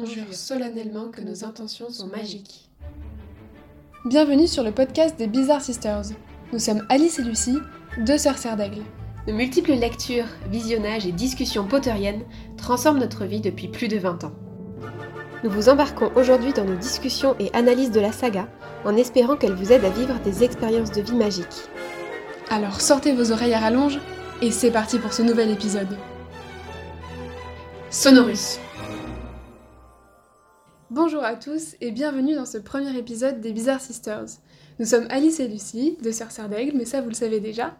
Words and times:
on 0.00 0.06
jure 0.06 0.32
solennellement 0.32 1.08
que 1.08 1.20
nos 1.20 1.44
intentions 1.44 1.90
sont 1.90 2.06
magiques. 2.06 2.68
Bienvenue 4.06 4.46
sur 4.46 4.62
le 4.62 4.72
podcast 4.72 5.18
des 5.18 5.26
Bizarre 5.26 5.60
Sisters. 5.60 6.04
Nous 6.52 6.58
sommes 6.58 6.86
Alice 6.88 7.18
et 7.18 7.22
Lucie, 7.22 7.58
deux 7.98 8.16
sœurs 8.16 8.38
serres 8.38 8.56
d'aigle. 8.56 8.82
De 9.26 9.32
multiples 9.32 9.72
lectures, 9.72 10.24
visionnages 10.50 11.06
et 11.06 11.12
discussions 11.12 11.66
potteriennes 11.66 12.22
transforment 12.56 13.00
notre 13.00 13.26
vie 13.26 13.40
depuis 13.40 13.68
plus 13.68 13.88
de 13.88 13.98
20 13.98 14.24
ans. 14.24 14.32
Nous 15.44 15.50
vous 15.50 15.68
embarquons 15.68 16.10
aujourd'hui 16.16 16.54
dans 16.54 16.64
nos 16.64 16.76
discussions 16.76 17.36
et 17.38 17.52
analyses 17.52 17.90
de 17.90 18.00
la 18.00 18.12
saga 18.12 18.48
en 18.86 18.96
espérant 18.96 19.36
qu'elle 19.36 19.54
vous 19.54 19.70
aide 19.70 19.84
à 19.84 19.90
vivre 19.90 20.18
des 20.24 20.44
expériences 20.44 20.92
de 20.92 21.02
vie 21.02 21.14
magiques. 21.14 21.68
Alors 22.48 22.80
sortez 22.80 23.12
vos 23.12 23.32
oreilles 23.32 23.54
à 23.54 23.60
rallonge 23.60 23.98
et 24.40 24.50
c'est 24.50 24.70
parti 24.70 24.98
pour 24.98 25.12
ce 25.12 25.22
nouvel 25.22 25.50
épisode. 25.50 25.94
Sonorus. 27.90 28.58
Bonjour 30.90 31.22
à 31.22 31.36
tous 31.36 31.76
et 31.80 31.92
bienvenue 31.92 32.34
dans 32.34 32.44
ce 32.44 32.58
premier 32.58 32.98
épisode 32.98 33.40
des 33.40 33.52
Bizarre 33.52 33.80
Sisters. 33.80 34.26
Nous 34.80 34.86
sommes 34.86 35.06
Alice 35.08 35.38
et 35.38 35.46
Lucie, 35.46 35.96
deux 36.02 36.10
sœurs 36.10 36.32
serres 36.32 36.48
d'aigle, 36.48 36.76
mais 36.76 36.84
ça 36.84 37.00
vous 37.00 37.10
le 37.10 37.14
savez 37.14 37.38
déjà. 37.38 37.76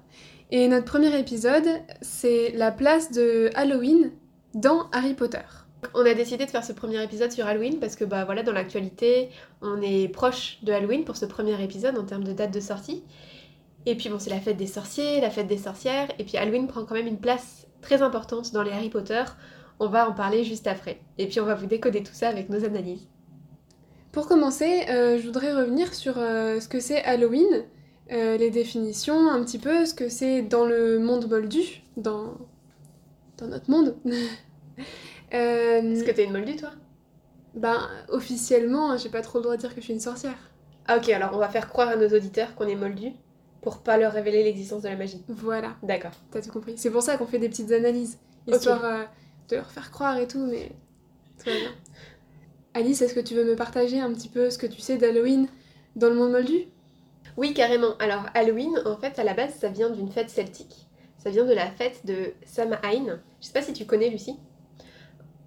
Et 0.52 0.68
notre 0.68 0.84
premier 0.84 1.18
épisode, 1.18 1.66
c'est 2.02 2.52
la 2.52 2.70
place 2.70 3.10
de 3.10 3.51
Halloween 3.56 4.12
dans 4.54 4.88
Harry 4.92 5.15
Potter. 5.15 5.42
On 5.95 6.06
a 6.06 6.15
décidé 6.15 6.46
de 6.46 6.51
faire 6.52 6.62
ce 6.62 6.73
premier 6.73 7.02
épisode 7.02 7.32
sur 7.32 7.48
Halloween 7.48 7.80
parce 7.80 7.96
que 7.96 8.04
bah 8.04 8.24
voilà 8.24 8.45
dans 8.45 8.52
l'actualité 8.52 9.30
on 9.60 9.82
est 9.82 10.06
proche 10.06 10.59
de 10.62 10.70
Halloween 10.73 11.02
pour 11.02 11.16
ce 11.16 11.27
premier 11.27 11.60
épisode 11.65 11.98
en 11.98 12.04
termes 12.04 12.23
de 12.23 12.32
date 12.32 12.54
de 12.54 12.60
sortie. 12.60 13.02
Et 13.87 13.96
puis 13.96 14.09
bon 14.09 14.20
c'est 14.20 14.30
la 14.30 14.40
fête 14.40 14.56
des 14.56 14.68
sorciers, 14.68 15.20
la 15.20 15.30
fête 15.30 15.48
des 15.48 15.59
sorcières 15.59 16.06
et 16.20 16.23
puis 16.23 16.37
Halloween 16.37 16.68
prend 16.68 16.84
quand 16.84 16.95
même 16.95 17.09
une 17.09 17.18
place 17.18 17.66
très 17.82 18.02
importante 18.02 18.52
dans 18.52 18.62
les 18.62 18.70
Harry 18.70 18.88
Potter. 18.88 19.24
On 19.82 19.88
va 19.88 20.08
en 20.08 20.12
parler 20.12 20.44
juste 20.44 20.66
après. 20.66 21.00
Et 21.16 21.26
puis 21.26 21.40
on 21.40 21.46
va 21.46 21.54
vous 21.54 21.66
décoder 21.66 22.02
tout 22.02 22.12
ça 22.12 22.28
avec 22.28 22.50
nos 22.50 22.64
analyses. 22.64 23.08
Pour 24.12 24.28
commencer, 24.28 24.84
euh, 24.90 25.18
je 25.18 25.24
voudrais 25.24 25.54
revenir 25.54 25.94
sur 25.94 26.18
euh, 26.18 26.60
ce 26.60 26.68
que 26.68 26.80
c'est 26.80 27.02
Halloween, 27.02 27.64
euh, 28.12 28.37
les 28.37 28.50
définitions, 28.50 29.30
un 29.30 29.42
petit 29.42 29.59
peu 29.59 29.87
ce 29.87 29.95
que 29.95 30.10
c'est 30.10 30.42
dans 30.42 30.66
le 30.66 30.98
monde 30.98 31.30
moldu, 31.30 31.82
dans, 31.96 32.34
dans 33.38 33.46
notre 33.46 33.70
monde. 33.70 33.96
Est-ce 35.30 36.04
que 36.04 36.10
t'es 36.10 36.24
une 36.24 36.32
moldue 36.32 36.56
toi? 36.56 36.72
Ben, 37.54 37.88
officiellement, 38.10 38.98
j'ai 38.98 39.09
pas 39.09 39.22
trop 39.22 39.38
le 39.38 39.44
droit 39.44 39.56
de 39.56 39.60
dire 39.62 39.70
que 39.74 39.80
je 39.80 39.87
suis 39.87 39.94
une 39.94 40.00
sorcière. 40.00 40.37
Ah 40.88 40.98
ok, 40.98 41.09
alors 41.09 41.30
on 41.32 41.38
va 41.38 41.48
faire 41.48 41.68
croire 41.70 41.88
à 41.88 41.96
nos 41.96 42.09
auditeurs 42.09 42.54
qu'on 42.54 42.66
est 42.66 42.74
moldu 42.74 43.12
pour 43.62 43.78
pas 43.78 43.96
leur 43.96 44.12
révéler 44.12 44.44
l'existence 44.44 44.82
de 44.82 44.88
la 44.88 44.96
magie. 44.96 45.22
Voilà. 45.28 45.76
D'accord. 45.82 46.12
T'as 46.32 46.42
tout 46.42 46.50
compris. 46.50 46.74
C'est 46.76 46.90
pour 46.90 47.02
ça 47.02 47.16
qu'on 47.16 47.26
fait 47.26 47.38
des 47.38 47.48
petites 47.48 47.72
analyses, 47.72 48.18
histoire 48.46 49.09
leur 49.56 49.70
faire 49.70 49.90
croire 49.90 50.18
et 50.18 50.26
tout, 50.26 50.46
mais 50.46 50.73
tout 51.38 51.51
bien. 51.51 51.73
Alice, 52.74 53.02
est-ce 53.02 53.15
que 53.15 53.20
tu 53.20 53.34
veux 53.34 53.45
me 53.45 53.56
partager 53.56 54.01
un 54.01 54.12
petit 54.12 54.29
peu 54.29 54.51
ce 54.51 54.59
que 54.59 54.66
tu 54.66 54.80
sais 54.80 54.96
d'Halloween 54.96 55.48
dans 55.96 56.09
le 56.09 56.15
monde 56.15 56.32
moldu? 56.32 56.66
Oui, 57.37 57.54
carrément. 57.54 57.96
Alors, 57.98 58.24
Halloween, 58.34 58.80
en 58.84 58.96
fait, 58.96 59.18
à 59.18 59.24
la 59.24 59.34
base, 59.34 59.54
ça 59.54 59.68
vient 59.68 59.90
d'une 59.90 60.10
fête 60.10 60.30
celtique. 60.30 60.87
Ça 61.18 61.30
vient 61.30 61.45
de 61.45 61.52
la 61.52 61.71
fête 61.71 62.06
de 62.06 62.32
Samhain. 62.45 63.21
Je 63.40 63.46
sais 63.46 63.52
pas 63.52 63.62
si 63.62 63.73
tu 63.73 63.87
connais, 63.87 64.09
Lucie. 64.09 64.37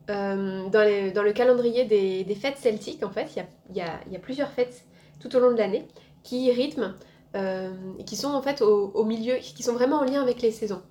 Euh, 0.09 0.67
dans, 0.69 1.13
dans, 1.13 1.23
le 1.23 1.31
calendrier 1.31 1.85
des, 1.85 2.35
fêtes 2.35 2.57
celtiques, 2.57 3.03
en 3.03 3.09
fait, 3.09 3.29
il 3.69 3.77
y 3.77 3.81
a, 3.81 4.19
plusieurs 4.21 4.51
fêtes 4.51 4.85
tout 5.19 5.33
au 5.35 5.39
long 5.39 5.51
de 5.51 5.57
l'année 5.57 5.87
qui 6.23 6.51
rythment 6.51 6.93
euh, 7.35 7.73
et 7.99 8.03
qui 8.03 8.17
sont 8.17 8.29
en 8.29 8.41
fait 8.41 8.61
au, 8.61 8.91
au, 8.93 9.05
milieu, 9.05 9.35
qui 9.37 9.63
sont 9.63 9.73
vraiment 9.73 9.99
en 9.99 10.03
lien 10.03 10.21
avec 10.21 10.41
les 10.41 10.51
saisons. 10.51 10.81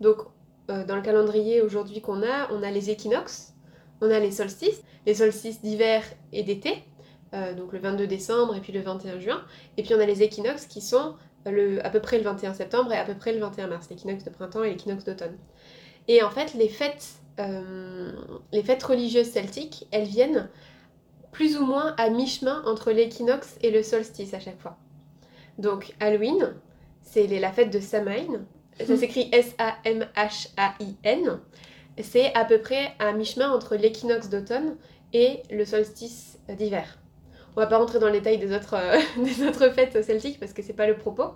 Donc, 0.00 0.18
euh, 0.70 0.84
dans 0.84 0.96
le 0.96 1.02
calendrier 1.02 1.60
aujourd'hui 1.60 2.00
qu'on 2.00 2.22
a, 2.22 2.50
on 2.52 2.62
a 2.62 2.70
les 2.70 2.90
équinoxes, 2.90 3.54
on 4.00 4.10
a 4.10 4.18
les 4.18 4.30
solstices, 4.30 4.82
les 5.06 5.14
solstices 5.14 5.60
d'hiver 5.60 6.02
et 6.32 6.42
d'été, 6.42 6.84
euh, 7.34 7.54
donc 7.54 7.72
le 7.72 7.78
22 7.78 8.06
décembre 8.06 8.54
et 8.54 8.60
puis 8.60 8.72
le 8.72 8.80
21 8.80 9.18
juin, 9.18 9.42
et 9.76 9.82
puis 9.82 9.94
on 9.94 10.00
a 10.00 10.06
les 10.06 10.22
équinoxes 10.22 10.66
qui 10.66 10.80
sont 10.80 11.14
le, 11.46 11.84
à 11.84 11.90
peu 11.90 12.00
près 12.00 12.18
le 12.18 12.24
21 12.24 12.54
septembre 12.54 12.92
et 12.92 12.96
à 12.96 13.04
peu 13.04 13.14
près 13.14 13.32
le 13.32 13.40
21 13.40 13.66
mars, 13.68 13.88
l'équinoxe 13.90 14.24
de 14.24 14.30
printemps 14.30 14.62
et 14.62 14.70
l'équinoxe 14.70 15.04
d'automne. 15.04 15.36
Et 16.08 16.22
en 16.22 16.30
fait, 16.30 16.54
les 16.54 16.68
fêtes, 16.68 17.20
euh, 17.40 18.12
les 18.52 18.62
fêtes 18.62 18.82
religieuses 18.82 19.30
celtiques, 19.30 19.86
elles 19.90 20.06
viennent 20.06 20.48
plus 21.32 21.56
ou 21.56 21.64
moins 21.64 21.94
à 21.96 22.10
mi-chemin 22.10 22.62
entre 22.66 22.92
l'équinoxe 22.92 23.56
et 23.62 23.70
le 23.70 23.82
solstice 23.82 24.34
à 24.34 24.40
chaque 24.40 24.60
fois. 24.60 24.76
Donc 25.58 25.94
Halloween, 26.00 26.54
c'est 27.02 27.26
la 27.26 27.52
fête 27.52 27.72
de 27.72 27.80
Samhain, 27.80 28.44
ça 28.80 28.96
s'écrit 28.96 29.28
S-A-M-H-A-I-N. 29.32 30.00
C'est 32.00 32.34
à 32.34 32.44
peu 32.44 32.58
près 32.58 32.92
à 32.98 33.12
mi-chemin 33.12 33.50
entre 33.50 33.76
l'équinoxe 33.76 34.28
d'automne 34.28 34.76
et 35.12 35.42
le 35.50 35.64
solstice 35.64 36.38
d'hiver. 36.48 36.98
On 37.54 37.60
va 37.60 37.66
pas 37.66 37.76
rentrer 37.76 37.98
dans 37.98 38.06
le 38.06 38.12
détail 38.12 38.38
des 38.38 38.54
autres, 38.54 38.74
euh, 38.74 38.98
des 39.22 39.46
autres 39.46 39.68
fêtes 39.70 40.02
celtiques 40.02 40.40
parce 40.40 40.54
que 40.54 40.62
c'est 40.62 40.72
pas 40.72 40.86
le 40.86 40.96
propos. 40.96 41.32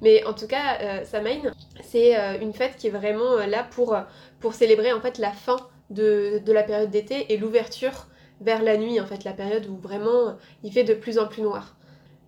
Mais 0.00 0.24
en 0.24 0.32
tout 0.32 0.46
cas, 0.46 0.78
euh, 0.80 1.04
Samhain, 1.04 1.52
c'est 1.82 2.16
euh, 2.16 2.38
une 2.40 2.52
fête 2.52 2.76
qui 2.76 2.86
est 2.86 2.90
vraiment 2.90 3.38
là 3.38 3.66
pour, 3.68 3.96
pour 4.38 4.54
célébrer 4.54 4.92
en 4.92 5.00
fait 5.00 5.18
la 5.18 5.32
fin 5.32 5.56
de, 5.90 6.40
de 6.44 6.52
la 6.52 6.62
période 6.62 6.90
d'été 6.90 7.32
et 7.32 7.36
l'ouverture 7.36 8.06
vers 8.40 8.62
la 8.62 8.76
nuit, 8.76 9.00
en 9.00 9.06
fait, 9.06 9.24
la 9.24 9.32
période 9.32 9.66
où 9.66 9.76
vraiment 9.76 10.36
il 10.62 10.72
fait 10.72 10.84
de 10.84 10.94
plus 10.94 11.18
en 11.18 11.26
plus 11.26 11.42
noir. 11.42 11.76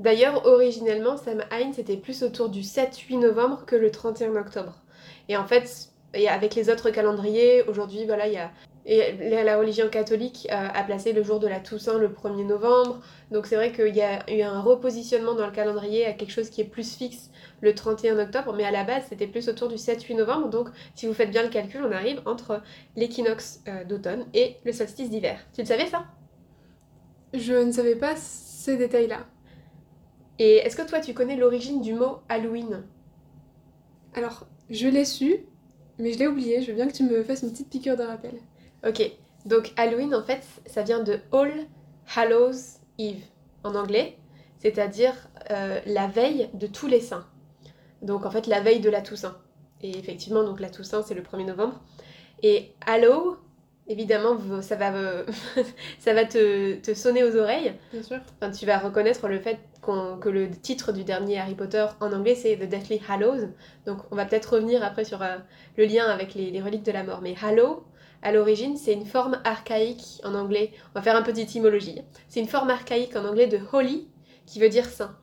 D'ailleurs, 0.00 0.46
originellement, 0.46 1.18
Samhain, 1.18 1.72
c'était 1.74 1.98
plus 1.98 2.22
autour 2.22 2.48
du 2.48 2.62
7-8 2.62 3.20
novembre 3.20 3.64
que 3.66 3.76
le 3.76 3.90
31 3.90 4.34
octobre. 4.34 4.82
Et 5.28 5.36
en 5.36 5.46
fait, 5.46 5.90
avec 6.26 6.54
les 6.54 6.70
autres 6.70 6.88
calendriers, 6.88 7.62
aujourd'hui, 7.64 8.06
voilà, 8.06 8.26
il 8.26 8.32
y 8.32 8.38
a... 8.38 8.50
La 8.86 9.58
religion 9.58 9.90
catholique 9.90 10.48
a 10.50 10.82
placé 10.84 11.12
le 11.12 11.22
jour 11.22 11.38
de 11.38 11.46
la 11.46 11.60
Toussaint 11.60 11.98
le 11.98 12.08
1er 12.08 12.46
novembre. 12.46 13.00
Donc 13.30 13.46
c'est 13.46 13.54
vrai 13.54 13.72
qu'il 13.72 13.94
y 13.94 14.00
a 14.00 14.28
eu 14.32 14.40
un 14.40 14.62
repositionnement 14.62 15.34
dans 15.34 15.44
le 15.44 15.52
calendrier 15.52 16.06
à 16.06 16.14
quelque 16.14 16.32
chose 16.32 16.48
qui 16.48 16.62
est 16.62 16.64
plus 16.64 16.96
fixe 16.96 17.30
le 17.60 17.74
31 17.74 18.18
octobre. 18.18 18.54
Mais 18.56 18.64
à 18.64 18.70
la 18.70 18.84
base, 18.84 19.04
c'était 19.10 19.26
plus 19.26 19.50
autour 19.50 19.68
du 19.68 19.76
7-8 19.76 20.16
novembre. 20.16 20.48
Donc 20.48 20.70
si 20.94 21.06
vous 21.06 21.12
faites 21.12 21.30
bien 21.30 21.42
le 21.42 21.50
calcul, 21.50 21.84
on 21.84 21.92
arrive 21.92 22.22
entre 22.24 22.62
l'équinoxe 22.96 23.60
euh, 23.68 23.84
d'automne 23.84 24.24
et 24.32 24.56
le 24.64 24.72
solstice 24.72 25.10
d'hiver. 25.10 25.38
Tu 25.54 25.60
le 25.60 25.66
savais 25.66 25.86
ça? 25.86 26.06
Je 27.34 27.52
ne 27.52 27.70
savais 27.70 27.96
pas 27.96 28.16
ces 28.16 28.78
détails-là. 28.78 29.26
Et 30.40 30.56
est-ce 30.56 30.74
que 30.74 30.88
toi, 30.88 31.00
tu 31.00 31.12
connais 31.12 31.36
l'origine 31.36 31.82
du 31.82 31.92
mot 31.92 32.20
Halloween? 32.30 32.82
Alors, 34.14 34.46
je 34.70 34.88
l'ai 34.88 35.04
su, 35.04 35.44
mais 35.98 36.14
je 36.14 36.18
l'ai 36.18 36.26
oublié. 36.26 36.62
Je 36.62 36.68
veux 36.68 36.76
bien 36.76 36.88
que 36.88 36.94
tu 36.94 37.02
me 37.02 37.22
fasses 37.22 37.42
une 37.42 37.50
petite 37.50 37.68
piqûre 37.68 37.98
de 37.98 38.04
rappel. 38.04 38.32
Ok. 38.88 39.02
Donc, 39.44 39.74
Halloween, 39.76 40.14
en 40.14 40.22
fait, 40.22 40.42
ça 40.64 40.82
vient 40.82 41.02
de 41.02 41.20
All 41.30 41.66
Hallows 42.16 42.56
Eve 42.98 43.22
en 43.64 43.74
anglais, 43.74 44.16
c'est-à-dire 44.60 45.12
euh, 45.50 45.78
la 45.84 46.06
veille 46.06 46.48
de 46.54 46.66
tous 46.66 46.86
les 46.86 47.00
saints. 47.00 47.26
Donc, 48.00 48.24
en 48.24 48.30
fait, 48.30 48.46
la 48.46 48.62
veille 48.62 48.80
de 48.80 48.88
la 48.88 49.02
Toussaint. 49.02 49.36
Et 49.82 49.98
effectivement, 49.98 50.42
donc 50.42 50.60
la 50.60 50.70
Toussaint, 50.70 51.02
c'est 51.02 51.14
le 51.14 51.22
1er 51.22 51.44
novembre. 51.44 51.82
Et 52.42 52.72
Hallow, 52.86 53.36
évidemment, 53.90 54.38
ça 54.62 54.76
va, 54.76 54.92
ça 55.98 56.14
va 56.14 56.24
te, 56.24 56.94
sonner 56.94 57.24
aux 57.24 57.36
oreilles. 57.36 57.74
Bien 57.92 58.02
sûr. 58.02 58.18
Enfin, 58.40 58.50
tu 58.50 58.64
vas 58.64 58.78
reconnaître 58.78 59.28
le 59.28 59.38
fait 59.38 59.58
que 60.20 60.28
le 60.28 60.50
titre 60.50 60.92
du 60.92 61.04
dernier 61.04 61.38
Harry 61.38 61.54
Potter 61.54 61.84
en 62.00 62.12
anglais 62.12 62.36
c'est 62.36 62.56
The 62.56 62.68
Deathly 62.68 63.00
Hallows. 63.08 63.48
Donc 63.86 63.98
on 64.10 64.16
va 64.16 64.24
peut-être 64.24 64.54
revenir 64.54 64.84
après 64.84 65.04
sur 65.04 65.20
euh, 65.22 65.38
le 65.76 65.84
lien 65.84 66.06
avec 66.06 66.34
les, 66.34 66.60
reliques 66.60 66.84
de 66.84 66.92
la 66.92 67.02
mort. 67.02 67.20
Mais 67.22 67.34
Hallow, 67.42 67.84
à 68.22 68.30
l'origine, 68.30 68.76
c'est 68.76 68.92
une 68.92 69.06
forme 69.06 69.40
archaïque 69.44 70.20
en 70.24 70.34
anglais. 70.34 70.70
On 70.94 70.98
va 70.98 71.02
faire 71.02 71.16
un 71.16 71.22
peu 71.22 71.32
d'étymologie. 71.32 72.02
C'est 72.28 72.40
une 72.40 72.48
forme 72.48 72.70
archaïque 72.70 73.16
en 73.16 73.24
anglais 73.24 73.48
de 73.48 73.58
holy, 73.72 74.08
qui 74.46 74.60
veut 74.60 74.68
dire 74.68 74.86
saint. 74.86 75.16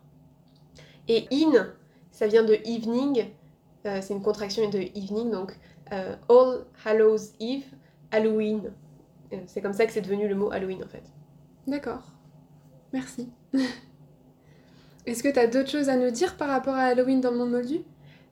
Et 1.08 1.28
in, 1.32 1.74
ça 2.12 2.28
vient 2.28 2.44
de 2.44 2.56
evening, 2.66 3.28
euh, 3.86 4.00
c'est 4.02 4.14
une 4.14 4.22
contraction 4.22 4.70
de 4.70 4.80
evening, 4.80 5.32
donc 5.32 5.54
euh, 5.94 6.16
All 6.30 6.66
Hallows 6.84 7.32
Eve, 7.40 7.64
Halloween. 8.12 8.72
C'est 9.47 9.62
comme 9.62 9.73
ça 9.73 9.85
que 9.85 9.91
c'est 9.91 10.01
devenu 10.01 10.28
le 10.28 10.35
mot 10.35 10.51
Halloween 10.51 10.84
en 10.84 10.88
fait. 10.88 11.03
D'accord. 11.68 12.04
Merci. 12.94 13.30
Est-ce 15.06 15.24
que 15.24 15.30
tu 15.30 15.39
as 15.39 15.48
d'autres 15.48 15.69
choses 15.69 15.89
à 15.89 15.95
nous 15.95 16.12
dire 16.12 16.36
par 16.36 16.50
rapport 16.50 16.75
à 16.75 16.83
Halloween 16.83 17.21
dans 17.21 17.31
le 17.31 17.38
monde 17.38 17.51
moldu? 17.51 17.80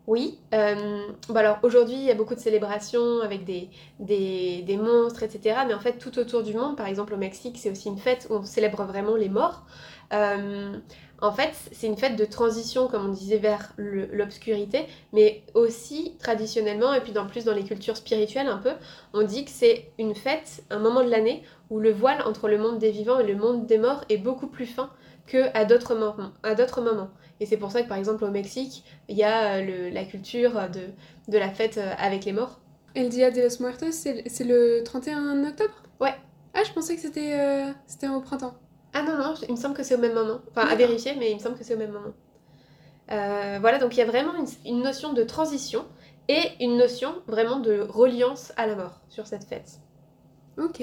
Oui. 0.08 0.40
Euh, 0.54 1.08
bon 1.28 1.36
alors 1.36 1.58
aujourd'hui, 1.64 1.96
il 1.96 2.04
y 2.04 2.12
a 2.12 2.16
beaucoup 2.16 2.36
de 2.36 2.40
célébrations 2.40 3.22
avec 3.22 3.44
des, 3.44 3.70
des, 4.00 4.78
monstres, 4.78 5.24
etc. 5.24 5.62
Mais 5.68 5.74
en 5.74 5.80
fait, 5.80 5.98
tout 5.98 6.20
autour 6.20 6.44
du 6.44 6.54
monde, 6.54 6.78
par 6.78 6.88
exemple 6.88 7.14
au 7.14 7.18
Mexique, 7.18 7.58
c'est 7.58 7.72
aussi 7.72 7.88
une 7.90 7.98
fête 7.98 8.28
où 8.30 8.36
on 8.36 8.44
célèbre 8.44 8.84
vraiment 8.84 9.16
les 9.16 9.30
morts. 9.30 9.66
Euh, 10.14 10.78
en 11.22 11.32
fait, 11.32 11.54
c'est 11.72 11.88
une 11.88 11.98
fête 11.98 12.16
de 12.16 12.26
transition, 12.26 12.88
comme 12.88 13.06
on 13.06 13.14
disait, 13.14 13.38
vers 13.38 13.74
l'obscurité, 13.78 14.86
mais 15.14 15.44
aussi 15.54 16.16
traditionnellement, 16.20 16.94
et 16.94 17.02
puis 17.02 17.14
dans 17.14 17.26
plus 17.26 17.46
dans 17.46 17.54
les 17.54 17.64
cultures 17.64 17.98
spirituelles 17.98 18.48
un 18.48 18.58
peu, 18.58 18.74
on 19.14 19.24
dit 19.24 19.46
que 19.46 19.52
c'est 19.52 19.92
une 19.98 20.16
fête, 20.16 20.64
un 20.70 20.80
moment 20.80 21.04
de 21.04 21.10
l'année 21.10 21.44
où 21.70 21.80
le 21.80 21.92
voile 21.92 22.22
entre 22.26 22.48
le 22.48 22.58
monde 22.58 22.80
des 22.80 22.92
vivants 22.92 23.20
et 23.20 23.26
le 23.26 23.36
monde 23.36 23.66
des 23.66 23.78
morts 23.78 24.04
est 24.10 24.18
beaucoup 24.18 24.48
plus 24.48 24.66
fin 24.66 24.90
qu'à 25.26 25.66
d'autres 25.66 25.96
moments, 25.96 26.32
à 26.44 26.54
d'autres 26.54 26.82
moments. 26.82 27.10
Et 27.40 27.46
c'est 27.46 27.58
pour 27.58 27.72
ça 27.72 27.82
que 27.82 27.88
par 27.88 27.98
exemple 27.98 28.24
au 28.24 28.32
Mexique, 28.32 28.84
il 29.10 29.18
y 29.18 29.24
a 29.24 29.56
euh, 29.56 29.90
la 29.90 30.06
culture 30.06 30.70
de, 30.70 31.32
de, 31.32 31.38
la 31.38 31.50
fête 31.50 31.78
euh, 31.78 31.94
avec 31.98 32.26
les 32.26 32.34
morts. 32.34 32.60
El 32.94 33.10
Dia 33.10 33.32
de 33.32 33.42
los 33.42 33.60
Muertos, 33.60 33.92
c'est 33.92 34.44
le 34.44 34.84
31 34.84 35.44
octobre? 35.46 35.74
Ouais. 36.00 36.14
Ah, 36.54 36.64
je 36.66 36.72
pensais 36.72 36.96
que 36.96 37.02
c'était 37.02 37.34
euh, 37.34 37.72
c'était 37.88 38.08
au 38.08 38.22
printemps. 38.22 38.56
Ah 38.98 39.04
non, 39.04 39.18
non, 39.18 39.34
il 39.48 39.52
me 39.52 39.60
semble 39.60 39.76
que 39.76 39.84
c'est 39.84 39.96
au 39.96 40.00
même 40.00 40.14
moment. 40.14 40.40
Enfin, 40.50 40.66
à 40.68 40.76
vérifier, 40.76 41.16
mais 41.20 41.30
il 41.30 41.36
me 41.36 41.40
semble 41.42 41.58
que 41.58 41.66
c'est 41.66 41.76
au 41.76 41.78
même 41.78 41.92
moment. 41.92 42.14
Euh, 43.12 43.58
voilà, 43.60 43.78
donc 43.78 43.94
il 43.94 44.00
y 44.00 44.02
a 44.02 44.06
vraiment 44.06 44.34
une, 44.36 44.48
une 44.66 44.82
notion 44.82 45.12
de 45.12 45.22
transition 45.24 45.86
et 46.30 46.42
une 46.62 46.78
notion 46.78 47.14
vraiment 47.28 47.60
de 47.60 47.82
reliance 47.82 48.54
à 48.56 48.66
la 48.66 48.76
mort 48.76 49.02
sur 49.10 49.28
cette 49.28 49.44
fête. 49.44 49.82
Ok. 50.58 50.80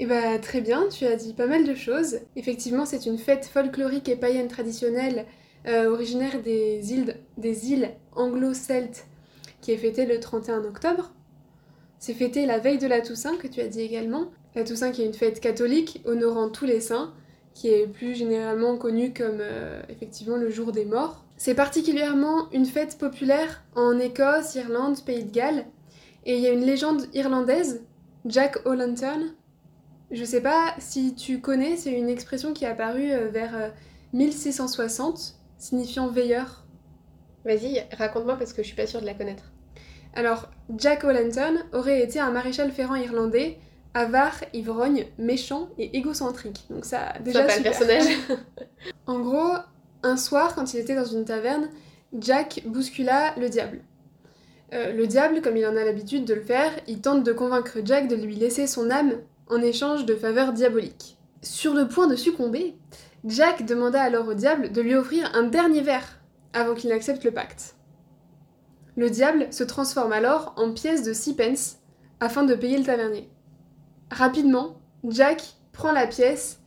Et 0.00 0.06
bah 0.06 0.38
très 0.38 0.62
bien, 0.62 0.88
tu 0.88 1.04
as 1.04 1.16
dit 1.16 1.34
pas 1.34 1.46
mal 1.46 1.64
de 1.66 1.74
choses. 1.74 2.20
Effectivement, 2.34 2.86
c'est 2.86 3.04
une 3.04 3.18
fête 3.18 3.44
folklorique 3.44 4.08
et 4.08 4.16
païenne 4.16 4.48
traditionnelle 4.48 5.26
euh, 5.66 5.92
originaire 5.92 6.40
des 6.42 6.94
îles, 6.94 7.16
des 7.36 7.72
îles 7.72 7.90
anglo-celtes 8.16 9.06
qui 9.60 9.72
est 9.72 9.76
fêtée 9.76 10.06
le 10.06 10.18
31 10.18 10.64
octobre. 10.64 11.12
C'est 11.98 12.14
fêté 12.14 12.46
la 12.46 12.58
veille 12.58 12.78
de 12.78 12.86
la 12.86 13.02
Toussaint 13.02 13.36
que 13.36 13.48
tu 13.48 13.60
as 13.60 13.66
dit 13.66 13.82
également. 13.82 14.30
La 14.58 14.64
Toussaint 14.64 14.90
qui 14.90 15.02
est 15.02 15.06
une 15.06 15.14
fête 15.14 15.38
catholique 15.38 16.02
honorant 16.04 16.48
tous 16.48 16.64
les 16.64 16.80
saints, 16.80 17.14
qui 17.54 17.68
est 17.68 17.86
plus 17.86 18.16
généralement 18.16 18.76
connue 18.76 19.14
comme 19.14 19.38
euh, 19.38 19.80
effectivement 19.88 20.36
le 20.36 20.50
jour 20.50 20.72
des 20.72 20.84
morts. 20.84 21.24
C'est 21.36 21.54
particulièrement 21.54 22.50
une 22.50 22.66
fête 22.66 22.98
populaire 22.98 23.62
en 23.76 24.00
Écosse, 24.00 24.56
Irlande, 24.56 25.00
Pays 25.04 25.22
de 25.22 25.30
Galles. 25.30 25.64
Et 26.26 26.34
il 26.34 26.40
y 26.40 26.48
a 26.48 26.52
une 26.52 26.64
légende 26.64 27.06
irlandaise, 27.14 27.84
Jack 28.26 28.66
O'Lantern. 28.66 29.32
Je 30.10 30.24
sais 30.24 30.40
pas 30.40 30.74
si 30.80 31.14
tu 31.14 31.40
connais, 31.40 31.76
c'est 31.76 31.92
une 31.92 32.08
expression 32.08 32.52
qui 32.52 32.64
est 32.64 32.68
apparue 32.68 33.12
euh, 33.12 33.28
vers 33.28 33.56
euh, 33.56 33.68
1660, 34.12 35.36
signifiant 35.56 36.08
veilleur. 36.08 36.64
Vas-y, 37.44 37.86
raconte-moi 37.96 38.34
parce 38.34 38.52
que 38.52 38.62
je 38.62 38.66
suis 38.66 38.76
pas 38.76 38.88
sûre 38.88 39.02
de 39.02 39.06
la 39.06 39.14
connaître. 39.14 39.52
Alors, 40.14 40.50
Jack 40.76 41.04
O'Lantern 41.04 41.64
aurait 41.72 42.02
été 42.02 42.18
un 42.18 42.32
maréchal 42.32 42.72
ferrant 42.72 42.96
irlandais, 42.96 43.58
avare, 43.94 44.44
ivrogne, 44.52 45.06
méchant 45.18 45.68
et 45.78 45.96
égocentrique. 45.96 46.66
Donc 46.70 46.84
ça, 46.84 47.14
déjà 47.20 47.42
le 47.42 47.50
super. 47.50 47.62
personnage. 47.72 48.04
En 49.06 49.18
gros, 49.20 49.54
un 50.02 50.16
soir, 50.16 50.54
quand 50.54 50.72
il 50.72 50.80
était 50.80 50.94
dans 50.94 51.04
une 51.04 51.24
taverne, 51.24 51.68
Jack 52.18 52.62
bouscula 52.66 53.34
le 53.38 53.48
diable. 53.48 53.80
Euh, 54.74 54.92
le 54.92 55.06
diable, 55.06 55.40
comme 55.40 55.56
il 55.56 55.66
en 55.66 55.76
a 55.76 55.84
l'habitude 55.84 56.24
de 56.24 56.34
le 56.34 56.42
faire, 56.42 56.72
il 56.86 57.00
tente 57.00 57.24
de 57.24 57.32
convaincre 57.32 57.78
Jack 57.84 58.08
de 58.08 58.16
lui 58.16 58.36
laisser 58.36 58.66
son 58.66 58.90
âme 58.90 59.14
en 59.48 59.60
échange 59.62 60.04
de 60.04 60.14
faveurs 60.14 60.52
diaboliques. 60.52 61.16
Sur 61.42 61.74
le 61.74 61.88
point 61.88 62.06
de 62.06 62.16
succomber, 62.16 62.76
Jack 63.24 63.64
demanda 63.64 64.02
alors 64.02 64.28
au 64.28 64.34
diable 64.34 64.72
de 64.72 64.80
lui 64.80 64.94
offrir 64.94 65.30
un 65.34 65.44
dernier 65.44 65.80
verre 65.80 66.20
avant 66.52 66.74
qu'il 66.74 66.90
n'accepte 66.90 67.24
le 67.24 67.30
pacte. 67.30 67.76
Le 68.96 69.10
diable 69.10 69.46
se 69.50 69.64
transforme 69.64 70.12
alors 70.12 70.54
en 70.56 70.72
pièce 70.72 71.02
de 71.02 71.12
6 71.12 71.34
pence 71.34 71.76
afin 72.20 72.44
de 72.44 72.54
payer 72.54 72.78
le 72.78 72.84
tavernier. 72.84 73.30
Rapidement, 74.10 74.80
Jack 75.04 75.42
prend 75.72 75.92
la 75.92 76.06
pièce 76.06 76.60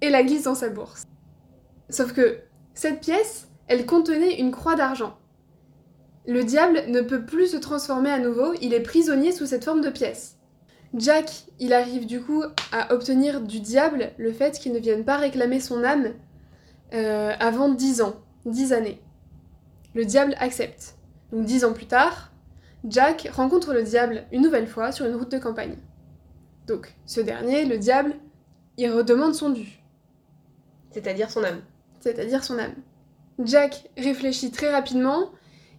et 0.00 0.10
la 0.10 0.22
glisse 0.22 0.44
dans 0.44 0.54
sa 0.54 0.68
bourse. 0.68 1.04
Sauf 1.90 2.12
que 2.12 2.38
cette 2.74 3.00
pièce, 3.00 3.48
elle 3.66 3.86
contenait 3.86 4.40
une 4.40 4.50
croix 4.50 4.76
d'argent. 4.76 5.16
Le 6.26 6.44
diable 6.44 6.84
ne 6.88 7.00
peut 7.00 7.24
plus 7.24 7.48
se 7.48 7.56
transformer 7.56 8.10
à 8.10 8.18
nouveau, 8.18 8.52
il 8.60 8.74
est 8.74 8.80
prisonnier 8.80 9.32
sous 9.32 9.46
cette 9.46 9.64
forme 9.64 9.80
de 9.80 9.90
pièce. 9.90 10.36
Jack, 10.94 11.44
il 11.58 11.72
arrive 11.72 12.06
du 12.06 12.20
coup 12.20 12.42
à 12.72 12.94
obtenir 12.94 13.42
du 13.42 13.60
diable 13.60 14.12
le 14.16 14.32
fait 14.32 14.58
qu'il 14.58 14.72
ne 14.72 14.78
vienne 14.78 15.04
pas 15.04 15.16
réclamer 15.16 15.60
son 15.60 15.84
âme 15.84 16.14
euh, 16.94 17.32
avant 17.40 17.68
10 17.68 18.02
ans, 18.02 18.16
10 18.46 18.72
années. 18.72 19.00
Le 19.94 20.04
diable 20.04 20.34
accepte. 20.38 20.96
Donc 21.32 21.44
10 21.44 21.64
ans 21.64 21.72
plus 21.72 21.86
tard, 21.86 22.32
Jack 22.84 23.28
rencontre 23.32 23.74
le 23.74 23.82
diable 23.82 24.24
une 24.32 24.42
nouvelle 24.42 24.66
fois 24.66 24.92
sur 24.92 25.04
une 25.04 25.16
route 25.16 25.30
de 25.30 25.38
campagne. 25.38 25.76
Donc 26.68 26.92
ce 27.06 27.22
dernier, 27.22 27.64
le 27.64 27.78
diable, 27.78 28.14
il 28.76 28.92
redemande 28.92 29.34
son 29.34 29.50
dû 29.50 29.82
C'est-à-dire 30.90 31.30
son 31.30 31.42
âme. 31.42 31.62
c'est-à-dire 32.00 32.44
son 32.44 32.58
âme. 32.58 32.74
Jack 33.42 33.90
réfléchit 33.96 34.50
très 34.50 34.70
rapidement, 34.70 35.30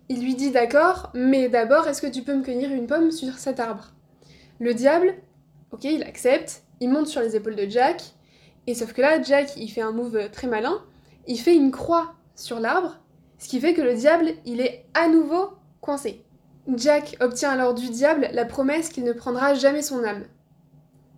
il 0.09 0.24
lui 0.24 0.33
dit 0.33 0.50
d'accord, 0.50 1.12
mais 1.13 1.47
d'abord 1.47 1.88
est-ce 1.88 2.01
que 2.01 2.07
tu 2.07 2.24
peux 2.24 2.33
me 2.33 2.44
cueillir 2.44 2.71
une 2.71 2.88
pomme 2.88 3.12
sur 3.12 3.38
cet 3.38 3.59
arbre? 3.59 3.91
Le 4.59 4.74
diable, 4.74 5.13
ok, 5.71 5.83
il 5.83 6.03
accepte, 6.03 6.63
il 6.80 6.89
monte 6.89 7.07
sur 7.07 7.21
les 7.21 7.35
épaules 7.35 7.56
de 7.56 7.69
Jack, 7.69 8.01
et 8.65 8.74
sauf 8.74 8.94
que 8.94 9.01
là, 9.01 9.21
Jack, 9.21 9.56
il 9.57 9.69
fait 9.69 9.81
un 9.81 9.92
move 9.92 10.31
très 10.31 10.47
malin, 10.47 10.81
il 11.27 11.39
fait 11.39 11.56
une 11.56 11.71
croix 11.71 12.15
sur 12.35 12.59
l'arbre, 12.59 13.00
ce 13.38 13.47
qui 13.47 13.59
fait 13.59 13.75
que 13.75 13.81
le 13.81 13.94
diable, 13.94 14.31
il 14.45 14.59
est 14.59 14.85
à 14.95 15.07
nouveau 15.07 15.51
coincé. 15.81 16.24
Jack 16.75 17.15
obtient 17.19 17.51
alors 17.51 17.75
du 17.75 17.89
diable 17.89 18.30
la 18.33 18.45
promesse 18.45 18.89
qu'il 18.89 19.03
ne 19.03 19.13
prendra 19.13 19.53
jamais 19.53 19.81
son 19.81 20.03
âme. 20.03 20.25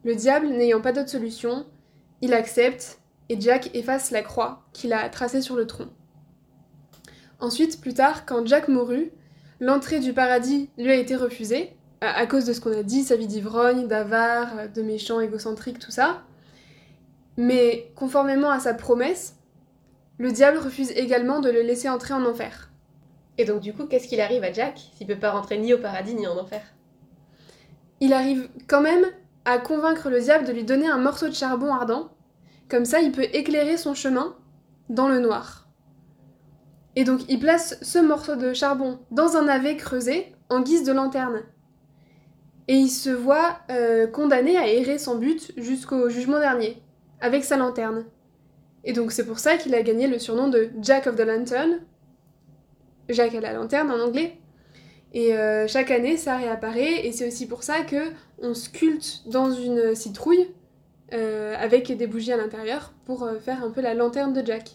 Le 0.04 0.16
diable, 0.16 0.48
n'ayant 0.48 0.82
pas 0.82 0.92
d'autre 0.92 1.10
solution, 1.10 1.66
il 2.22 2.34
accepte 2.34 3.00
et 3.30 3.40
Jack 3.40 3.70
efface 3.76 4.12
la 4.12 4.24
croix 4.24 4.64
qu'il 4.74 4.94
a 4.94 5.08
tracée 5.10 5.42
sur 5.42 5.56
le 5.56 5.68
tronc. 5.68 5.90
Ensuite, 7.40 7.80
plus 7.82 7.94
tard, 7.94 8.26
quand 8.26 8.46
Jack 8.46 8.68
mourut, 8.68 9.12
l'entrée 9.60 10.00
du 10.00 10.14
paradis 10.14 10.70
lui 10.78 10.92
a 10.92 10.96
été 10.96 11.16
refusée, 11.16 11.76
à, 12.02 12.12
à 12.18 12.26
cause 12.26 12.46
de 12.46 12.54
ce 12.54 12.62
qu'on 12.62 12.78
a 12.78 12.84
dit, 12.84 13.04
sa 13.04 13.16
vie 13.16 13.28
d'ivrogne, 13.28 13.88
d'avare, 13.88 14.70
de 14.74 14.82
méchant, 14.82 15.20
égocentrique, 15.20 15.80
tout 15.80 15.92
ça. 15.92 16.24
Mais 17.38 17.92
conformément 17.96 18.50
à 18.50 18.60
sa 18.60 18.74
promesse, 18.74 19.38
le 20.18 20.32
diable 20.32 20.58
refuse 20.58 20.92
également 20.92 21.40
de 21.40 21.50
le 21.50 21.62
laisser 21.62 21.90
entrer 21.90 22.14
en 22.14 22.26
enfer. 22.26 22.72
Et 23.38 23.46
donc 23.46 23.62
du 23.62 23.74
coup, 23.74 23.86
qu'est-ce 23.86 24.08
qu'il 24.08 24.22
arrive 24.22 24.44
à 24.44 24.52
Jack 24.52 24.80
s'il 24.96 25.08
peut 25.08 25.18
pas 25.18 25.32
rentrer 25.32 25.58
ni 25.58 25.74
au 25.74 25.78
paradis 25.78 26.14
ni 26.14 26.28
en 26.28 26.38
enfer? 26.38 26.62
Il 28.02 28.14
arrive 28.14 28.50
quand 28.68 28.82
même 28.82 29.06
à 29.46 29.58
convaincre 29.58 30.10
le 30.10 30.20
diable 30.20 30.46
de 30.46 30.52
lui 30.52 30.64
donner 30.64 30.88
un 30.88 30.98
morceau 30.98 31.28
de 31.28 31.34
charbon 31.34 31.74
ardent, 31.74 32.12
comme 32.70 32.86
ça 32.86 33.02
il 33.02 33.12
peut 33.12 33.28
éclairer 33.34 33.78
son 33.78 33.94
chemin 33.94 34.36
dans 34.90 35.08
le 35.08 35.20
noir. 35.20 35.68
Et 36.96 37.04
donc 37.04 37.22
il 37.30 37.40
place 37.40 37.78
ce 37.82 38.00
morceau 38.00 38.36
de 38.36 38.54
charbon 38.54 39.00
dans 39.12 39.38
un 39.38 39.44
navet 39.44 39.78
creusé 39.78 40.36
en 40.50 40.62
guise 40.62 40.84
de 40.84 40.92
lanterne. 40.92 41.42
Et 42.68 42.76
il 42.76 42.90
se 42.90 43.10
voit 43.10 43.60
euh, 43.70 44.08
condamné 44.08 44.58
à 44.58 44.68
errer 44.68 44.98
sans 44.98 45.16
but 45.16 45.52
jusqu'au 45.58 46.10
jugement 46.10 46.40
dernier, 46.40 46.82
avec 47.20 47.44
sa 47.44 47.58
lanterne. 47.58 48.06
Et 48.84 48.94
donc 48.94 49.12
c'est 49.12 49.26
pour 49.26 49.40
ça 49.40 49.58
qu'il 49.58 49.76
a 49.76 49.82
gagné 49.82 50.08
le 50.08 50.20
surnom 50.20 50.48
de 50.48 50.70
Jack 50.82 51.08
of 51.08 51.16
the 51.16 51.22
Lantern, 51.22 51.80
Jacques 53.10 53.36
à 53.36 53.42
la 53.42 53.54
lanterne 53.54 53.92
en 53.92 54.00
anglais. 54.00 54.38
Et 55.14 55.36
euh, 55.36 55.68
chaque 55.68 55.92
année, 55.92 56.16
ça 56.18 56.38
réapparaît, 56.38 57.06
et 57.06 57.12
c'est 57.12 57.28
aussi 57.28 57.48
pour 57.48 57.64
ça 57.64 57.82
que 57.82 58.12
on 58.42 58.54
sculpte 58.54 59.24
dans 59.28 59.52
une 59.52 59.94
citrouille 59.96 60.48
euh, 61.14 61.56
avec 61.60 61.92
des 61.96 62.08
bougies 62.08 62.32
à 62.32 62.38
l'intérieur 62.38 62.94
pour 63.06 63.24
euh, 63.24 63.38
faire 63.40 63.64
un 63.64 63.72
peu 63.72 63.82
la 63.82 63.94
lanterne 63.94 64.32
de 64.34 64.46
Jack. 64.46 64.72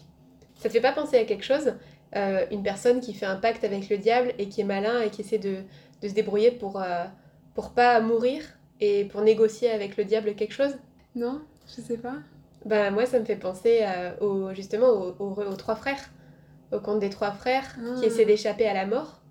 Ça 0.59 0.69
te 0.69 0.73
fait 0.73 0.81
pas 0.81 0.91
penser 0.91 1.17
à 1.17 1.23
quelque 1.25 1.43
chose 1.45 1.73
Une 2.15 2.63
personne 2.63 2.99
qui 2.99 3.13
fait 3.13 3.25
un 3.27 3.35
pacte 3.35 3.63
avec 3.63 3.89
le 3.89 3.97
diable 3.97 4.33
et 4.39 4.47
qui 4.49 4.61
est 4.61 4.63
malin 4.63 5.01
et 5.01 5.09
qui 5.11 5.21
essaie 5.21 5.37
de, 5.37 5.57
de 6.01 6.07
se 6.07 6.13
débrouiller 6.13 6.49
pour, 6.51 6.81
pour 7.53 7.71
pas 7.71 7.99
mourir 7.99 8.41
et 8.79 9.05
pour 9.05 9.21
négocier 9.21 9.69
avec 9.69 9.97
le 9.97 10.03
diable 10.03 10.33
quelque 10.35 10.53
chose? 10.53 10.75
Non 11.15 11.41
Je 11.67 11.81
sais 11.81 11.97
pas. 11.97 12.15
Bah 12.65 12.89
moi 12.91 13.05
ça 13.05 13.19
me 13.19 13.25
fait 13.25 13.35
penser 13.35 13.79
euh, 13.81 14.11
au, 14.19 14.53
justement 14.55 14.87
aux, 14.89 15.15
aux- 15.19 15.41
aux 15.43 15.55
trois 15.55 15.75
frères, 15.75 16.09
au 16.71 16.79
conte 16.79 16.99
des 16.99 17.09
trois 17.11 17.31
frères 17.31 17.75
Ah. 17.79 17.99
qui 17.99 18.05
essaient 18.05 18.25
d'échapper 18.25 18.67
à 18.67 18.73
la 18.73 18.85
mort 18.87 19.21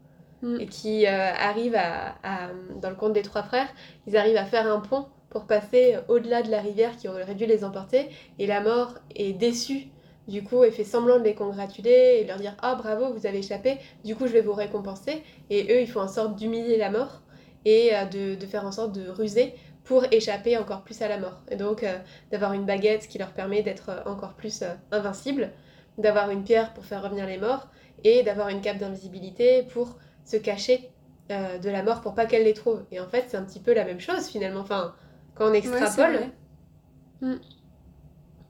Mm. 0.43 0.61
et 0.61 0.67
qui 0.67 1.07
euh, 1.07 1.33
arrivent 1.33 1.77
à, 1.77 2.51
dans 2.81 2.91
le 2.91 2.97
conte 2.97 3.13
des 3.13 3.23
trois 3.23 3.43
frères, 3.43 3.69
ils 4.07 4.17
arrivent 4.17 4.37
à 4.37 4.45
faire 4.45 4.71
un 4.71 4.81
pont 4.81 5.07
pour 5.31 5.47
passer 5.47 5.97
au-delà 6.09 6.43
de 6.43 6.51
la 6.51 6.61
rivière 6.61 6.97
qui 6.97 7.09
aurait 7.09 7.35
dû 7.35 7.47
les 7.47 7.65
emporter. 7.65 8.09
Et 8.39 8.47
la 8.47 8.61
mort 8.61 8.95
est 9.15 9.33
déçue. 9.33 9.89
Du 10.29 10.43
coup 10.43 10.65
et 10.65 10.73
fait 10.73 10.83
semblant 10.83 11.21
de 11.21 11.25
les 11.25 11.37
congratuler 11.37 12.19
et 12.21 12.25
leur 12.27 12.39
dire 12.39 12.57
ah 12.61 12.75
bravo 12.75 13.13
vous 13.13 13.27
avez 13.27 13.39
échappé. 13.39 13.79
Du 14.05 14.17
coup 14.17 14.27
je 14.27 14.33
vais 14.33 14.41
vous 14.41 14.55
récompenser. 14.55 15.23
Et 15.51 15.73
eux 15.73 15.81
ils 15.81 15.89
font 15.89 16.01
en 16.01 16.09
sorte 16.09 16.35
d'humilier 16.37 16.77
la 16.77 16.91
mort 16.91 17.23
et 17.65 17.95
euh, 17.95 18.05
de, 18.07 18.35
de 18.35 18.47
faire 18.47 18.65
en 18.65 18.73
sorte 18.73 18.93
de 18.93 19.09
ruser 19.09 19.55
pour 19.87 20.05
échapper 20.11 20.59
encore 20.59 20.83
plus 20.83 21.01
à 21.01 21.09
la 21.09 21.19
mort. 21.19 21.41
Et 21.49 21.57
donc 21.57 21.83
euh, 21.83 21.97
d'avoir 22.31 22.53
une 22.53 22.67
baguette 22.67 23.09
qui 23.09 23.19
leur 23.19 23.31
permet 23.31 23.63
d'être 23.63 23.91
euh, 23.91 24.11
encore 24.11 24.35
plus 24.35 24.63
euh, 24.63 24.75
invincible 24.91 25.53
d'avoir 25.97 26.31
une 26.31 26.45
pierre 26.45 26.75
pour 26.75 26.85
faire 26.85 27.03
revenir 27.03 27.27
les 27.27 27.39
morts 27.39 27.69
et 28.05 28.23
d'avoir 28.23 28.49
une 28.49 28.61
cape 28.61 28.77
d'invisibilité 28.77 29.63
pour 29.63 29.97
se 30.27 30.39
cacher 30.39 30.93
euh, 31.33 31.59
de 31.59 31.71
la 31.71 31.85
mort 31.85 32.03
pour 32.03 32.15
pas 32.17 32.27
qu'elle 32.27 32.45
les 32.45 32.55
trouve 32.55 32.85
et 32.93 33.01
en 33.01 33.09
fait 33.09 33.27
c'est 33.29 33.39
un 33.39 33.45
petit 33.45 33.61
peu 33.61 33.75
la 33.75 33.87
même 33.87 34.01
chose 34.01 34.29
finalement 34.29 34.61
enfin 34.63 34.97
quand 35.37 35.51
on 35.51 35.55
Ouais, 35.65 35.87
extrapole 35.87 36.21
vrai. 36.21 36.33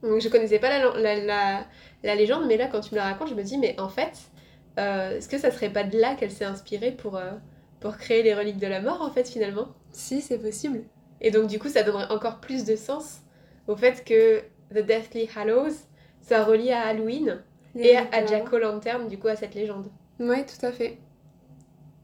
donc 0.02 0.20
je 0.20 0.28
connaissais 0.28 0.58
pas 0.58 0.70
la, 0.78 0.98
la, 1.00 1.24
la- 1.24 1.66
la 2.02 2.14
légende, 2.14 2.46
mais 2.46 2.56
là 2.56 2.66
quand 2.68 2.80
tu 2.80 2.94
me 2.94 2.98
la 3.00 3.04
racontes, 3.04 3.28
je 3.30 3.34
me 3.34 3.42
dis, 3.42 3.58
mais 3.58 3.78
en 3.80 3.88
fait, 3.88 4.30
euh, 4.78 5.16
est-ce 5.18 5.28
que 5.28 5.38
ça 5.38 5.50
serait 5.50 5.70
pas 5.72 5.84
de 5.84 5.98
là 5.98 6.14
qu'elle 6.14 6.30
s'est 6.30 6.44
inspirée 6.44 6.92
pour, 6.92 7.16
euh, 7.16 7.32
pour 7.80 7.96
créer 7.96 8.22
les 8.22 8.34
reliques 8.34 8.58
de 8.58 8.66
la 8.66 8.80
mort 8.80 9.02
en 9.02 9.10
fait 9.10 9.28
finalement? 9.28 9.68
Si, 9.90 10.20
c'est 10.22 10.38
possible. 10.38 10.84
Et 11.20 11.30
donc 11.30 11.48
du 11.48 11.58
coup 11.58 11.68
ça 11.68 11.82
donnerait 11.82 12.10
encore 12.10 12.40
plus 12.40 12.64
de 12.64 12.74
sens 12.76 13.20
au 13.66 13.76
fait 13.76 14.04
que 14.04 14.40
The 14.74 14.78
Deathly 14.86 15.28
Hallows, 15.36 15.74
ça 16.20 16.44
relie 16.44 16.72
à 16.72 16.86
Halloween 16.86 17.42
et 17.82 17.96
à, 17.96 18.06
à 18.12 18.24
Jack 18.24 18.52
O'Lantern 18.52 19.08
du 19.08 19.18
coup 19.18 19.28
à 19.28 19.36
cette 19.36 19.54
légende. 19.54 19.90
Ouais, 20.20 20.44
tout 20.44 20.64
à 20.66 20.72
fait. 20.72 20.98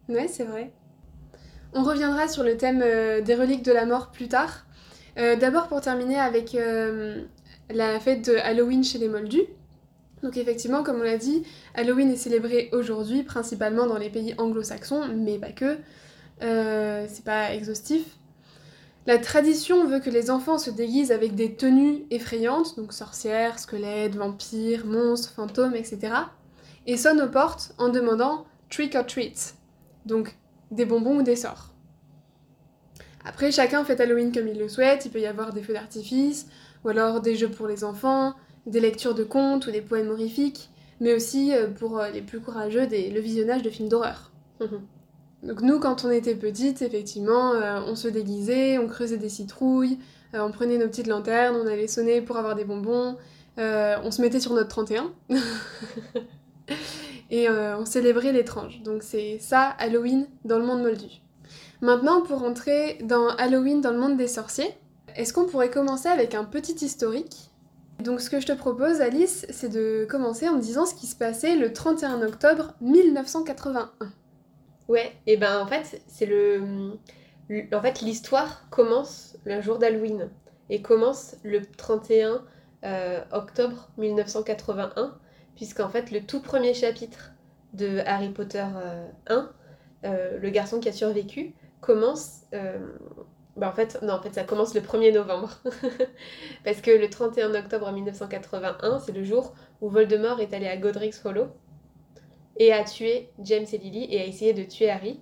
Ouais, 0.08 0.28
c'est 0.28 0.44
vrai. 0.44 0.72
On 1.74 1.82
reviendra 1.84 2.28
sur 2.28 2.42
le 2.42 2.56
thème 2.56 2.82
euh, 2.82 3.20
des 3.20 3.34
reliques 3.34 3.62
de 3.64 3.72
la 3.72 3.86
mort 3.86 4.10
plus 4.10 4.28
tard, 4.28 4.66
Euh, 5.18 5.36
D'abord 5.36 5.68
pour 5.68 5.80
terminer 5.82 6.18
avec 6.18 6.54
euh, 6.54 7.22
la 7.70 8.00
fête 8.00 8.24
de 8.24 8.36
Halloween 8.36 8.82
chez 8.82 8.98
les 8.98 9.08
Moldus. 9.08 9.44
Donc 10.22 10.36
effectivement, 10.38 10.82
comme 10.82 11.00
on 11.00 11.02
l'a 11.02 11.18
dit, 11.18 11.42
Halloween 11.74 12.10
est 12.10 12.16
célébré 12.16 12.70
aujourd'hui 12.72 13.22
principalement 13.22 13.86
dans 13.86 13.98
les 13.98 14.08
pays 14.10 14.34
anglo-saxons, 14.38 15.08
mais 15.14 15.38
pas 15.38 15.52
que. 15.52 15.78
C'est 16.40 17.24
pas 17.24 17.54
exhaustif. 17.54 18.04
La 19.06 19.18
tradition 19.18 19.86
veut 19.86 20.00
que 20.00 20.10
les 20.10 20.30
enfants 20.30 20.58
se 20.58 20.70
déguisent 20.70 21.12
avec 21.12 21.34
des 21.34 21.54
tenues 21.56 22.04
effrayantes, 22.10 22.76
donc 22.76 22.92
sorcières, 22.92 23.58
squelettes, 23.58 24.14
vampires, 24.16 24.86
monstres, 24.86 25.30
fantômes, 25.32 25.74
etc. 25.74 25.98
Et 26.86 26.96
sonnent 26.96 27.20
aux 27.20 27.28
portes 27.30 27.74
en 27.78 27.88
demandant 27.88 28.44
trick 28.70 28.94
or 28.94 29.06
treat, 29.06 29.54
donc 30.06 30.36
des 30.70 30.84
bonbons 30.84 31.18
ou 31.18 31.22
des 31.22 31.36
sorts. 31.36 31.70
Après, 33.24 33.52
chacun 33.52 33.84
fait 33.84 34.00
Halloween 34.00 34.32
comme 34.32 34.48
il 34.48 34.58
le 34.58 34.68
souhaite, 34.68 35.06
il 35.06 35.10
peut 35.10 35.20
y 35.20 35.26
avoir 35.26 35.52
des 35.52 35.62
feux 35.62 35.74
d'artifice, 35.74 36.48
ou 36.84 36.88
alors 36.88 37.20
des 37.20 37.36
jeux 37.36 37.50
pour 37.50 37.68
les 37.68 37.84
enfants, 37.84 38.34
des 38.66 38.80
lectures 38.80 39.14
de 39.14 39.24
contes 39.24 39.66
ou 39.66 39.70
des 39.70 39.82
poèmes 39.82 40.10
horrifiques, 40.10 40.70
mais 41.00 41.14
aussi 41.14 41.54
euh, 41.54 41.68
pour 41.68 41.98
euh, 41.98 42.10
les 42.10 42.22
plus 42.22 42.40
courageux 42.40 42.86
des, 42.86 43.10
le 43.10 43.20
visionnage 43.20 43.62
de 43.62 43.70
films 43.70 43.88
d'horreur. 43.88 44.32
Mhm. 44.60 44.80
Donc 45.42 45.60
nous, 45.60 45.80
quand 45.80 46.04
on 46.04 46.10
était 46.10 46.36
petites, 46.36 46.82
effectivement, 46.82 47.54
euh, 47.54 47.80
on 47.86 47.96
se 47.96 48.06
déguisait, 48.06 48.78
on 48.78 48.86
creusait 48.86 49.16
des 49.16 49.28
citrouilles, 49.28 49.98
euh, 50.34 50.40
on 50.40 50.52
prenait 50.52 50.78
nos 50.78 50.86
petites 50.86 51.08
lanternes, 51.08 51.56
on 51.56 51.66
allait 51.66 51.88
sonner 51.88 52.20
pour 52.20 52.36
avoir 52.36 52.54
des 52.54 52.64
bonbons, 52.64 53.16
euh, 53.58 53.96
on 54.04 54.12
se 54.12 54.22
mettait 54.22 54.38
sur 54.38 54.54
notre 54.54 54.68
31 54.68 55.10
et 57.32 57.48
euh, 57.48 57.76
on 57.78 57.84
célébrait 57.84 58.32
l'étrange. 58.32 58.82
Donc 58.84 59.02
c'est 59.02 59.38
ça, 59.40 59.70
Halloween 59.78 60.26
dans 60.44 60.58
le 60.58 60.64
monde 60.64 60.82
moldu. 60.82 61.08
Maintenant, 61.80 62.22
pour 62.22 62.44
entrer 62.44 62.98
dans 63.02 63.28
Halloween 63.30 63.80
dans 63.80 63.90
le 63.90 63.98
monde 63.98 64.16
des 64.16 64.28
sorciers, 64.28 64.72
est-ce 65.16 65.32
qu'on 65.32 65.46
pourrait 65.46 65.70
commencer 65.70 66.08
avec 66.08 66.34
un 66.36 66.44
petit 66.44 66.84
historique? 66.84 67.50
Donc 68.04 68.20
ce 68.20 68.30
que 68.30 68.40
je 68.40 68.46
te 68.46 68.52
propose, 68.52 69.00
Alice, 69.00 69.46
c'est 69.50 69.68
de 69.68 70.06
commencer 70.08 70.48
en 70.48 70.56
disant 70.56 70.86
ce 70.86 70.94
qui 70.94 71.06
se 71.06 71.16
passait 71.16 71.56
le 71.56 71.72
31 71.72 72.22
octobre 72.22 72.74
1981. 72.80 73.90
Ouais, 74.88 75.12
et 75.26 75.36
ben 75.36 75.60
en 75.60 75.66
fait, 75.66 76.02
c'est 76.06 76.26
le. 76.26 76.92
le- 77.48 77.64
En 77.76 77.80
fait, 77.80 78.00
l'histoire 78.00 78.66
commence 78.70 79.36
le 79.44 79.60
jour 79.60 79.78
d'Halloween 79.78 80.28
et 80.70 80.82
commence 80.82 81.36
le 81.44 81.62
31 81.64 82.42
euh, 82.84 83.20
octobre 83.32 83.88
1981, 83.98 85.14
puisqu'en 85.56 85.88
fait, 85.88 86.10
le 86.10 86.20
tout 86.24 86.40
premier 86.42 86.74
chapitre 86.74 87.32
de 87.72 88.00
Harry 88.06 88.30
Potter 88.30 88.64
euh, 88.76 89.06
1, 89.28 89.50
euh, 90.04 90.38
Le 90.38 90.50
garçon 90.50 90.80
qui 90.80 90.88
a 90.88 90.92
survécu, 90.92 91.54
commence. 91.80 92.42
euh, 92.54 92.78
bah 93.56 93.68
en 93.68 93.72
fait, 93.72 93.98
ça 94.34 94.44
commence 94.44 94.74
le 94.74 94.80
1er 94.80 95.12
novembre. 95.12 95.50
Parce 96.64 96.80
que 96.80 96.90
le 96.90 97.08
31 97.10 97.54
octobre 97.54 97.90
1981, 97.92 98.98
c'est 99.00 99.12
le 99.12 99.24
jour 99.24 99.54
où 99.80 99.90
Voldemort 99.90 100.40
est 100.40 100.54
allé 100.54 100.66
à 100.68 100.76
Godric's 100.76 101.24
Hollow 101.24 101.48
et 102.56 102.72
a 102.72 102.84
tué 102.84 103.30
James 103.40 103.66
et 103.72 103.78
Lily 103.78 104.06
et 104.10 104.20
a 104.20 104.26
essayé 104.26 104.54
de 104.54 104.62
tuer 104.64 104.90
Harry. 104.90 105.20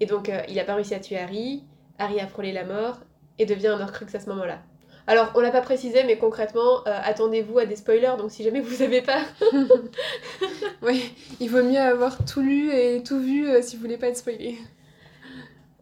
Et 0.00 0.06
donc, 0.06 0.28
euh, 0.28 0.42
il 0.48 0.56
n'a 0.56 0.64
pas 0.64 0.74
réussi 0.74 0.94
à 0.94 1.00
tuer 1.00 1.18
Harry. 1.18 1.64
Harry 1.98 2.20
a 2.20 2.28
frôlé 2.28 2.52
la 2.52 2.64
mort 2.64 3.00
et 3.38 3.46
devient 3.46 3.68
un 3.68 3.80
Horcrux 3.80 4.14
à 4.14 4.20
ce 4.20 4.28
moment-là. 4.30 4.62
Alors, 5.08 5.32
on 5.34 5.40
l'a 5.40 5.50
pas 5.50 5.60
précisé, 5.62 6.04
mais 6.04 6.18
concrètement, 6.18 6.86
euh, 6.86 7.00
attendez-vous 7.02 7.58
à 7.58 7.66
des 7.66 7.74
spoilers. 7.76 8.14
Donc, 8.18 8.30
si 8.30 8.44
jamais 8.44 8.60
vous 8.60 8.74
savez 8.74 9.02
pas, 9.02 9.22
Oui, 10.82 11.12
il 11.40 11.50
vaut 11.50 11.62
mieux 11.62 11.78
avoir 11.80 12.24
tout 12.24 12.40
lu 12.40 12.70
et 12.72 13.02
tout 13.02 13.18
vu 13.20 13.48
euh, 13.48 13.62
si 13.62 13.76
vous 13.76 13.82
voulez 13.82 13.98
pas 13.98 14.08
être 14.08 14.16
spoilé. 14.16 14.58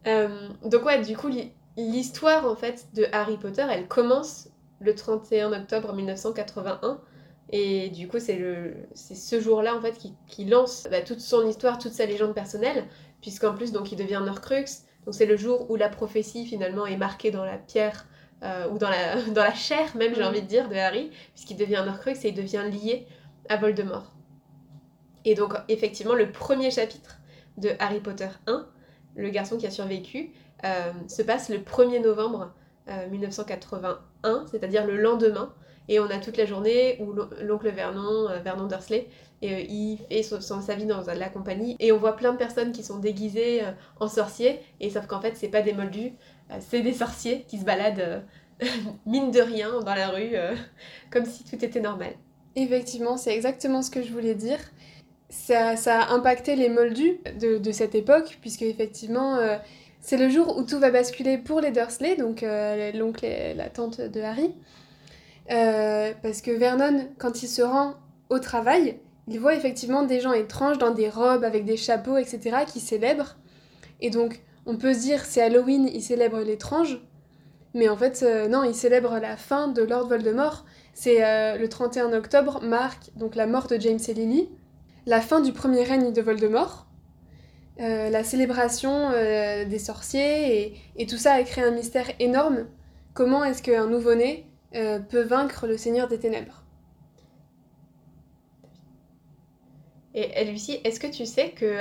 Euh, 0.06 0.49
donc 0.64 0.85
ouais, 0.85 1.00
du 1.02 1.16
coup, 1.16 1.28
l'hi- 1.28 1.52
l'histoire 1.76 2.47
en 2.47 2.56
fait 2.56 2.87
de 2.95 3.06
Harry 3.12 3.37
Potter, 3.37 3.64
elle 3.71 3.88
commence 3.88 4.49
le 4.80 4.95
31 4.95 5.52
octobre 5.52 5.92
1981. 5.92 7.00
Et 7.50 7.90
du 7.90 8.09
coup, 8.09 8.18
c'est 8.18 8.37
le, 8.37 8.75
c'est 8.95 9.14
ce 9.14 9.40
jour-là 9.40 9.76
en 9.76 9.80
fait 9.80 9.92
qui, 9.99 10.14
qui 10.26 10.45
lance 10.45 10.88
bah, 10.90 11.00
toute 11.02 11.21
son 11.21 11.47
histoire, 11.47 11.78
toute 11.78 11.92
sa 11.92 12.06
légende 12.06 12.35
personnelle, 12.35 12.85
puisqu'en 13.21 13.54
plus 13.54 13.73
donc 13.73 13.92
il 13.92 13.97
devient 13.97 14.23
Horcrux. 14.26 14.64
Donc 15.04 15.14
c'est 15.14 15.26
le 15.26 15.37
jour 15.37 15.71
où 15.71 15.76
la 15.76 15.88
prophétie 15.88 16.47
finalement 16.47 16.87
est 16.87 16.97
marquée 16.97 17.30
dans 17.30 17.45
la 17.45 17.56
pierre 17.59 18.06
euh, 18.46 18.68
ou 18.70 18.78
dans 18.78 18.88
la, 18.90 19.20
dans 19.36 19.42
la 19.42 19.54
chair 19.54 19.96
même, 19.96 20.14
j'ai 20.14 20.22
Mhm. 20.22 20.28
envie 20.28 20.42
de 20.42 20.46
dire, 20.46 20.68
de 20.68 20.74
Harry, 20.76 21.10
puisqu'il 21.34 21.56
devient 21.56 21.76
un 21.76 21.88
Horcrux 21.88 22.12
et 22.24 22.28
il 22.28 22.34
devient 22.34 22.64
lié 22.70 23.06
à 23.48 23.56
Voldemort. 23.56 24.12
Et 25.24 25.34
donc 25.34 25.54
effectivement, 25.68 26.14
le 26.14 26.30
premier 26.30 26.70
chapitre 26.70 27.18
de 27.58 27.70
Harry 27.78 28.00
Potter 28.00 28.28
1 28.46 28.66
le 29.18 29.30
garçon 29.30 29.56
qui 29.56 29.66
a 29.66 29.70
survécu, 29.70 30.32
euh, 30.64 30.92
se 31.08 31.22
passe 31.22 31.48
le 31.48 31.58
1er 31.58 32.00
novembre 32.02 32.52
euh, 32.90 33.08
1981, 33.08 34.44
c'est-à-dire 34.50 34.86
le 34.86 34.98
lendemain. 34.98 35.54
Et 35.88 36.00
on 36.00 36.04
a 36.10 36.18
toute 36.18 36.36
la 36.36 36.44
journée 36.44 36.98
où 37.00 37.12
l'on- 37.12 37.30
l'oncle 37.42 37.70
Vernon, 37.70 38.28
euh, 38.28 38.40
Vernon 38.40 38.66
Dursley, 38.66 39.08
et, 39.40 39.54
euh, 39.54 39.60
il 39.60 39.98
fait 40.10 40.22
son- 40.22 40.40
son- 40.42 40.60
sa 40.60 40.74
vie 40.74 40.84
dans 40.84 41.00
la 41.06 41.28
compagnie. 41.30 41.76
Et 41.80 41.92
on 41.92 41.96
voit 41.98 42.14
plein 42.16 42.32
de 42.32 42.36
personnes 42.36 42.72
qui 42.72 42.82
sont 42.82 42.98
déguisées 42.98 43.64
euh, 43.64 43.70
en 44.00 44.08
sorciers, 44.08 44.60
et 44.80 44.90
sauf 44.90 45.06
qu'en 45.06 45.20
fait, 45.22 45.34
c'est 45.36 45.48
pas 45.48 45.62
des 45.62 45.72
moldus, 45.72 46.08
euh, 46.08 46.12
c'est 46.60 46.82
des 46.82 46.92
sorciers 46.92 47.44
qui 47.48 47.58
se 47.58 47.64
baladent, 47.64 48.24
euh, 48.62 48.66
mine 49.06 49.30
de 49.30 49.40
rien, 49.40 49.80
dans 49.80 49.94
la 49.94 50.08
rue, 50.08 50.30
euh, 50.34 50.54
comme 51.10 51.24
si 51.24 51.44
tout 51.44 51.62
était 51.64 51.80
normal. 51.80 52.12
Effectivement, 52.54 53.16
c'est 53.16 53.34
exactement 53.34 53.82
ce 53.82 53.90
que 53.90 54.02
je 54.02 54.12
voulais 54.12 54.34
dire. 54.34 54.58
Ça, 55.28 55.76
ça 55.76 56.02
a 56.02 56.12
impacté 56.12 56.56
les 56.56 56.68
moldus 56.68 57.18
de, 57.38 57.72
cette 57.72 57.94
époque, 57.94 58.38
puisque 58.40 58.62
effectivement, 58.62 59.36
euh, 59.36 59.56
c'est 60.00 60.16
le 60.16 60.30
jour 60.30 60.56
où 60.56 60.62
tout 60.62 60.78
va 60.78 60.90
basculer 60.90 61.36
pour 61.36 61.60
les 61.60 61.72
Dursley, 61.72 62.14
donc 62.16 62.44
euh, 62.44 62.92
l'oncle 62.92 63.24
et 63.24 63.54
la 63.54 63.68
tante 63.68 64.00
de 64.00 64.20
Harry. 64.20 64.54
Euh, 65.50 66.12
parce 66.22 66.42
que 66.42 66.52
Vernon, 66.52 67.08
quand 67.18 67.42
il 67.42 67.48
se 67.48 67.60
rend 67.60 67.94
au 68.30 68.38
travail, 68.38 68.98
il 69.26 69.40
voit 69.40 69.54
effectivement 69.54 70.04
des 70.04 70.20
gens 70.20 70.32
étranges 70.32 70.78
dans 70.78 70.92
des 70.92 71.08
robes 71.08 71.42
avec 71.42 71.64
des 71.64 71.76
chapeaux, 71.76 72.16
etc., 72.16 72.58
qui 72.66 72.78
célèbrent. 72.78 73.36
Et 74.00 74.10
donc, 74.10 74.40
on 74.66 74.76
peut 74.76 74.92
se 74.92 75.00
dire, 75.00 75.25
c'est 75.25 75.40
Halloween, 75.40 75.88
il 75.92 76.02
célèbre 76.02 76.40
l'étrange. 76.40 76.99
Mais 77.75 77.88
en 77.88 77.96
fait, 77.96 78.23
euh, 78.23 78.49
non, 78.49 78.64
il 78.64 78.75
célèbre 78.75 79.18
la 79.18 79.37
fin 79.37 79.68
de 79.68 79.82
Lord 79.82 80.08
Voldemort. 80.08 80.64
C'est 80.92 81.25
euh, 81.25 81.56
le 81.56 81.68
31 81.68 82.12
octobre 82.12 82.61
marque 82.62 83.11
donc 83.16 83.37
la 83.37 83.46
mort 83.46 83.66
de 83.66 83.78
James 83.78 83.99
et 84.08 84.14
Lily, 84.14 84.49
la 85.04 85.20
fin 85.20 85.40
du 85.40 85.52
premier 85.52 85.85
règne 85.85 86.12
de 86.12 86.23
Voldemort, 86.23 86.87
euh, 87.80 88.08
la 88.08 88.25
célébration 88.25 89.11
des 89.12 89.78
sorciers 89.78 90.62
et, 90.62 90.76
et 90.96 91.06
tout 91.06 91.18
ça 91.18 91.35
a 91.35 91.42
créé 91.42 91.64
un 91.64 91.70
mystère 91.70 92.06
énorme. 92.18 92.66
Comment 93.14 93.44
est-ce 93.44 93.62
qu'un 93.62 93.87
nouveau-né 93.87 94.46
peut 94.73 95.23
vaincre 95.23 95.66
le 95.66 95.76
Seigneur 95.76 96.08
des 96.08 96.18
Ténèbres? 96.18 96.64
Et 100.14 100.44
Lucie, 100.44 100.80
est-ce 100.85 100.99
que 100.99 101.06
tu 101.06 101.26
sais 101.26 101.50
que 101.50 101.78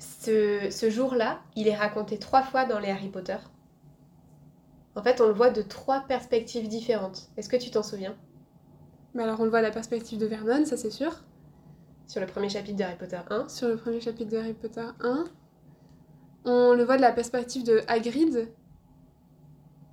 ce, 0.00 0.68
ce 0.70 0.90
jour-là, 0.90 1.40
il 1.56 1.68
est 1.68 1.76
raconté 1.76 2.18
trois 2.18 2.42
fois 2.42 2.64
dans 2.64 2.78
les 2.78 2.90
Harry 2.90 3.08
Potter 3.08 3.36
En 4.96 5.02
fait, 5.02 5.20
on 5.20 5.26
le 5.26 5.32
voit 5.32 5.50
de 5.50 5.62
trois 5.62 6.00
perspectives 6.00 6.68
différentes. 6.68 7.30
Est-ce 7.36 7.48
que 7.48 7.56
tu 7.56 7.70
t'en 7.70 7.82
souviens? 7.82 8.16
Mais 9.14 9.22
alors 9.22 9.40
on 9.40 9.44
le 9.44 9.50
voit 9.50 9.60
à 9.60 9.62
la 9.62 9.70
perspective 9.70 10.18
de 10.18 10.26
Vernon, 10.26 10.64
ça 10.64 10.76
c'est 10.76 10.90
sûr. 10.90 11.12
Sur 12.06 12.20
le 12.20 12.26
premier 12.26 12.48
chapitre 12.48 12.76
de 12.78 12.84
Harry 12.84 12.96
Potter 12.96 13.18
1 13.30 13.48
Sur 13.48 13.68
le 13.68 13.76
premier 13.76 14.00
chapitre 14.00 14.30
de 14.30 14.36
Harry 14.38 14.54
Potter 14.54 14.84
1. 15.00 15.24
On 16.44 16.74
le 16.74 16.84
voit 16.84 16.96
de 16.96 17.02
la 17.02 17.12
perspective 17.12 17.64
de 17.64 17.82
Hagrid, 17.88 18.48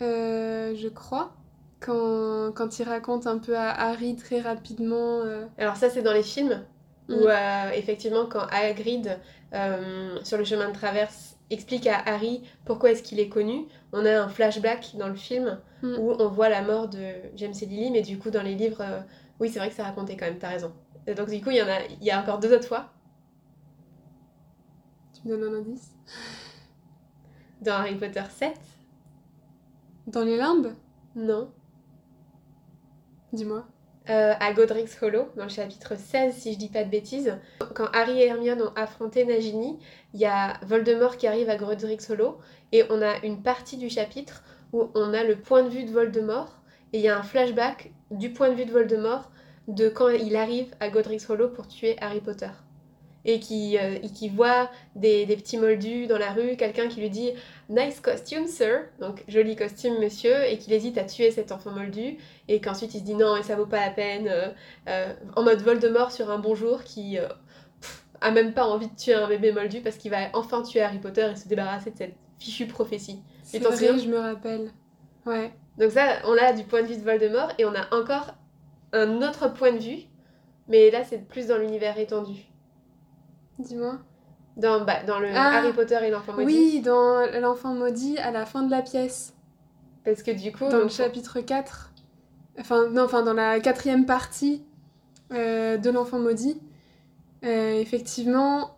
euh, 0.02 0.76
je 0.76 0.88
crois, 0.88 1.34
quand, 1.80 2.52
quand 2.54 2.80
il 2.80 2.84
raconte 2.84 3.28
un 3.28 3.38
peu 3.38 3.56
à 3.58 3.70
Harry 3.72 4.16
très 4.16 4.42
rapidement. 4.42 5.22
euh, 5.22 5.46
Alors 5.58 5.76
ça, 5.76 5.90
c'est 5.90 6.02
dans 6.02 6.14
les 6.14 6.24
films, 6.24 6.64
où 7.10 7.14
Mm. 7.14 7.28
euh, 7.28 7.70
effectivement, 7.74 8.26
quand 8.26 8.46
Hagrid, 8.52 9.20
euh, 9.56 10.20
sur 10.24 10.38
le 10.38 10.44
chemin 10.44 10.68
de 10.70 10.74
traverse, 10.74 11.38
explique 11.50 11.88
à 11.88 11.98
Harry 12.06 12.44
pourquoi 12.66 12.92
est-ce 12.92 13.04
qu'il 13.04 13.20
est 13.20 13.30
connu, 13.30 13.66
on 13.94 14.06
a 14.06 14.20
un 14.22 14.28
flashback 14.30 14.96
dans 14.98 15.08
le 15.08 15.16
film 15.16 15.60
Mm. 15.86 16.00
où 16.00 16.12
on 16.20 16.28
voit 16.30 16.50
la 16.50 16.62
mort 16.62 16.88
de 16.88 17.14
James 17.36 17.54
et 17.62 17.66
Lily, 17.66 17.92
mais 17.92 18.02
du 18.02 18.18
coup, 18.18 18.32
dans 18.32 18.42
les 18.42 18.56
livres, 18.56 18.82
euh, 18.82 19.02
oui, 19.40 19.50
c'est 19.50 19.60
vrai 19.60 19.70
que 19.70 19.76
c'est 19.76 19.84
raconté 19.84 20.18
quand 20.18 20.26
même, 20.26 20.40
t'as 20.40 20.50
raison. 20.50 20.74
Et 21.08 21.14
donc 21.14 21.30
du 21.30 21.42
coup, 21.42 21.52
il 21.52 21.58
y 21.58 21.62
en 21.62 21.68
a, 21.68 21.84
il 21.86 22.04
y 22.04 22.12
a 22.12 22.20
encore 22.22 22.40
deux 22.40 22.54
autres 22.54 22.68
fois 22.68 22.92
Tu 25.14 25.28
me 25.28 25.38
donnes 25.38 25.54
un 25.54 25.58
indice? 25.60 25.92
Dans 27.62 27.74
Harry 27.74 27.96
Potter 27.96 28.24
7. 28.30 28.54
Dans 30.08 30.24
les 30.24 30.38
limbes? 30.38 30.74
Non. 31.16 31.52
Dis-moi. 33.34 33.68
Euh, 34.08 34.34
à 34.40 34.54
Godric's 34.54 35.02
Hollow, 35.02 35.30
dans 35.36 35.46
le 35.46 35.50
chapitre 35.50 35.96
16, 35.98 36.36
si 36.36 36.54
je 36.54 36.60
dis 36.60 36.70
pas 36.70 36.84
de 36.84 36.92
bêtises. 36.92 37.40
Quand 37.74 37.88
Harry 37.92 38.22
et 38.22 38.28
Hermione 38.28 38.62
ont 38.62 38.74
affronté 38.76 39.26
Nagini, 39.26 39.80
il 40.14 40.20
y 40.20 40.26
a 40.26 40.60
Voldemort 40.62 41.18
qui 41.18 41.26
arrive 41.26 41.50
à 41.50 41.56
Godric's 41.56 42.08
Hollow, 42.12 42.38
et 42.72 42.84
on 42.92 43.02
a 43.02 43.18
une 43.24 43.42
partie 43.42 43.78
du 43.78 43.90
chapitre 43.90 44.44
où 44.74 44.92
on 44.94 45.12
a 45.16 45.24
le 45.24 45.38
point 45.38 45.64
de 45.64 45.70
vue 45.70 45.86
de 45.86 45.92
Voldemort, 45.92 46.62
et 46.94 47.00
il 47.00 47.04
y 47.04 47.08
a 47.08 47.18
un 47.18 47.24
flashback 47.24 47.92
du 48.12 48.30
point 48.30 48.50
de 48.50 48.56
vue 48.56 48.66
de 48.66 48.72
Voldemort 48.72 49.32
de 49.68 49.90
quand 49.90 50.10
il 50.10 50.36
arrive 50.36 50.76
à 50.80 50.90
Godric's 50.90 51.28
Hollow 51.28 51.50
pour 51.50 51.68
tuer 51.68 51.98
Harry 52.00 52.22
Potter. 52.22 52.52
Et 53.26 53.40
qui, 53.40 53.78
euh, 53.78 53.98
et 54.02 54.10
qui 54.10 54.30
voit 54.30 54.70
des, 54.96 55.26
des 55.26 55.36
petits 55.36 55.58
moldus 55.58 56.08
dans 56.08 56.18
la 56.18 56.32
rue, 56.32 56.56
quelqu'un 56.56 56.88
qui 56.88 57.02
lui 57.02 57.10
dit 57.10 57.32
Nice 57.70 58.00
costume, 58.00 58.48
sir, 58.48 58.84
donc 59.00 59.24
joli 59.28 59.56
costume, 59.56 60.00
monsieur, 60.00 60.46
et 60.46 60.58
qu'il 60.58 60.72
hésite 60.74 60.98
à 60.98 61.04
tuer 61.04 61.32
cet 61.32 61.52
enfant 61.52 61.72
moldu, 61.72 62.18
et 62.48 62.62
qu'ensuite 62.62 62.94
il 62.94 63.00
se 63.00 63.04
dit 63.04 63.16
non, 63.16 63.36
mais 63.36 63.44
ça 63.44 63.56
vaut 63.56 63.66
pas 63.66 63.82
la 63.82 63.92
peine, 63.92 64.28
euh, 64.28 64.50
euh, 64.88 65.14
en 65.36 65.44
mode 65.44 65.62
Voldemort 65.62 66.12
sur 66.12 66.30
un 66.30 66.38
bonjour 66.38 66.84
qui 66.84 67.18
pff, 67.82 68.06
a 68.22 68.32
même 68.32 68.54
pas 68.54 68.66
envie 68.66 68.88
de 68.88 68.96
tuer 68.96 69.16
un 69.16 69.28
bébé 69.28 69.52
moldu 69.52 69.82
parce 69.82 69.98
qu'il 69.98 70.12
va 70.12 70.30
enfin 70.34 70.62
tuer 70.62 70.82
Harry 70.82 71.00
Potter 71.00 71.28
et 71.32 71.36
se 71.36 71.48
débarrasser 71.48 71.92
de 71.92 71.98
cette 71.98 72.16
fichue 72.40 72.68
prophétie. 72.68 73.20
C'est 73.44 73.60
vrai, 73.60 73.76
je 73.98 74.08
me 74.08 74.20
rappelle. 74.20 74.72
Ouais. 75.26 75.52
Donc 75.80 75.92
ça, 75.92 76.20
on 76.26 76.34
l'a 76.34 76.54
du 76.54 76.64
point 76.64 76.84
de 76.84 76.88
vue 76.88 76.98
de 76.98 77.02
Voldemort, 77.04 77.52
et 77.58 77.66
on 77.66 77.74
a 77.74 77.94
encore 77.94 78.36
un 78.94 79.22
autre 79.24 79.52
point 79.52 79.72
de 79.72 79.80
vue, 79.80 80.04
mais 80.68 80.92
là 80.92 81.04
c'est 81.04 81.28
plus 81.28 81.48
dans 81.48 81.58
l'univers 81.58 81.98
étendu. 81.98 82.46
Dis-moi. 83.60 84.00
Dans, 84.58 84.84
bah, 84.86 85.04
dans 85.04 85.20
le 85.20 85.28
Ah, 85.34 85.58
Harry 85.58 85.74
Potter 85.74 85.98
et 86.04 86.10
l'enfant 86.10 86.34
maudit. 86.34 86.46
Oui, 86.46 86.82
dans 86.82 87.26
L'enfant 87.42 87.74
maudit, 87.74 88.18
à 88.20 88.32
la 88.32 88.46
fin 88.46 88.64
de 88.64 88.72
la 88.72 88.82
pièce. 88.82 89.34
Parce 90.04 90.24
que 90.24 90.32
du 90.32 90.52
coup, 90.52 90.70
Dans 90.70 90.80
le 90.80 90.88
chapitre 90.90 91.42
4. 91.42 91.92
Enfin, 92.60 92.90
non, 92.90 93.04
enfin, 93.04 93.22
dans 93.24 93.34
la 93.34 93.60
quatrième 93.60 94.06
partie 94.06 94.64
euh, 95.34 95.78
de 95.78 95.90
L'Enfant 95.90 96.20
Maudit. 96.20 96.62
euh, 97.44 97.74
effectivement. 97.82 98.78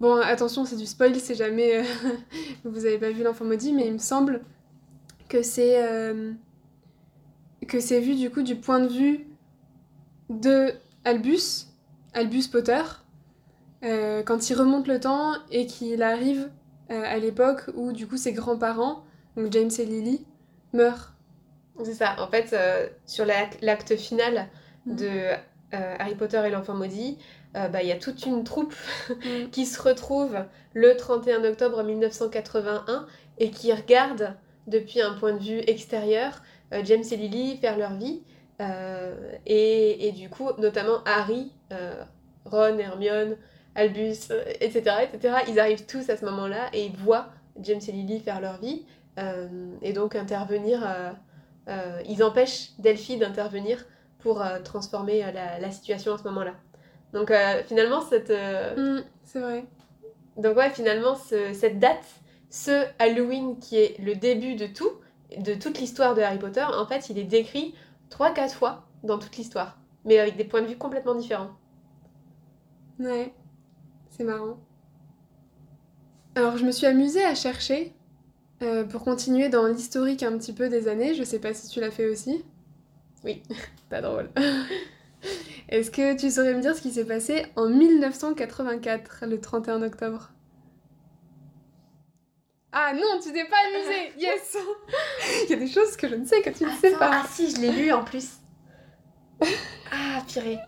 Bon, 0.00 0.16
attention, 0.16 0.64
c'est 0.64 0.76
du 0.76 0.86
spoil, 0.86 1.14
c'est 1.20 1.36
jamais. 1.36 1.78
euh, 1.78 1.84
vous 2.64 2.84
avez 2.84 2.98
pas 2.98 3.10
vu 3.10 3.22
L'Enfant 3.22 3.44
Maudit, 3.44 3.72
mais 3.72 3.86
il 3.86 3.92
me 3.92 3.98
semble 3.98 4.42
que 5.28 5.42
c'est. 5.42 5.80
que 7.68 7.78
c'est 7.80 8.00
vu 8.00 8.14
du 8.16 8.30
coup 8.30 8.42
du 8.42 8.56
point 8.56 8.80
de 8.80 8.88
vue 8.88 9.26
de 10.30 10.72
Albus, 11.04 11.68
Albus 12.12 12.48
Potter, 12.48 12.82
euh, 13.84 14.22
quand 14.22 14.48
il 14.50 14.54
remonte 14.54 14.86
le 14.88 14.98
temps 15.00 15.32
et 15.50 15.66
qu'il 15.66 16.02
arrive 16.02 16.50
euh, 16.90 17.02
à 17.04 17.18
l'époque 17.18 17.62
où 17.74 17.92
du 17.92 18.06
coup 18.06 18.16
ses 18.16 18.32
grands-parents, 18.32 19.04
donc 19.36 19.52
James 19.52 19.70
et 19.78 19.84
Lily, 19.84 20.24
meurent. 20.72 21.12
c'est 21.84 21.94
ça. 21.94 22.16
En 22.18 22.28
fait, 22.28 22.52
euh, 22.52 22.86
sur 23.06 23.24
l'ac- 23.24 23.58
l'acte 23.62 23.96
final 23.96 24.48
Mhm. 24.86 24.96
de 24.96 25.10
Harry 25.72 26.14
Potter 26.14 26.40
et 26.46 26.50
l'enfant 26.50 26.74
maudit, 26.74 27.18
bah, 27.54 27.82
il 27.82 27.88
y 27.88 27.92
a 27.92 27.96
toute 27.98 28.26
une 28.26 28.44
troupe 28.44 28.74
Mm. 29.08 29.14
qui 29.52 29.64
se 29.66 29.80
retrouve 29.82 30.36
le 30.72 30.96
31 30.96 31.42
octobre 31.44 31.82
1981 31.82 33.06
et 33.38 33.50
qui 33.50 33.72
regarde 33.72 34.34
depuis 34.66 35.00
un 35.00 35.14
point 35.14 35.32
de 35.32 35.38
vue 35.42 35.58
extérieur 35.66 36.42
James 36.84 37.02
et 37.10 37.16
Lily 37.16 37.56
faire 37.58 37.76
leur 37.78 37.94
vie. 37.94 38.22
Euh, 38.60 39.14
et, 39.46 40.06
et 40.08 40.12
du 40.12 40.28
coup, 40.30 40.48
notamment 40.58 41.02
Harry, 41.06 41.50
euh, 41.72 42.02
Ron, 42.44 42.78
Hermione, 42.78 43.36
Albus, 43.74 44.30
euh, 44.30 44.44
etc., 44.60 44.96
etc., 45.12 45.36
ils 45.48 45.58
arrivent 45.60 45.86
tous 45.86 46.08
à 46.10 46.16
ce 46.16 46.24
moment-là 46.24 46.68
et 46.72 46.86
ils 46.86 46.96
voient 46.96 47.28
James 47.60 47.80
et 47.86 47.92
Lily 47.92 48.20
faire 48.20 48.40
leur 48.40 48.58
vie 48.60 48.84
euh, 49.18 49.48
et 49.82 49.92
donc 49.92 50.14
intervenir. 50.16 50.82
euh, 50.86 51.12
ils 52.08 52.22
empêchent 52.22 52.72
Delphi 52.78 53.16
d'intervenir 53.16 53.84
pour 54.18 54.42
transformer 54.64 55.20
la, 55.32 55.58
la 55.58 55.70
situation 55.70 56.14
à 56.14 56.18
ce 56.18 56.24
moment-là. 56.24 56.54
Donc 57.12 57.32
finalement, 57.66 58.00
cette, 58.02 58.30
Mm, 58.30 59.00
c'est 59.24 59.40
vrai. 59.40 59.64
donc 60.36 60.56
ouais, 60.56 60.70
finalement, 60.70 61.14
ce- 61.14 61.52
cette 61.52 61.78
date, 61.78 62.04
ce 62.50 62.84
Halloween 62.98 63.58
qui 63.58 63.76
est 63.76 63.98
le 64.00 64.14
début 64.14 64.56
de 64.56 64.66
tout, 64.66 64.90
de 65.38 65.54
toute 65.54 65.78
l'histoire 65.78 66.14
de 66.14 66.22
Harry 66.22 66.38
Potter, 66.38 66.62
en 66.64 66.86
fait, 66.86 67.08
il 67.10 67.18
est 67.18 67.24
décrit 67.24 67.74
3-4 68.10 68.54
fois 68.54 68.84
dans 69.02 69.18
toute 69.18 69.36
l'histoire, 69.36 69.78
mais 70.04 70.18
avec 70.18 70.36
des 70.36 70.44
points 70.44 70.62
de 70.62 70.66
vue 70.66 70.76
complètement 70.78 71.14
différents. 71.14 71.50
Ouais, 72.98 73.32
c'est 74.16 74.24
marrant. 74.24 74.58
Alors, 76.36 76.56
je 76.56 76.64
me 76.64 76.72
suis 76.72 76.86
amusée 76.86 77.24
à 77.24 77.34
chercher 77.34 77.92
euh, 78.62 78.84
pour 78.84 79.02
continuer 79.04 79.48
dans 79.48 79.66
l'historique 79.66 80.22
un 80.22 80.36
petit 80.38 80.52
peu 80.52 80.68
des 80.68 80.88
années. 80.88 81.14
Je 81.14 81.22
sais 81.24 81.38
pas 81.38 81.54
si 81.54 81.68
tu 81.68 81.80
l'as 81.80 81.90
fait 81.90 82.08
aussi. 82.08 82.44
Oui. 83.24 83.42
Pas 83.90 84.00
drôle. 84.00 84.30
Est-ce 85.68 85.90
que 85.90 86.16
tu 86.16 86.30
saurais 86.30 86.54
me 86.54 86.60
dire 86.60 86.76
ce 86.76 86.82
qui 86.82 86.90
s'est 86.90 87.06
passé 87.06 87.46
en 87.56 87.68
1984, 87.68 89.24
le 89.26 89.40
31 89.40 89.82
octobre? 89.82 90.30
Ah 92.72 92.92
non, 92.92 93.20
tu 93.22 93.32
t'es 93.32 93.44
pas 93.44 93.56
amusée 93.68 94.12
Yes 94.18 94.56
Il 95.44 95.50
y 95.50 95.52
a 95.54 95.56
des 95.56 95.68
choses 95.68 95.96
que 95.96 96.08
je 96.08 96.16
ne 96.16 96.24
sais 96.24 96.42
que 96.42 96.50
tu 96.50 96.64
ne 96.64 96.70
sais 96.72 96.90
pas. 96.92 97.22
ah 97.22 97.26
si, 97.30 97.50
je 97.50 97.60
l'ai 97.60 97.70
lu 97.70 97.92
en 97.92 98.02
plus. 98.04 98.30
ah, 99.92 100.20
purée. 100.28 100.58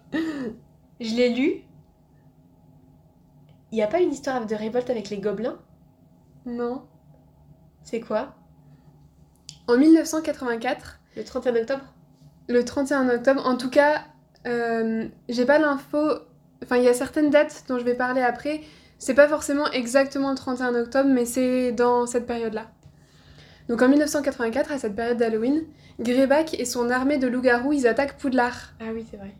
Je 1.00 1.14
l'ai 1.14 1.30
lu. 1.30 1.62
Il 3.72 3.76
n'y 3.76 3.82
a 3.82 3.88
pas 3.88 4.00
une 4.00 4.12
histoire 4.12 4.46
de 4.46 4.54
révolte 4.54 4.90
avec 4.90 5.10
les 5.10 5.18
gobelins? 5.18 5.58
Non. 6.44 6.84
C'est 7.82 8.00
quoi? 8.00 8.34
En 9.68 9.76
1984, 9.76 11.00
Le 11.16 11.24
31 11.24 11.56
octobre? 11.56 11.84
Le 12.48 12.64
31 12.64 13.08
octobre, 13.08 13.44
en 13.44 13.56
tout 13.56 13.70
cas, 13.70 14.04
euh, 14.46 15.08
j'ai 15.28 15.44
pas 15.44 15.58
l'info. 15.58 15.98
Enfin, 16.62 16.76
il 16.76 16.84
y 16.84 16.88
a 16.88 16.94
certaines 16.94 17.30
dates 17.30 17.64
dont 17.68 17.78
je 17.78 17.84
vais 17.84 17.94
parler 17.94 18.22
après. 18.22 18.60
C'est 18.98 19.14
pas 19.14 19.28
forcément 19.28 19.70
exactement 19.72 20.30
le 20.30 20.36
31 20.36 20.74
octobre, 20.74 21.10
mais 21.12 21.24
c'est 21.24 21.72
dans 21.72 22.06
cette 22.06 22.26
période-là. 22.26 22.70
Donc 23.68 23.82
en 23.82 23.88
1984, 23.88 24.70
à 24.72 24.78
cette 24.78 24.94
période 24.94 25.18
d'Halloween, 25.18 25.64
Greyback 25.98 26.54
et 26.58 26.64
son 26.64 26.88
armée 26.88 27.18
de 27.18 27.26
loups-garous, 27.26 27.72
ils 27.72 27.86
attaquent 27.88 28.16
Poudlard. 28.16 28.72
Ah 28.80 28.92
oui, 28.94 29.04
c'est 29.10 29.16
vrai. 29.16 29.34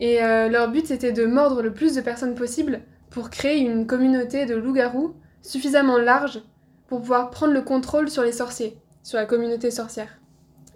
Et 0.00 0.22
euh, 0.24 0.48
leur 0.48 0.70
but, 0.70 0.86
c'était 0.86 1.12
de 1.12 1.24
mordre 1.24 1.62
le 1.62 1.72
plus 1.72 1.94
de 1.94 2.00
personnes 2.00 2.34
possible 2.34 2.80
pour 3.14 3.30
créer 3.30 3.60
une 3.60 3.86
communauté 3.86 4.44
de 4.44 4.56
loups-garous 4.56 5.14
suffisamment 5.40 5.98
large 5.98 6.42
pour 6.88 6.98
pouvoir 6.98 7.30
prendre 7.30 7.52
le 7.52 7.62
contrôle 7.62 8.10
sur 8.10 8.24
les 8.24 8.32
sorciers, 8.32 8.76
sur 9.04 9.18
la 9.18 9.24
communauté 9.24 9.70
sorcière. 9.70 10.18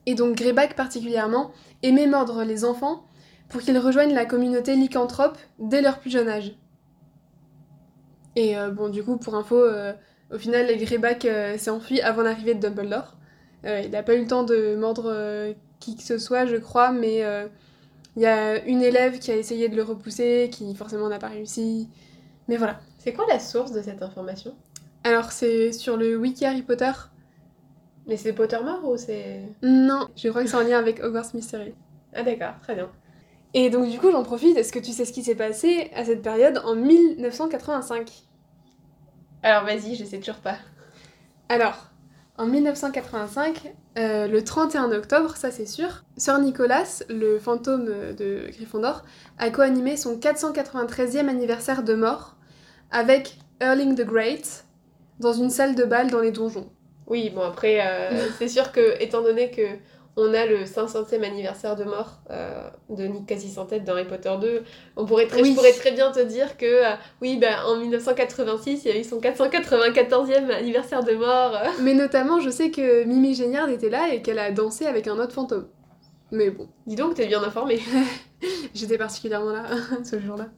Et 0.07 0.15
donc 0.15 0.37
Greyback 0.37 0.77
particulièrement 0.77 1.51
aimait 1.83 2.07
mordre 2.07 2.45
les 2.45 2.65
enfants 2.65 3.03
pour 3.49 3.61
qu'ils 3.61 3.77
rejoignent 3.77 4.15
la 4.15 4.25
communauté 4.25 4.77
lycanthrope 4.77 5.37
dès 5.59 5.83
leur 5.83 5.99
plus 5.99 6.11
jeune 6.11 6.29
âge. 6.29 6.57
Et 8.37 8.57
euh, 8.57 8.71
bon, 8.71 8.89
du 8.89 9.03
coup, 9.03 9.17
pour 9.17 9.35
info, 9.35 9.57
euh, 9.57 9.93
au 10.33 10.39
final, 10.39 10.67
Greyback 10.79 11.25
euh, 11.25 11.59
s'est 11.59 11.71
enfui 11.71 12.01
avant 12.01 12.23
l'arrivée 12.23 12.55
de 12.55 12.61
Dumbledore. 12.61 13.17
Il 13.65 13.91
n'a 13.91 14.05
pas 14.05 14.15
eu 14.15 14.21
le 14.21 14.29
temps 14.29 14.45
de 14.45 14.77
mordre 14.77 15.13
qui 15.81 15.97
que 15.97 16.05
ce 16.05 16.19
soit, 16.19 16.47
je 16.47 16.55
crois, 16.55 16.93
mais 16.93 17.25
il 18.15 18.23
y 18.23 18.27
a 18.27 18.65
une 18.65 18.83
élève 18.83 19.19
qui 19.19 19.33
a 19.33 19.37
essayé 19.37 19.69
de 19.69 19.75
le 19.75 19.83
repousser, 19.83 20.49
qui 20.53 20.73
forcément 20.77 21.09
n'a 21.09 21.19
pas 21.19 21.27
réussi. 21.27 21.89
Mais 22.49 22.57
voilà. 22.57 22.81
C'est 22.99 23.13
quoi 23.13 23.27
la 23.29 23.39
source 23.39 23.73
de 23.73 23.83
cette 23.83 24.03
information? 24.03 24.55
Alors, 25.05 25.33
c'est 25.33 25.73
sur 25.73 25.97
le 25.97 26.17
wiki 26.17 26.45
Harry 26.45 26.63
Potter. 26.63 26.91
Mais 28.07 28.17
c'est 28.17 28.33
Pottermore 28.33 28.89
ou 28.89 28.97
c'est... 28.97 29.43
Non, 29.63 30.09
je 30.17 30.29
crois 30.31 30.43
que 30.43 30.49
c'est 30.49 30.57
en 30.57 30.63
lien 30.63 30.79
avec 30.79 31.03
Hogwarts 31.03 31.35
Mystery. 31.35 31.75
Ah 32.15 32.23
d'accord, 32.23 32.55
très 32.63 32.75
bien. 32.75 32.91
Et 33.53 33.69
donc, 33.69 33.89
du 33.89 33.99
coup, 33.99 34.11
j'en 34.11 34.23
profite. 34.23 34.57
Est-ce 34.57 34.73
que 34.73 34.79
tu 34.79 34.93
sais 34.93 35.05
ce 35.05 35.13
qui 35.13 35.23
s'est 35.23 35.35
passé 35.35 35.91
à 35.95 36.05
cette 36.05 36.23
période 36.23 36.61
en 36.65 36.75
1985 36.75 38.11
Alors 39.43 39.65
vas-y, 39.65 39.95
je 39.95 40.05
sais 40.05 40.19
toujours 40.19 40.37
pas. 40.37 40.57
Alors, 41.51 41.91
en 42.39 42.47
1985, 42.47 43.75
euh, 43.99 44.27
le 44.27 44.43
31 44.43 44.93
octobre, 44.93 45.37
ça 45.37 45.51
c'est 45.51 45.67
sûr, 45.67 46.05
Sir 46.17 46.39
Nicholas, 46.39 47.03
le 47.09 47.39
fantôme 47.39 47.87
de 47.87 48.47
Gryffondor, 48.51 49.05
a 49.39 49.51
co-animé 49.51 49.97
son 49.97 50.17
493e 50.19 51.29
anniversaire 51.29 51.83
de 51.83 51.95
mort 51.95 52.38
avec 52.91 53.39
Erling 53.61 53.95
the 53.95 54.05
Great 54.05 54.65
dans 55.21 55.33
une 55.33 55.51
salle 55.51 55.75
de 55.75 55.85
bal 55.85 56.11
dans 56.11 56.21
les 56.21 56.31
donjons. 56.31 56.71
Oui, 57.07 57.31
bon 57.31 57.43
après, 57.43 57.81
euh, 57.81 58.27
c'est 58.39 58.49
sûr 58.49 58.73
que, 58.73 59.01
étant 59.03 59.23
donné 59.23 59.51
que 59.51 59.63
on 60.21 60.35
a 60.35 60.47
le 60.47 60.65
500e 60.65 61.23
anniversaire 61.23 61.77
de 61.77 61.85
mort 61.85 62.19
euh, 62.31 62.69
de 62.91 63.05
Nick 63.05 63.27
Cassis 63.27 63.57
en 63.57 63.67
tête 63.67 63.85
dans 63.85 63.93
Harry 63.93 64.05
Potter 64.05 64.33
2, 64.41 64.65
on 64.97 65.07
pourrait 65.07 65.29
très, 65.29 65.41
Oui. 65.43 65.51
je 65.51 65.55
pourrais 65.55 65.73
très 65.73 65.93
bien 65.93 66.11
te 66.11 66.19
dire 66.19 66.57
que, 66.57 66.67
euh, 66.67 66.97
oui, 67.23 67.39
bah, 67.41 67.65
en 67.69 67.77
1986, 67.77 68.83
il 68.85 68.89
y 68.89 68.97
a 68.97 68.99
eu 68.99 69.05
son 69.05 69.21
494e 69.21 70.51
anniversaire 70.51 71.05
de 71.05 71.13
mort. 71.13 71.57
Mais 71.83 71.95
notamment, 71.95 72.41
je 72.41 72.51
sais 72.51 72.73
que 72.73 73.05
Mimi 73.05 73.33
Géniard 73.35 73.69
était 73.69 73.91
là 73.91 74.13
et 74.13 74.21
qu'elle 74.21 74.41
a 74.41 74.51
dansé 74.51 74.87
avec 74.87 75.07
un 75.07 75.19
autre 75.21 75.33
fantôme. 75.33 75.69
Mais 76.33 76.51
bon, 76.51 76.69
Dis 76.87 76.97
donc, 76.97 77.15
t'es 77.15 77.27
bien 77.27 77.43
informé. 77.43 77.79
J'étais 78.75 78.99
particulièrement 78.99 79.53
là 79.53 79.63
ce 80.05 80.19
jour-là. 80.19 80.49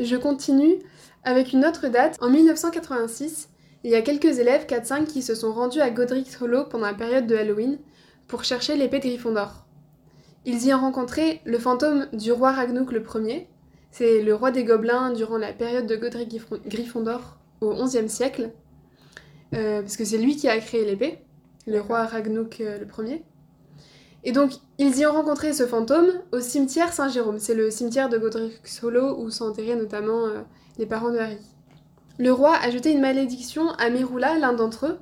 Je 0.00 0.16
continue 0.16 0.78
avec 1.24 1.52
une 1.52 1.64
autre 1.64 1.88
date. 1.88 2.16
En 2.20 2.30
1986, 2.30 3.48
il 3.84 3.90
y 3.90 3.94
a 3.94 4.02
quelques 4.02 4.38
élèves 4.38 4.66
4-5 4.66 5.06
qui 5.06 5.22
se 5.22 5.34
sont 5.34 5.52
rendus 5.52 5.80
à 5.80 5.90
Godric 5.90 6.28
Hollow 6.40 6.64
pendant 6.64 6.86
la 6.86 6.94
période 6.94 7.26
de 7.26 7.36
Halloween 7.36 7.78
pour 8.28 8.44
chercher 8.44 8.76
l'épée 8.76 8.98
de 8.98 9.04
Gryffondor. 9.04 9.66
Ils 10.44 10.66
y 10.66 10.74
ont 10.74 10.80
rencontré 10.80 11.40
le 11.44 11.58
fantôme 11.58 12.08
du 12.12 12.32
roi 12.32 12.52
Ragnouk 12.52 12.92
le 12.92 13.02
Premier. 13.02 13.48
C'est 13.90 14.22
le 14.22 14.34
roi 14.34 14.50
des 14.50 14.64
gobelins 14.64 15.12
durant 15.12 15.36
la 15.36 15.52
période 15.52 15.86
de 15.86 15.96
Godric 15.96 16.30
Gryffon- 16.30 16.60
Gryffondor 16.66 17.38
au 17.60 17.74
XIe 17.74 18.08
siècle. 18.08 18.50
Euh, 19.54 19.82
parce 19.82 19.96
que 19.96 20.04
c'est 20.04 20.18
lui 20.18 20.36
qui 20.36 20.48
a 20.48 20.58
créé 20.58 20.84
l'épée, 20.84 21.18
le 21.66 21.80
roi 21.80 22.04
Ragnouk 22.06 22.60
euh, 22.60 22.78
le 22.78 22.86
Premier. 22.86 23.22
Et 24.24 24.32
donc, 24.32 24.52
ils 24.78 24.96
y 24.98 25.04
ont 25.06 25.12
rencontré 25.12 25.52
ce 25.52 25.66
fantôme 25.66 26.10
au 26.32 26.40
cimetière 26.40 26.92
Saint-Jérôme. 26.92 27.38
C'est 27.38 27.54
le 27.54 27.70
cimetière 27.70 28.08
de 28.08 28.18
Godric 28.18 28.52
Hollow 28.82 29.18
où 29.18 29.30
sont 29.30 29.46
enterrés 29.46 29.76
notamment 29.76 30.26
euh, 30.26 30.40
les 30.82 30.88
parents 30.88 31.12
de 31.12 31.18
Harry. 31.18 31.38
Le 32.18 32.32
roi 32.32 32.56
a 32.56 32.68
jeté 32.68 32.90
une 32.90 33.00
malédiction 33.00 33.70
à 33.78 33.88
Merula, 33.88 34.36
l'un 34.36 34.52
d'entre 34.52 34.86
eux, 34.86 34.98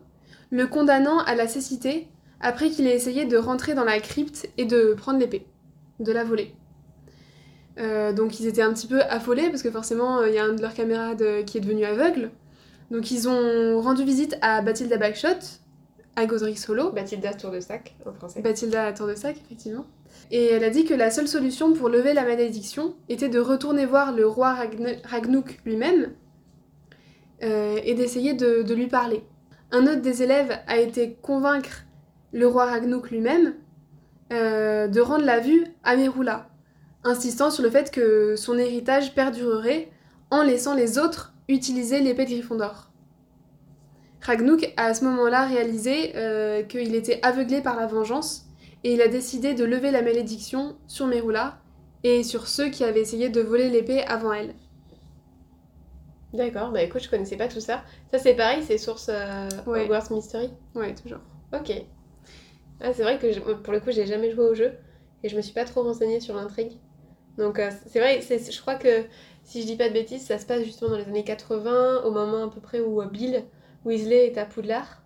le 0.50 0.66
condamnant 0.66 1.20
à 1.20 1.34
la 1.34 1.48
cécité 1.48 2.06
après 2.38 2.68
qu'il 2.68 2.86
ait 2.86 2.94
essayé 2.94 3.24
de 3.24 3.38
rentrer 3.38 3.72
dans 3.72 3.84
la 3.84 3.98
crypte 3.98 4.50
et 4.58 4.66
de 4.66 4.92
prendre 4.92 5.18
l'épée, 5.18 5.46
de 5.98 6.12
la 6.12 6.22
voler. 6.22 6.54
Euh, 7.78 8.12
donc 8.12 8.40
ils 8.40 8.46
étaient 8.46 8.60
un 8.60 8.74
petit 8.74 8.88
peu 8.88 9.00
affolés 9.00 9.48
parce 9.48 9.62
que 9.62 9.70
forcément 9.70 10.22
il 10.22 10.34
y 10.34 10.38
a 10.38 10.44
un 10.44 10.52
de 10.52 10.60
leurs 10.60 10.74
camarades 10.74 11.22
euh, 11.22 11.42
qui 11.44 11.56
est 11.56 11.62
devenu 11.62 11.86
aveugle. 11.86 12.30
Donc 12.90 13.10
ils 13.10 13.26
ont 13.26 13.80
rendu 13.80 14.04
visite 14.04 14.36
à 14.42 14.60
Bathilda 14.60 14.98
Bagshot, 14.98 15.28
à 16.14 16.26
Godric 16.26 16.58
Solo. 16.58 16.90
Bathilda 16.90 17.32
Tour 17.32 17.52
de 17.52 17.60
Sac 17.60 17.96
en 18.04 18.12
français. 18.12 18.42
Bathilda 18.42 18.84
à 18.84 18.92
Tour 18.92 19.06
de 19.06 19.14
Sac, 19.14 19.38
effectivement. 19.46 19.86
Et 20.30 20.46
elle 20.46 20.64
a 20.64 20.70
dit 20.70 20.84
que 20.84 20.94
la 20.94 21.10
seule 21.10 21.26
solution 21.26 21.72
pour 21.72 21.88
lever 21.88 22.14
la 22.14 22.24
malédiction 22.24 22.94
était 23.08 23.28
de 23.28 23.40
retourner 23.40 23.84
voir 23.84 24.12
le 24.12 24.26
roi 24.26 24.56
Ragnouk 25.04 25.60
lui-même 25.64 26.12
euh, 27.42 27.80
et 27.84 27.94
d'essayer 27.94 28.34
de, 28.34 28.62
de, 28.62 28.74
lui 28.74 28.86
parler. 28.86 29.24
Un 29.72 29.86
autre 29.86 30.02
des 30.02 30.22
élèves 30.22 30.58
a 30.68 30.78
été 30.78 31.16
convaincre 31.20 31.84
le 32.32 32.46
roi 32.46 32.66
Ragnouk 32.66 33.10
lui-même 33.10 33.54
euh, 34.32 34.86
de 34.86 35.00
rendre 35.00 35.24
la 35.24 35.40
vue 35.40 35.66
à 35.82 35.96
Merula, 35.96 36.48
insistant 37.02 37.50
sur 37.50 37.64
le 37.64 37.70
fait 37.70 37.90
que 37.90 38.36
son 38.36 38.56
héritage 38.56 39.14
perdurerait 39.14 39.90
en 40.30 40.44
laissant 40.44 40.74
les 40.74 40.98
autres 40.98 41.34
utiliser 41.48 41.98
l'épée 41.98 42.24
de 42.24 42.30
Gryffondor. 42.30 42.92
Ragnouk 44.20 44.72
a 44.76 44.84
à 44.84 44.94
ce 44.94 45.04
moment-là 45.04 45.46
réalisé 45.46 46.12
euh, 46.14 46.62
qu'il 46.62 46.94
était 46.94 47.18
aveuglé 47.22 47.60
par 47.60 47.74
la 47.74 47.86
vengeance 47.86 48.49
et 48.84 48.94
il 48.94 49.02
a 49.02 49.08
décidé 49.08 49.54
de 49.54 49.64
lever 49.64 49.90
la 49.90 50.02
malédiction 50.02 50.76
sur 50.86 51.06
Merula 51.06 51.58
et 52.02 52.22
sur 52.22 52.46
ceux 52.48 52.70
qui 52.70 52.84
avaient 52.84 53.00
essayé 53.02 53.28
de 53.28 53.40
voler 53.40 53.68
l'épée 53.70 54.02
avant 54.02 54.32
elle. 54.32 54.54
D'accord, 56.32 56.70
bah 56.72 56.82
écoute, 56.82 57.02
je 57.02 57.10
connaissais 57.10 57.36
pas 57.36 57.48
tout 57.48 57.60
ça. 57.60 57.84
Ça 58.10 58.18
c'est 58.18 58.34
pareil, 58.34 58.62
c'est 58.64 58.78
source 58.78 59.08
euh, 59.08 59.48
Ouais. 59.66 59.82
Hogwarts 59.82 60.10
Mystery 60.12 60.50
Ouais, 60.74 60.94
toujours. 60.94 61.20
Ok. 61.52 61.70
Ah, 62.80 62.92
c'est 62.92 63.02
vrai 63.02 63.18
que 63.18 63.32
je- 63.32 63.40
pour 63.40 63.72
le 63.72 63.80
coup, 63.80 63.90
j'ai 63.92 64.06
jamais 64.06 64.30
joué 64.30 64.44
au 64.44 64.54
jeu 64.54 64.78
et 65.22 65.28
je 65.28 65.36
me 65.36 65.42
suis 65.42 65.52
pas 65.52 65.64
trop 65.64 65.82
renseignée 65.82 66.20
sur 66.20 66.34
l'intrigue. 66.34 66.72
Donc 67.38 67.58
euh, 67.58 67.70
c'est 67.88 68.00
vrai, 68.00 68.20
je 68.22 68.60
crois 68.60 68.76
que 68.76 69.04
si 69.44 69.62
je 69.62 69.66
dis 69.66 69.76
pas 69.76 69.88
de 69.88 69.94
bêtises, 69.94 70.26
ça 70.26 70.38
se 70.38 70.46
passe 70.46 70.64
justement 70.64 70.92
dans 70.92 70.98
les 70.98 71.04
années 71.08 71.24
80, 71.24 72.02
au 72.04 72.10
moment 72.12 72.44
à 72.44 72.50
peu 72.50 72.60
près 72.60 72.80
où 72.80 73.02
euh, 73.02 73.06
Bill 73.06 73.44
Weasley 73.84 74.26
est 74.28 74.38
à 74.38 74.46
Poudlard. 74.46 74.99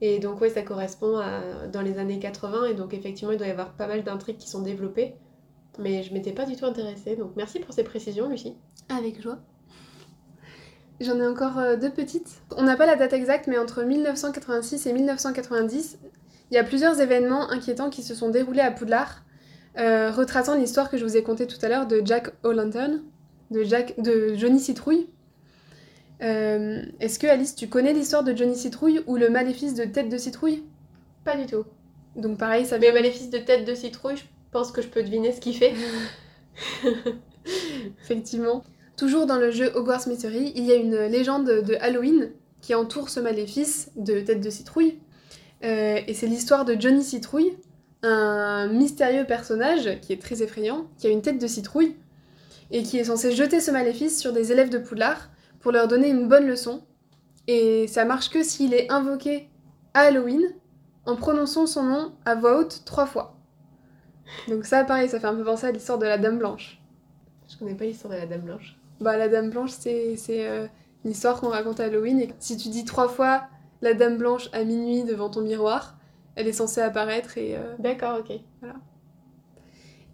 Et 0.00 0.18
donc 0.18 0.40
ouais, 0.40 0.50
ça 0.50 0.62
correspond 0.62 1.16
à 1.18 1.66
dans 1.72 1.80
les 1.80 1.98
années 1.98 2.18
80 2.18 2.66
et 2.66 2.74
donc 2.74 2.92
effectivement, 2.92 3.32
il 3.32 3.38
doit 3.38 3.46
y 3.46 3.50
avoir 3.50 3.72
pas 3.72 3.86
mal 3.86 4.02
d'intrigues 4.02 4.36
qui 4.36 4.48
sont 4.48 4.62
développées. 4.62 5.14
Mais 5.78 6.02
je 6.02 6.12
m'étais 6.12 6.32
pas 6.32 6.44
du 6.44 6.56
tout 6.56 6.64
intéressée, 6.64 7.16
donc 7.16 7.32
merci 7.36 7.60
pour 7.60 7.74
ces 7.74 7.84
précisions, 7.84 8.28
Lucie. 8.28 8.54
Avec 8.88 9.20
joie. 9.20 9.38
J'en 11.00 11.18
ai 11.18 11.26
encore 11.26 11.58
euh, 11.58 11.76
deux 11.76 11.90
petites. 11.90 12.40
On 12.56 12.62
n'a 12.62 12.76
pas 12.76 12.86
la 12.86 12.96
date 12.96 13.12
exacte, 13.12 13.46
mais 13.46 13.58
entre 13.58 13.82
1986 13.82 14.86
et 14.86 14.92
1990, 14.94 15.98
il 16.50 16.54
y 16.54 16.58
a 16.58 16.64
plusieurs 16.64 17.00
événements 17.00 17.50
inquiétants 17.50 17.90
qui 17.90 18.02
se 18.02 18.14
sont 18.14 18.30
déroulés 18.30 18.60
à 18.60 18.70
Poudlard, 18.70 19.22
euh, 19.78 20.10
retraçant 20.10 20.54
l'histoire 20.54 20.88
que 20.88 20.96
je 20.96 21.04
vous 21.04 21.16
ai 21.16 21.22
contée 21.22 21.46
tout 21.46 21.58
à 21.60 21.68
l'heure 21.68 21.86
de 21.86 22.00
Jack 22.02 22.32
O'Lantern, 22.44 23.02
de, 23.50 23.62
Jack, 23.62 24.00
de 24.00 24.34
Johnny 24.36 24.58
Citrouille. 24.58 25.08
Euh, 26.22 26.82
Est-ce 27.00 27.18
que 27.18 27.26
Alice, 27.26 27.54
tu 27.54 27.68
connais 27.68 27.92
l'histoire 27.92 28.24
de 28.24 28.34
Johnny 28.34 28.56
Citrouille 28.56 29.02
ou 29.06 29.16
le 29.16 29.28
maléfice 29.28 29.74
de 29.74 29.84
Tête 29.84 30.08
de 30.08 30.16
Citrouille? 30.16 30.62
Pas 31.24 31.36
du 31.36 31.46
tout. 31.46 31.64
Donc 32.16 32.38
pareil, 32.38 32.64
ça 32.64 32.78
Mais 32.78 32.92
Maléfice 32.92 33.30
de 33.30 33.38
tête 33.38 33.66
de 33.66 33.74
citrouille, 33.74 34.16
je 34.16 34.22
pense 34.50 34.72
que 34.72 34.80
je 34.80 34.88
peux 34.88 35.02
deviner 35.02 35.32
ce 35.32 35.40
qu'il 35.40 35.54
fait. 35.54 35.74
Effectivement. 38.02 38.64
Toujours 38.96 39.26
dans 39.26 39.36
le 39.36 39.50
jeu 39.50 39.70
Hogwarts 39.74 40.08
Mystery, 40.08 40.52
il 40.56 40.64
y 40.64 40.72
a 40.72 40.76
une 40.76 40.96
légende 40.96 41.46
de 41.46 41.76
Halloween 41.80 42.30
qui 42.62 42.74
entoure 42.74 43.10
ce 43.10 43.20
maléfice 43.20 43.90
de 43.96 44.20
tête 44.20 44.40
de 44.40 44.48
citrouille. 44.48 44.98
Euh, 45.64 46.00
et 46.06 46.14
c'est 46.14 46.26
l'histoire 46.26 46.64
de 46.64 46.80
Johnny 46.80 47.04
Citrouille, 47.04 47.56
un 48.02 48.68
mystérieux 48.68 49.24
personnage 49.24 50.00
qui 50.00 50.12
est 50.12 50.20
très 50.20 50.42
effrayant, 50.42 50.86
qui 50.98 51.06
a 51.06 51.10
une 51.10 51.22
tête 51.22 51.38
de 51.38 51.46
citrouille, 51.46 51.96
et 52.70 52.82
qui 52.82 52.98
est 52.98 53.04
censé 53.04 53.32
jeter 53.32 53.60
ce 53.60 53.70
maléfice 53.70 54.18
sur 54.18 54.32
des 54.32 54.52
élèves 54.52 54.70
de 54.70 54.78
Poudlard 54.78 55.28
pour 55.66 55.72
leur 55.72 55.88
donner 55.88 56.10
une 56.10 56.28
bonne 56.28 56.46
leçon. 56.46 56.84
Et 57.48 57.88
ça 57.88 58.04
marche 58.04 58.30
que 58.30 58.44
s'il 58.44 58.72
est 58.72 58.88
invoqué 58.88 59.50
à 59.94 60.02
Halloween 60.02 60.44
en 61.06 61.16
prononçant 61.16 61.66
son 61.66 61.82
nom 61.82 62.12
à 62.24 62.36
voix 62.36 62.60
haute 62.60 62.82
trois 62.84 63.04
fois. 63.04 63.36
Donc 64.46 64.64
ça, 64.64 64.84
pareil, 64.84 65.08
ça 65.08 65.18
fait 65.18 65.26
un 65.26 65.34
peu 65.34 65.42
penser 65.42 65.66
à 65.66 65.72
l'histoire 65.72 65.98
de 65.98 66.06
la 66.06 66.18
Dame 66.18 66.38
Blanche. 66.38 66.80
Je 67.48 67.56
connais 67.56 67.74
pas 67.74 67.82
l'histoire 67.82 68.14
de 68.14 68.18
la 68.20 68.26
Dame 68.26 68.42
Blanche. 68.42 68.78
Bah, 69.00 69.16
la 69.16 69.28
Dame 69.28 69.50
Blanche, 69.50 69.72
c'est 69.72 70.14
c'est, 70.14 70.46
euh, 70.46 70.68
une 71.04 71.10
histoire 71.10 71.40
qu'on 71.40 71.48
raconte 71.48 71.80
à 71.80 71.86
Halloween. 71.86 72.20
Et 72.20 72.32
si 72.38 72.56
tu 72.56 72.68
dis 72.68 72.84
trois 72.84 73.08
fois 73.08 73.48
la 73.82 73.92
Dame 73.92 74.18
Blanche 74.18 74.48
à 74.52 74.62
minuit 74.62 75.02
devant 75.02 75.30
ton 75.30 75.40
miroir, 75.40 75.98
elle 76.36 76.46
est 76.46 76.52
censée 76.52 76.80
apparaître. 76.80 77.38
Et, 77.38 77.56
euh, 77.56 77.74
D'accord, 77.80 78.20
ok. 78.20 78.38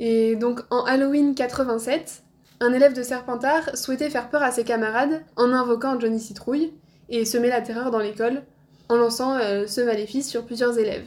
et 0.00 0.34
donc, 0.34 0.62
en 0.70 0.82
Halloween 0.84 1.34
87, 1.34 2.22
un 2.62 2.72
élève 2.72 2.94
de 2.94 3.02
Serpentard 3.02 3.76
souhaitait 3.76 4.08
faire 4.08 4.30
peur 4.30 4.42
à 4.42 4.52
ses 4.52 4.62
camarades 4.62 5.24
en 5.36 5.52
invoquant 5.52 5.98
Johnny 5.98 6.20
Citrouille 6.20 6.72
et 7.08 7.24
semer 7.24 7.48
la 7.48 7.60
terreur 7.60 7.90
dans 7.90 7.98
l'école 7.98 8.44
en 8.88 8.96
lançant 8.96 9.36
euh, 9.36 9.66
ce 9.66 9.80
maléfice 9.80 10.30
sur 10.30 10.46
plusieurs 10.46 10.78
élèves. 10.78 11.04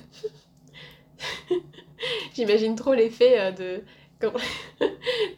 J'imagine 2.34 2.76
trop 2.76 2.94
l'effet 2.94 3.40
euh, 3.40 3.52
de. 3.52 3.84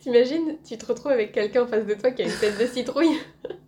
T'imagines, 0.02 0.58
tu 0.68 0.78
te 0.78 0.86
retrouves 0.88 1.12
avec 1.12 1.34
quelqu'un 1.34 1.64
en 1.64 1.68
face 1.68 1.86
de 1.86 1.94
toi 1.94 2.10
qui 2.10 2.24
a 2.24 2.26
une 2.26 2.40
tête 2.40 2.60
de 2.60 2.66
citrouille. 2.66 3.20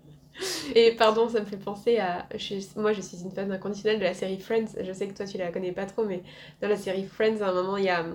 Et 0.76 0.94
pardon, 0.94 1.30
ça 1.30 1.42
me 1.42 1.46
fait 1.46 1.58
penser 1.58 2.00
à. 2.00 2.28
Moi, 2.78 2.94
je 2.94 3.02
suis 3.02 3.22
une 3.22 3.32
fan 3.32 3.52
inconditionnelle 3.52 4.00
de 4.00 4.06
la 4.06 4.16
série 4.16 4.40
Friends. 4.40 4.70
Je 4.82 4.92
sais 4.92 5.08
que 5.08 5.14
toi, 5.14 5.26
tu 5.26 5.38
la 5.38 5.52
connais 5.52 5.74
pas 5.74 5.86
trop, 5.86 6.04
mais 6.04 6.24
dans 6.62 6.70
la 6.70 6.78
série 6.78 7.06
Friends, 7.06 7.42
à 7.42 7.50
un 7.50 7.54
moment, 7.54 7.78
il 7.78 7.84
y 7.84 7.90
a 7.90 8.06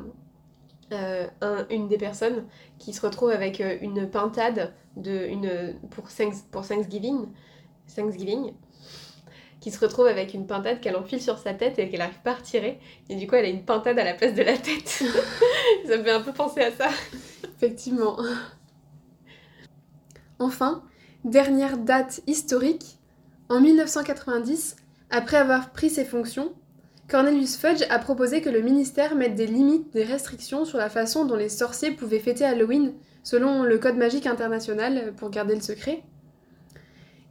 euh, 0.92 1.26
un- 1.40 1.66
une 1.70 1.88
des 1.88 1.98
personnes 1.98 2.44
qui 2.78 2.92
se 2.92 3.00
retrouve 3.00 3.30
avec 3.30 3.60
euh, 3.60 3.76
une 3.80 4.08
pintade 4.10 4.72
de, 4.96 5.26
une, 5.26 5.74
pour, 5.90 6.08
Thanks- 6.08 6.44
pour 6.50 6.66
Thanksgiving. 6.66 7.26
Thanksgiving 7.94 8.52
qui 9.60 9.70
se 9.70 9.80
retrouve 9.80 10.06
avec 10.06 10.34
une 10.34 10.46
pintade 10.46 10.80
qu'elle 10.82 10.94
enfile 10.96 11.22
sur 11.22 11.38
sa 11.38 11.54
tête 11.54 11.78
et 11.78 11.88
qu'elle 11.88 12.02
arrive 12.02 12.20
pas 12.22 12.32
à 12.32 12.34
retirer. 12.34 12.78
Et 13.08 13.16
du 13.16 13.26
coup, 13.26 13.34
elle 13.34 13.46
a 13.46 13.48
une 13.48 13.64
pintade 13.64 13.98
à 13.98 14.04
la 14.04 14.12
place 14.12 14.34
de 14.34 14.42
la 14.42 14.58
tête. 14.58 14.88
ça 15.86 15.96
me 15.96 16.04
fait 16.04 16.10
un 16.10 16.20
peu 16.20 16.32
penser 16.32 16.60
à 16.60 16.70
ça. 16.70 16.88
Effectivement. 17.56 18.18
Enfin, 20.38 20.82
dernière 21.24 21.78
date 21.78 22.20
historique, 22.26 22.98
en 23.48 23.60
1990, 23.60 24.76
après 25.10 25.36
avoir 25.36 25.70
pris 25.72 25.88
ses 25.90 26.04
fonctions, 26.04 26.52
Cornelius 27.08 27.56
Fudge 27.56 27.82
a 27.90 27.98
proposé 27.98 28.40
que 28.40 28.48
le 28.48 28.62
ministère 28.62 29.14
mette 29.14 29.34
des 29.34 29.46
limites, 29.46 29.92
des 29.92 30.04
restrictions 30.04 30.64
sur 30.64 30.78
la 30.78 30.88
façon 30.88 31.24
dont 31.24 31.36
les 31.36 31.48
sorciers 31.48 31.90
pouvaient 31.90 32.18
fêter 32.18 32.44
Halloween 32.44 32.94
selon 33.22 33.62
le 33.62 33.78
Code 33.78 33.96
magique 33.96 34.26
international 34.26 35.12
pour 35.16 35.30
garder 35.30 35.54
le 35.54 35.60
secret. 35.60 36.02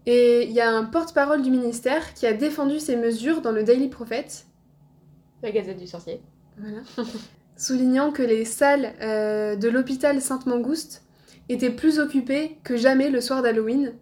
Et 0.05 0.43
il 0.43 0.51
y 0.51 0.61
a 0.61 0.69
un 0.69 0.83
porte-parole 0.83 1.41
du 1.41 1.49
ministère 1.49 2.13
qui 2.13 2.25
a 2.25 2.33
défendu 2.33 2.79
ces 2.79 2.95
mesures 2.95 3.41
dans 3.41 3.51
le 3.51 3.63
Daily 3.63 3.87
Prophet, 3.87 4.27
La 5.41 5.51
Gazette 5.51 5.77
du 5.77 5.87
Sorcier. 5.87 6.21
voilà. 6.57 6.81
soulignant 7.55 8.11
que 8.11 8.23
les 8.23 8.45
salles 8.45 8.93
euh, 9.01 9.55
de 9.55 9.69
l'hôpital 9.69 10.21
Sainte-Mangouste 10.21 11.03
étaient 11.49 11.69
plus 11.69 11.99
occupées 11.99 12.57
que 12.63 12.75
jamais 12.77 13.09
le 13.09 13.21
soir 13.21 13.41
d'Halloween, 13.41 13.93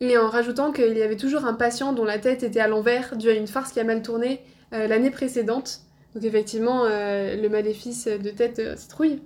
et 0.00 0.18
en 0.18 0.28
rajoutant 0.28 0.72
qu'il 0.72 0.96
y 0.96 1.02
avait 1.02 1.16
toujours 1.16 1.44
un 1.44 1.54
patient 1.54 1.92
dont 1.92 2.04
la 2.04 2.18
tête 2.18 2.42
était 2.42 2.60
à 2.60 2.68
l'envers 2.68 3.16
dû 3.16 3.28
à 3.28 3.34
une 3.34 3.46
farce 3.46 3.72
qui 3.72 3.80
a 3.80 3.84
mal 3.84 4.02
tourné 4.02 4.40
euh, 4.72 4.86
l'année 4.86 5.10
précédente. 5.10 5.80
Donc 6.14 6.24
effectivement, 6.24 6.84
euh, 6.84 7.36
le 7.36 7.48
maléfice 7.48 8.06
de 8.06 8.30
tête 8.30 8.60
euh, 8.60 8.76
citrouille. 8.76 9.20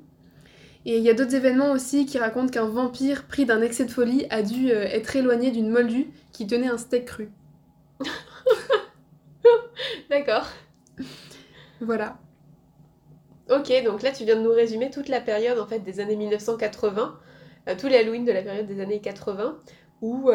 Et 0.87 0.97
il 0.97 1.03
y 1.03 1.11
a 1.11 1.15
d'autres 1.15 1.35
événements 1.35 1.73
aussi 1.73 2.07
qui 2.07 2.19
racontent 2.19 2.51
qu'un 2.51 2.67
vampire 2.67 3.27
pris 3.27 3.45
d'un 3.45 3.61
excès 3.61 3.85
de 3.85 3.91
folie 3.91 4.27
a 4.31 4.43
dû 4.43 4.71
euh, 4.71 4.85
être 4.85 5.15
éloigné 5.17 5.51
d'une 5.51 5.69
moldue 5.69 6.11
qui 6.33 6.47
tenait 6.47 6.69
un 6.69 6.79
steak 6.79 7.05
cru. 7.05 7.31
D'accord. 10.11 10.47
Voilà. 11.83 12.17
Ok, 13.51 13.71
donc 13.85 14.03
là, 14.03 14.13
tu 14.13 14.25
viens 14.25 14.37
de 14.37 14.41
nous 14.41 14.53
résumer 14.53 14.91
toute 14.91 15.09
la 15.09 15.21
période 15.21 15.59
en 15.59 15.67
fait 15.67 15.81
des 15.81 16.01
années 16.01 16.17
1980, 16.17 17.19
euh, 17.69 17.75
tous 17.79 17.89
les 17.89 17.97
Halloween 17.97 18.25
de 18.25 18.33
la 18.33 18.43
période 18.43 18.67
des 18.67 18.81
années 18.81 19.01
80, 19.01 19.59
où 20.01 20.31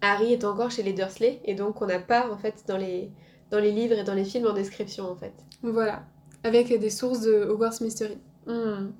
Harry 0.00 0.32
est 0.32 0.44
encore 0.44 0.70
chez 0.70 0.82
les 0.82 0.92
Dursley, 0.92 1.40
et 1.44 1.54
donc 1.54 1.82
on 1.82 1.86
n'a 1.86 1.98
pas 1.98 2.30
en 2.30 2.38
fait 2.38 2.64
dans 2.66 2.76
les, 2.76 3.10
dans 3.50 3.58
les 3.58 3.72
livres 3.72 3.94
et 3.98 4.04
dans 4.04 4.14
les 4.14 4.24
films 4.24 4.46
en 4.46 4.52
description 4.52 5.10
en 5.10 5.16
fait. 5.16 5.34
Voilà. 5.62 6.04
Avec 6.44 6.68
des 6.78 6.90
sources 6.90 7.20
de 7.20 7.44
Hogwarts 7.44 7.80
Mystery. 7.82 8.18
Hmm, 8.46 8.92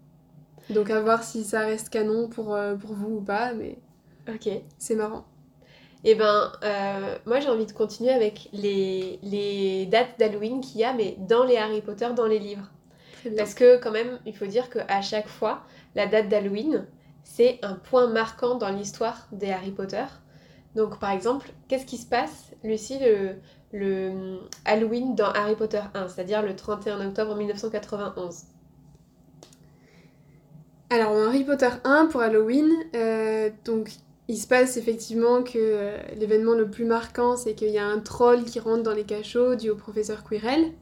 Donc 0.70 0.90
à 0.90 1.00
voir 1.00 1.22
si 1.24 1.44
ça 1.44 1.60
reste 1.60 1.88
canon 1.90 2.28
pour, 2.28 2.54
euh, 2.54 2.76
pour 2.76 2.94
vous 2.94 3.16
ou 3.16 3.20
pas, 3.20 3.52
mais 3.54 3.78
Ok. 4.28 4.48
c'est 4.78 4.94
marrant. 4.96 5.24
Et 6.04 6.14
ben, 6.14 6.52
euh, 6.62 7.18
moi 7.26 7.40
j'ai 7.40 7.48
envie 7.48 7.66
de 7.66 7.72
continuer 7.72 8.10
avec 8.12 8.48
les, 8.52 9.18
les 9.22 9.86
dates 9.86 10.18
d'Halloween 10.18 10.60
qu'il 10.60 10.80
y 10.80 10.84
a, 10.84 10.92
mais 10.92 11.16
dans 11.18 11.44
les 11.44 11.56
Harry 11.56 11.82
Potter, 11.82 12.08
dans 12.14 12.26
les 12.26 12.38
livres. 12.38 12.70
Parce 13.36 13.54
que 13.54 13.78
quand 13.78 13.90
même, 13.90 14.20
il 14.26 14.36
faut 14.36 14.46
dire 14.46 14.70
qu'à 14.70 15.02
chaque 15.02 15.28
fois, 15.28 15.62
la 15.96 16.06
date 16.06 16.28
d'Halloween, 16.28 16.86
c'est 17.24 17.58
un 17.62 17.74
point 17.74 18.06
marquant 18.08 18.54
dans 18.56 18.68
l'histoire 18.70 19.28
des 19.32 19.50
Harry 19.50 19.72
Potter. 19.72 20.04
Donc 20.76 20.98
par 21.00 21.10
exemple, 21.10 21.50
qu'est-ce 21.68 21.86
qui 21.86 21.96
se 21.96 22.06
passe, 22.06 22.52
Lucie, 22.62 22.98
le, 23.00 23.36
le 23.76 24.38
Halloween 24.64 25.14
dans 25.14 25.30
Harry 25.30 25.54
Potter 25.54 25.80
1, 25.94 26.08
c'est-à-dire 26.08 26.42
le 26.42 26.56
31 26.56 27.06
octobre 27.06 27.36
1991 27.36 28.44
Alors, 30.90 31.14
dans 31.14 31.28
Harry 31.28 31.44
Potter 31.44 31.68
1, 31.84 32.06
pour 32.06 32.22
Halloween, 32.22 32.70
euh, 32.94 33.50
donc 33.64 33.90
il 34.28 34.38
se 34.38 34.48
passe 34.48 34.76
effectivement 34.76 35.42
que 35.42 35.52
euh, 35.56 35.98
l'événement 36.16 36.54
le 36.54 36.68
plus 36.68 36.84
marquant, 36.84 37.36
c'est 37.36 37.54
qu'il 37.54 37.70
y 37.70 37.78
a 37.78 37.86
un 37.86 38.00
troll 38.00 38.44
qui 38.44 38.58
rentre 38.58 38.82
dans 38.82 38.94
les 38.94 39.04
cachots 39.04 39.54
dû 39.54 39.70
au 39.70 39.76
professeur 39.76 40.24
Quirrell. 40.24 40.72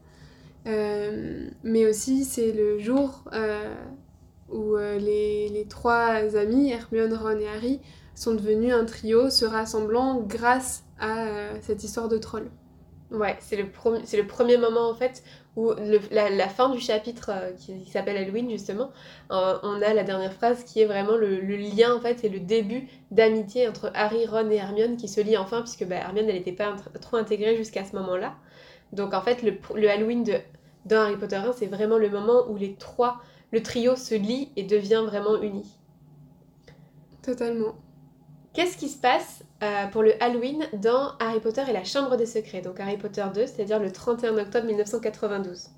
Euh, 0.67 1.47
mais 1.63 1.85
aussi, 1.85 2.23
c'est 2.23 2.51
le 2.51 2.79
jour 2.79 3.23
où 4.49 4.77
les, 4.77 5.49
les 5.49 5.65
trois 5.67 6.37
amis, 6.37 6.71
Hermione, 6.71 7.13
Ron 7.13 7.39
et 7.39 7.47
Harry, 7.47 7.81
sont 8.15 8.33
devenus 8.33 8.73
un 8.73 8.85
trio 8.85 9.29
se 9.29 9.45
rassemblant 9.45 10.21
grâce 10.21 10.83
à 10.99 11.27
cette 11.61 11.83
histoire 11.83 12.07
de 12.07 12.17
troll. 12.17 12.49
Ouais, 13.15 13.37
c'est 13.39 13.55
le, 13.55 13.65
c'est 14.03 14.17
le 14.17 14.27
premier 14.27 14.57
moment 14.57 14.89
en 14.89 14.93
fait 14.95 15.23
où 15.55 15.71
le- 15.71 16.01
la, 16.11 16.29
la 16.29 16.49
fin 16.49 16.69
du 16.69 16.79
chapitre 16.81 17.29
euh, 17.33 17.51
qui, 17.53 17.79
qui 17.83 17.89
s'appelle 17.91 18.17
Halloween 18.17 18.49
justement, 18.49 18.91
euh, 19.31 19.57
on 19.63 19.81
a 19.81 19.93
la 19.93 20.03
dernière 20.03 20.33
phrase 20.33 20.63
qui 20.65 20.81
est 20.81 20.85
vraiment 20.85 21.15
le, 21.15 21.39
le 21.39 21.55
lien 21.55 21.93
en 21.95 22.01
fait 22.01 22.23
et 22.25 22.29
le 22.29 22.39
début 22.41 22.89
d'amitié 23.11 23.67
entre 23.69 23.91
Harry, 23.93 24.25
Ron 24.27 24.49
et 24.49 24.55
Hermione 24.55 24.97
qui 24.97 25.07
se 25.07 25.21
lie 25.21 25.37
enfin 25.37 25.61
puisque 25.61 25.85
bah, 25.85 25.95
Hermione 25.95 26.27
elle 26.29 26.35
n'était 26.35 26.51
pas 26.51 26.73
int- 26.75 26.99
trop 26.99 27.17
intégrée 27.17 27.55
jusqu'à 27.55 27.85
ce 27.85 27.95
moment-là. 27.95 28.35
Donc 28.93 29.13
en 29.13 29.21
fait 29.21 29.43
le, 29.43 29.57
le 29.75 29.89
Halloween 29.89 30.23
de, 30.23 30.35
dans 30.85 31.01
Harry 31.03 31.17
Potter 31.17 31.37
1 31.37 31.53
c'est 31.53 31.67
vraiment 31.67 31.97
le 31.97 32.09
moment 32.09 32.47
où 32.49 32.57
les 32.57 32.75
trois, 32.75 33.21
le 33.51 33.63
trio 33.63 33.95
se 33.95 34.15
lie 34.15 34.51
et 34.57 34.63
devient 34.63 35.03
vraiment 35.05 35.41
uni. 35.41 35.65
Totalement. 37.21 37.75
Qu'est-ce 38.53 38.77
qui 38.77 38.89
se 38.89 38.99
passe 38.99 39.43
euh, 39.65 39.87
pour 39.87 40.03
le 40.03 40.21
Halloween 40.21 40.63
dans 40.73 41.13
Harry 41.19 41.39
Potter 41.39 41.63
et 41.67 41.73
la 41.73 41.83
Chambre 41.83 42.17
des 42.17 42.27
Secrets 42.27 42.61
Donc 42.61 42.79
Harry 42.79 42.97
Potter 42.97 43.25
2, 43.33 43.47
c'est-à-dire 43.47 43.79
le 43.79 43.91
31 43.91 44.37
octobre 44.37 44.67
1992. 44.67 45.69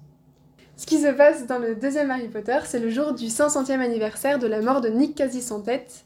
Ce 0.75 0.85
qui 0.85 0.99
se 0.99 1.07
passe 1.07 1.47
dans 1.47 1.57
le 1.57 1.75
deuxième 1.75 2.11
Harry 2.11 2.27
Potter, 2.27 2.59
c'est 2.65 2.79
le 2.79 2.89
jour 2.89 3.13
du 3.13 3.27
500e 3.27 3.79
anniversaire 3.79 4.39
de 4.39 4.47
la 4.47 4.61
mort 4.61 4.81
de 4.81 4.89
Nick 4.89 5.15
Quasi-Sans-Tête. 5.15 6.05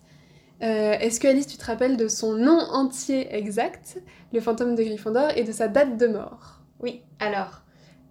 Euh, 0.62 0.94
Est-ce 0.94 1.20
que 1.20 1.28
Alice, 1.28 1.48
tu 1.48 1.58
te 1.58 1.66
rappelles 1.66 1.98
de 1.98 2.08
son 2.08 2.34
nom 2.34 2.60
entier 2.60 3.36
exact, 3.36 4.00
le 4.32 4.40
fantôme 4.40 4.76
de 4.76 4.84
Gryffondor, 4.84 5.32
et 5.36 5.44
de 5.44 5.52
sa 5.52 5.68
date 5.68 5.98
de 5.98 6.08
mort? 6.08 6.62
Oui, 6.80 7.02
alors, 7.20 7.64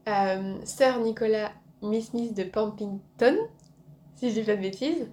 euh, 0.09 0.57
Sir 0.65 0.99
Nicolas 1.01 1.53
Miss 1.81 2.13
Miss 2.13 2.35
de 2.35 2.43
Pampington, 2.43 3.37
si 4.17 4.31
je 4.31 4.41
dis 4.41 4.43
pas 4.43 4.57
de 4.57 4.63
bêtises, 4.63 5.09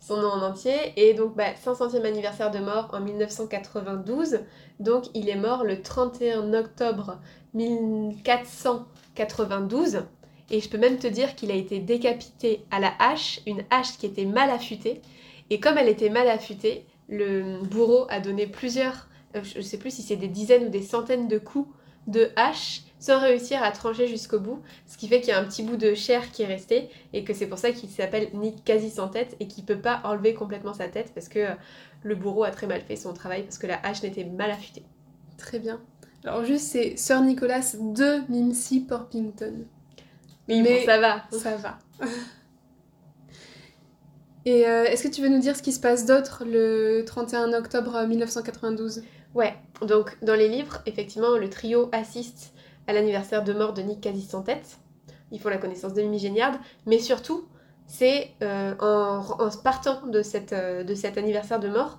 son 0.00 0.16
nom 0.18 0.28
en 0.28 0.42
entier, 0.42 0.92
et 0.96 1.14
donc 1.14 1.36
bah, 1.36 1.54
500e 1.54 2.04
anniversaire 2.04 2.50
de 2.50 2.58
mort 2.58 2.90
en 2.92 3.00
1992, 3.00 4.40
donc 4.80 5.04
il 5.14 5.28
est 5.28 5.36
mort 5.36 5.62
le 5.64 5.82
31 5.82 6.54
octobre 6.54 7.20
1492, 7.54 10.02
et 10.50 10.60
je 10.60 10.68
peux 10.68 10.78
même 10.78 10.98
te 10.98 11.06
dire 11.06 11.34
qu'il 11.34 11.50
a 11.50 11.54
été 11.54 11.80
décapité 11.80 12.64
à 12.70 12.80
la 12.80 12.92
hache, 12.98 13.40
une 13.46 13.64
hache 13.70 13.98
qui 13.98 14.06
était 14.06 14.24
mal 14.24 14.48
affûtée, 14.50 15.02
et 15.50 15.60
comme 15.60 15.78
elle 15.78 15.88
était 15.88 16.10
mal 16.10 16.28
affûtée, 16.28 16.86
le 17.08 17.62
bourreau 17.64 18.06
a 18.10 18.20
donné 18.20 18.46
plusieurs, 18.46 19.08
euh, 19.34 19.40
je 19.42 19.60
sais 19.60 19.78
plus 19.78 19.90
si 19.90 20.02
c'est 20.02 20.16
des 20.16 20.28
dizaines 20.28 20.66
ou 20.66 20.70
des 20.70 20.82
centaines 20.82 21.28
de 21.28 21.38
coups 21.38 21.68
de 22.06 22.30
hache 22.36 22.82
sans 22.98 23.20
réussir 23.20 23.62
à 23.62 23.70
trancher 23.70 24.06
jusqu'au 24.06 24.40
bout, 24.40 24.60
ce 24.86 24.96
qui 24.96 25.08
fait 25.08 25.20
qu'il 25.20 25.30
y 25.30 25.32
a 25.32 25.38
un 25.40 25.44
petit 25.44 25.62
bout 25.62 25.76
de 25.76 25.94
chair 25.94 26.30
qui 26.32 26.42
est 26.42 26.46
resté 26.46 26.88
et 27.12 27.24
que 27.24 27.32
c'est 27.32 27.46
pour 27.46 27.58
ça 27.58 27.70
qu'il 27.70 27.88
s'appelle 27.88 28.30
Nick 28.34 28.64
quasi 28.64 28.90
sans 28.90 29.08
tête 29.08 29.36
et 29.40 29.46
qu'il 29.46 29.64
peut 29.64 29.78
pas 29.78 30.00
enlever 30.04 30.34
complètement 30.34 30.74
sa 30.74 30.88
tête 30.88 31.12
parce 31.14 31.28
que 31.28 31.38
euh, 31.38 31.54
le 32.02 32.14
bourreau 32.14 32.44
a 32.44 32.50
très 32.50 32.66
mal 32.66 32.80
fait 32.82 32.96
son 32.96 33.12
travail 33.12 33.42
parce 33.42 33.58
que 33.58 33.66
la 33.66 33.78
hache 33.84 34.02
n'était 34.02 34.24
mal 34.24 34.50
affûtée. 34.50 34.84
Très 35.36 35.58
bien. 35.58 35.80
Alors 36.24 36.44
juste, 36.44 36.66
c'est 36.66 36.96
Sir 36.96 37.20
Nicholas 37.22 37.76
de 37.78 38.30
Mimsy 38.30 38.80
Porpington. 38.80 39.64
Mais, 40.48 40.62
Mais- 40.62 40.80
bon, 40.80 40.86
ça 40.86 40.98
va. 41.00 41.22
Ça 41.30 41.56
va. 41.56 41.78
Et 44.44 44.66
euh, 44.66 44.84
est-ce 44.84 45.02
que 45.02 45.08
tu 45.08 45.20
veux 45.20 45.28
nous 45.28 45.40
dire 45.40 45.54
ce 45.56 45.62
qui 45.62 45.72
se 45.72 45.80
passe 45.80 46.06
d'autre 46.06 46.44
le 46.46 47.04
31 47.04 47.52
octobre 47.52 48.02
1992 48.06 49.02
Ouais, 49.34 49.54
donc 49.82 50.16
dans 50.22 50.34
les 50.34 50.48
livres, 50.48 50.80
effectivement, 50.86 51.36
le 51.36 51.50
trio 51.50 51.90
assiste 51.92 52.54
à 52.88 52.92
l'anniversaire 52.92 53.44
de 53.44 53.52
mort 53.52 53.72
de 53.72 53.82
Nick 53.82 54.00
quasi 54.00 54.22
sans 54.22 54.42
tête. 54.42 54.78
Ils 55.30 55.38
font 55.38 55.50
la 55.50 55.58
connaissance 55.58 55.94
de 55.94 56.02
Mimi 56.02 56.18
Géniard, 56.18 56.58
mais 56.86 56.98
surtout, 56.98 57.46
c'est 57.86 58.30
euh, 58.42 58.74
en, 58.80 59.20
en 59.38 59.50
partant 59.62 60.04
de, 60.06 60.22
cette, 60.22 60.52
euh, 60.52 60.94
cet 60.96 61.16
anniversaire 61.16 61.60
de 61.60 61.68
mort 61.68 61.98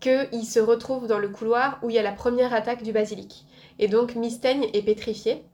qu'ils 0.00 0.44
se 0.44 0.60
retrouvent 0.60 1.06
dans 1.06 1.18
le 1.18 1.28
couloir 1.28 1.78
où 1.82 1.90
il 1.90 1.96
y 1.96 1.98
a 1.98 2.02
la 2.02 2.12
première 2.12 2.54
attaque 2.54 2.82
du 2.82 2.92
basilic. 2.92 3.46
Et 3.78 3.88
donc 3.88 4.14
Mystaigne 4.14 4.66
est 4.72 4.82
pétrifié. 4.82 5.44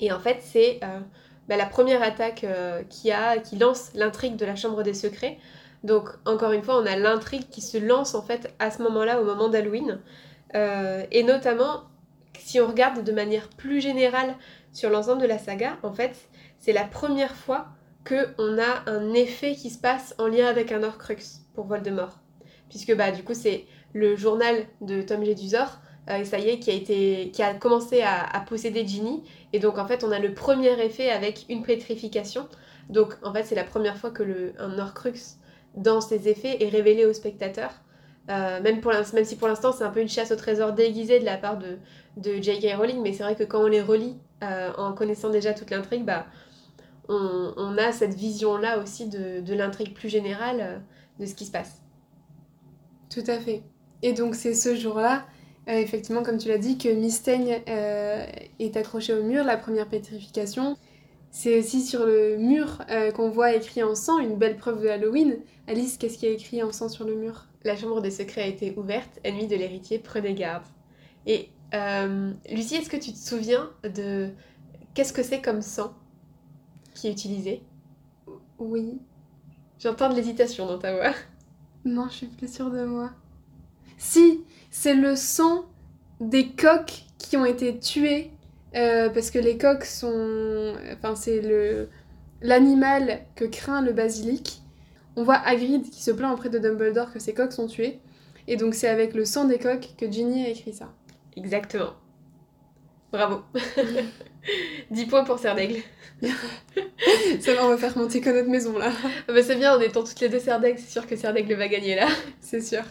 Et 0.00 0.12
en 0.12 0.18
fait, 0.18 0.38
c'est 0.40 0.80
euh, 0.82 1.00
bah, 1.48 1.56
la 1.56 1.66
première 1.66 2.02
attaque 2.02 2.44
euh, 2.44 2.82
qui, 2.88 3.10
a, 3.10 3.38
qui 3.38 3.56
lance 3.56 3.90
l'intrigue 3.94 4.36
de 4.36 4.44
la 4.44 4.56
Chambre 4.56 4.82
des 4.82 4.94
Secrets. 4.94 5.38
Donc, 5.84 6.08
encore 6.24 6.52
une 6.52 6.62
fois, 6.62 6.80
on 6.80 6.86
a 6.86 6.96
l'intrigue 6.96 7.48
qui 7.50 7.60
se 7.60 7.78
lance 7.78 8.14
en 8.14 8.22
fait 8.22 8.52
à 8.58 8.70
ce 8.70 8.82
moment-là, 8.82 9.20
au 9.20 9.24
moment 9.24 9.48
d'Halloween. 9.48 10.00
Euh, 10.54 11.04
et 11.10 11.22
notamment, 11.22 11.84
si 12.40 12.60
on 12.60 12.66
regarde 12.66 13.04
de 13.04 13.12
manière 13.12 13.48
plus 13.48 13.80
générale 13.80 14.34
sur 14.72 14.90
l'ensemble 14.90 15.22
de 15.22 15.26
la 15.26 15.38
saga, 15.38 15.78
en 15.82 15.92
fait, 15.92 16.28
c'est 16.58 16.72
la 16.72 16.84
première 16.84 17.34
fois 17.34 17.68
qu'on 18.06 18.58
a 18.58 18.90
un 18.90 19.12
effet 19.14 19.54
qui 19.54 19.70
se 19.70 19.78
passe 19.78 20.14
en 20.18 20.28
lien 20.28 20.46
avec 20.46 20.72
un 20.72 20.82
Horcrux 20.82 21.16
pour 21.54 21.66
Voldemort. 21.66 22.18
Puisque 22.68 22.94
bah, 22.94 23.10
du 23.10 23.22
coup, 23.22 23.34
c'est 23.34 23.66
le 23.92 24.16
journal 24.16 24.66
de 24.80 25.02
Tom 25.02 25.24
Jedusor, 25.24 25.80
euh, 26.08 26.24
ça 26.24 26.38
y 26.38 26.50
est, 26.50 26.58
qui 26.58 26.70
a, 26.70 26.74
été, 26.74 27.30
qui 27.32 27.42
a 27.42 27.54
commencé 27.54 28.02
à, 28.02 28.44
posséder 28.46 28.86
Ginny. 28.86 29.24
Et 29.52 29.58
donc, 29.58 29.78
en 29.78 29.86
fait, 29.86 30.04
on 30.04 30.12
a 30.12 30.18
le 30.18 30.34
premier 30.34 30.80
effet 30.84 31.10
avec 31.10 31.46
une 31.48 31.62
pétrification. 31.62 32.48
Donc, 32.88 33.14
en 33.22 33.32
fait, 33.32 33.44
c'est 33.44 33.54
la 33.54 33.64
première 33.64 33.96
fois 33.96 34.10
que 34.10 34.22
le, 34.22 34.52
un 34.58 34.78
Horcrux, 34.78 35.38
dans 35.76 36.00
ses 36.00 36.28
effets, 36.28 36.62
est 36.62 36.68
révélé 36.68 37.04
au 37.06 37.12
spectateur. 37.12 37.70
Euh, 38.28 38.60
même, 38.60 38.80
pour 38.80 38.92
même 38.92 39.24
si 39.24 39.36
pour 39.36 39.46
l'instant 39.46 39.72
c'est 39.72 39.84
un 39.84 39.90
peu 39.90 40.00
une 40.00 40.08
chasse 40.08 40.32
au 40.32 40.36
trésor 40.36 40.72
déguisée 40.72 41.20
de 41.20 41.24
la 41.24 41.36
part 41.36 41.58
de, 41.58 41.78
de 42.16 42.42
J.K. 42.42 42.74
Rowling, 42.76 43.00
mais 43.02 43.12
c'est 43.12 43.22
vrai 43.22 43.36
que 43.36 43.44
quand 43.44 43.62
on 43.62 43.68
les 43.68 43.80
relit 43.80 44.16
euh, 44.42 44.72
en 44.76 44.92
connaissant 44.92 45.30
déjà 45.30 45.54
toute 45.54 45.70
l'intrigue, 45.70 46.04
bah, 46.04 46.26
on, 47.08 47.52
on 47.56 47.78
a 47.78 47.92
cette 47.92 48.14
vision-là 48.14 48.80
aussi 48.80 49.08
de, 49.08 49.40
de 49.40 49.54
l'intrigue 49.54 49.94
plus 49.94 50.08
générale 50.08 50.58
euh, 50.60 50.78
de 51.20 51.26
ce 51.26 51.34
qui 51.34 51.46
se 51.46 51.52
passe. 51.52 51.82
Tout 53.10 53.24
à 53.28 53.38
fait. 53.38 53.62
Et 54.02 54.12
donc 54.12 54.34
c'est 54.34 54.54
ce 54.54 54.74
jour-là, 54.74 55.24
effectivement, 55.68 56.22
comme 56.22 56.38
tu 56.38 56.48
l'as 56.48 56.58
dit, 56.58 56.78
que 56.78 56.88
Mystaigne 56.88 57.62
euh, 57.68 58.26
est 58.58 58.76
accroché 58.76 59.14
au 59.14 59.22
mur, 59.22 59.44
la 59.44 59.56
première 59.56 59.88
pétrification. 59.88 60.76
C'est 61.30 61.58
aussi 61.58 61.82
sur 61.82 62.06
le 62.06 62.36
mur 62.38 62.78
qu'on 63.14 63.28
voit 63.28 63.54
écrit 63.54 63.82
en 63.82 63.94
sang, 63.94 64.18
une 64.20 64.36
belle 64.36 64.56
preuve 64.56 64.82
de 64.82 64.88
Halloween. 64.88 65.36
Alice, 65.66 65.98
qu'est-ce 65.98 66.16
qui 66.16 66.26
est 66.26 66.32
écrit 66.32 66.62
en 66.62 66.72
sang 66.72 66.88
sur 66.88 67.04
le 67.04 67.14
mur? 67.14 67.46
La 67.66 67.74
chambre 67.76 68.00
des 68.00 68.12
secrets 68.12 68.42
a 68.42 68.46
été 68.46 68.72
ouverte, 68.76 69.18
ennemi 69.24 69.48
de 69.48 69.56
l'héritier, 69.56 69.98
prenez 69.98 70.34
garde. 70.34 70.62
Et 71.26 71.48
euh, 71.74 72.32
Lucie, 72.48 72.76
est-ce 72.76 72.88
que 72.88 72.96
tu 72.96 73.12
te 73.12 73.18
souviens 73.18 73.68
de 73.82 74.30
qu'est-ce 74.94 75.12
que 75.12 75.24
c'est 75.24 75.40
comme 75.40 75.62
sang 75.62 75.92
qui 76.94 77.08
est 77.08 77.10
utilisé? 77.10 77.64
Oui. 78.60 79.00
J'entends 79.80 80.08
de 80.10 80.14
l'hésitation 80.14 80.68
dans 80.68 80.78
ta 80.78 80.94
voix. 80.94 81.12
Non, 81.84 82.06
je 82.08 82.14
suis 82.14 82.26
plus 82.28 82.54
sûre 82.54 82.70
de 82.70 82.84
moi. 82.84 83.10
Si, 83.98 84.44
c'est 84.70 84.94
le 84.94 85.16
sang 85.16 85.64
des 86.20 86.50
coqs 86.50 87.04
qui 87.18 87.36
ont 87.36 87.44
été 87.44 87.80
tués 87.80 88.30
euh, 88.76 89.10
parce 89.10 89.32
que 89.32 89.40
les 89.40 89.58
coqs 89.58 89.86
sont, 89.86 90.76
enfin 90.92 91.16
c'est 91.16 91.40
le 91.40 91.88
l'animal 92.42 93.26
que 93.34 93.44
craint 93.44 93.82
le 93.82 93.92
basilic. 93.92 94.62
On 95.16 95.24
voit 95.24 95.36
Hagrid 95.36 95.88
qui 95.90 96.02
se 96.02 96.10
plaint 96.10 96.32
auprès 96.32 96.50
de 96.50 96.58
Dumbledore 96.58 97.12
que 97.12 97.18
ses 97.18 97.34
coqs 97.34 97.52
sont 97.52 97.66
tués 97.66 97.98
et 98.48 98.56
donc 98.56 98.74
c'est 98.74 98.88
avec 98.88 99.14
le 99.14 99.24
sang 99.24 99.44
des 99.46 99.58
coqs 99.58 99.88
que 99.98 100.10
Ginny 100.10 100.44
a 100.44 100.50
écrit 100.50 100.72
ça. 100.72 100.92
Exactement. 101.36 101.94
Bravo. 103.12 103.42
10 104.90 105.06
points 105.06 105.24
pour 105.24 105.38
Serdaigle. 105.38 105.80
Ça 107.40 107.54
va, 107.54 107.64
on 107.64 107.68
va 107.68 107.76
faire 107.76 107.96
monter 107.98 108.20
que 108.20 108.30
notre 108.30 108.48
maison 108.48 108.78
là, 108.78 108.90
Ah 109.28 109.32
bah 109.32 109.42
c'est 109.42 109.56
bien, 109.56 109.76
en 109.76 109.80
étant 109.80 110.02
toutes 110.02 110.20
les 110.20 110.28
deux 110.28 110.38
Serdaigle, 110.38 110.78
c'est 110.78 110.90
sûr 110.90 111.06
que 111.06 111.16
Serdaigle 111.16 111.54
va 111.54 111.68
gagner 111.68 111.94
là. 111.94 112.06
c'est 112.40 112.60
sûr. 112.60 112.82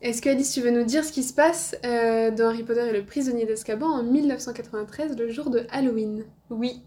Est-ce 0.00 0.20
que 0.20 0.28
Alice, 0.28 0.52
tu 0.52 0.60
veux 0.60 0.70
nous 0.70 0.84
dire 0.84 1.04
ce 1.04 1.12
qui 1.12 1.22
se 1.22 1.32
passe 1.32 1.74
euh, 1.84 2.30
dans 2.30 2.48
Harry 2.48 2.62
Potter 2.62 2.86
et 2.88 2.92
le 2.92 3.04
prisonnier 3.04 3.46
d'Azkaban 3.46 3.86
en 3.86 4.02
1993, 4.02 5.16
le 5.16 5.30
jour 5.30 5.50
de 5.50 5.66
Halloween? 5.70 6.24
Oui. 6.50 6.82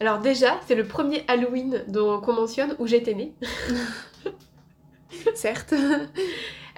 Alors 0.00 0.18
déjà, 0.18 0.58
c'est 0.66 0.74
le 0.74 0.86
premier 0.86 1.24
Halloween 1.28 1.84
dont 1.88 2.20
qu'on 2.20 2.32
mentionne 2.32 2.74
où 2.78 2.86
j'étais 2.86 3.14
née. 3.14 3.34
Certes. 5.34 5.74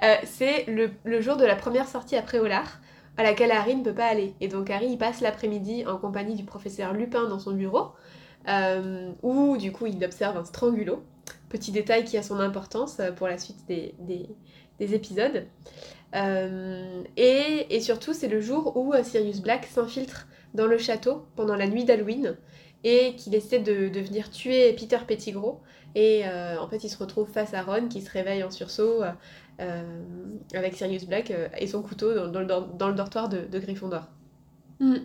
Euh, 0.03 0.15
c'est 0.25 0.65
le, 0.65 0.91
le 1.05 1.21
jour 1.21 1.37
de 1.37 1.45
la 1.45 1.55
première 1.55 1.87
sortie 1.87 2.17
après 2.17 2.39
Préolard, 2.39 2.81
à 3.15 3.23
laquelle 3.23 3.51
Harry 3.51 3.75
ne 3.75 3.83
peut 3.83 3.93
pas 3.93 4.07
aller. 4.07 4.33
Et 4.41 4.49
donc 4.49 4.69
Harry, 4.69 4.87
il 4.87 4.97
passe 4.97 5.21
l'après-midi 5.21 5.85
en 5.85 5.97
compagnie 5.97 6.35
du 6.35 6.43
professeur 6.43 6.93
Lupin 6.93 7.29
dans 7.29 7.39
son 7.39 7.53
bureau 7.53 7.93
euh, 8.49 9.11
où 9.21 9.57
du 9.57 9.71
coup 9.71 9.85
il 9.85 10.03
observe 10.03 10.37
un 10.37 10.45
strangulo. 10.45 11.03
Petit 11.49 11.71
détail 11.71 12.03
qui 12.03 12.17
a 12.17 12.23
son 12.23 12.39
importance 12.39 12.99
euh, 12.99 13.11
pour 13.11 13.27
la 13.27 13.37
suite 13.37 13.65
des, 13.67 13.95
des, 13.99 14.27
des 14.79 14.95
épisodes. 14.95 15.45
Euh, 16.15 17.03
et, 17.17 17.67
et, 17.69 17.79
surtout, 17.79 18.13
c'est 18.13 18.27
le 18.27 18.41
jour 18.41 18.75
où 18.77 18.93
Sirius 19.03 19.39
Black 19.39 19.65
s'infiltre 19.65 20.27
dans 20.53 20.67
le 20.67 20.77
château 20.77 21.25
pendant 21.35 21.55
la 21.55 21.67
nuit 21.67 21.85
d'Halloween 21.85 22.37
et 22.83 23.15
qu'il 23.15 23.35
essaie 23.35 23.59
de, 23.59 23.99
venir 23.99 24.29
tuer 24.29 24.73
Peter 24.73 24.99
Pettigrew. 25.07 25.59
Et 25.95 26.23
euh, 26.25 26.59
en 26.59 26.67
fait, 26.67 26.83
il 26.83 26.89
se 26.89 26.97
retrouve 26.97 27.29
face 27.29 27.53
à 27.53 27.61
Ron 27.61 27.87
qui 27.87 28.01
se 28.01 28.09
réveille 28.09 28.43
en 28.43 28.49
sursaut 28.49 29.03
euh, 29.59 30.03
avec 30.53 30.73
Sirius 30.75 31.05
Black 31.05 31.31
et 31.57 31.67
son 31.67 31.81
couteau 31.81 32.27
dans, 32.27 32.39
le, 32.39 32.45
dans 32.45 32.87
le, 32.87 32.95
dortoir 32.95 33.29
de, 33.29 33.45
de 33.45 33.59
Gryffondor. 33.59 34.07
Mm. 34.79 34.95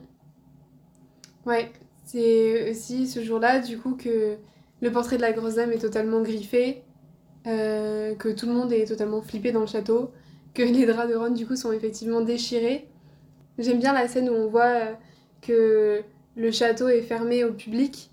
Ouais, 1.47 1.71
c'est 2.05 2.71
aussi 2.71 3.07
ce 3.07 3.23
jour-là, 3.23 3.61
du 3.61 3.79
coup, 3.79 3.95
que 3.95 4.39
le 4.81 4.93
portrait 4.93 5.17
de 5.17 5.23
la 5.23 5.33
grosse 5.33 5.57
dame 5.57 5.73
est 5.73 5.79
totalement 5.79 6.23
griffé, 6.23 6.83
euh, 7.47 8.15
que 8.15 8.29
tout 8.29 8.47
le 8.47 8.53
monde 8.53 8.73
est 8.73 8.87
totalement 8.87 9.23
flippé 9.23 9.53
dans 9.53 9.61
le 9.61 9.67
château, 9.67 10.11
que 10.55 10.63
les 10.63 10.87
draps 10.87 11.11
de 11.11 11.17
Ron, 11.17 11.31
du 11.31 11.47
coup, 11.47 11.57
sont 11.57 11.73
effectivement 11.73 12.21
déchirés. 12.21 12.89
J'aime 13.59 13.79
bien 13.79 13.93
la 13.93 14.09
scène 14.09 14.29
où 14.29 14.33
on 14.33 14.49
voit 14.49 14.63
euh, 14.63 14.93
que 15.43 16.03
le 16.39 16.51
château 16.51 16.89
est 16.89 17.03
fermé 17.03 17.45
au 17.45 17.53
public, 17.53 18.11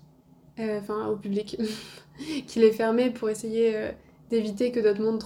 euh, 0.58 0.80
enfin 0.80 1.06
au 1.06 1.16
public, 1.16 1.58
qu'il 2.46 2.64
est 2.64 2.72
fermé 2.72 3.10
pour 3.10 3.30
essayer 3.30 3.76
euh, 3.76 3.90
d'éviter 4.30 4.72
que 4.72 4.80
d'autres 4.80 5.02
mondes, 5.02 5.22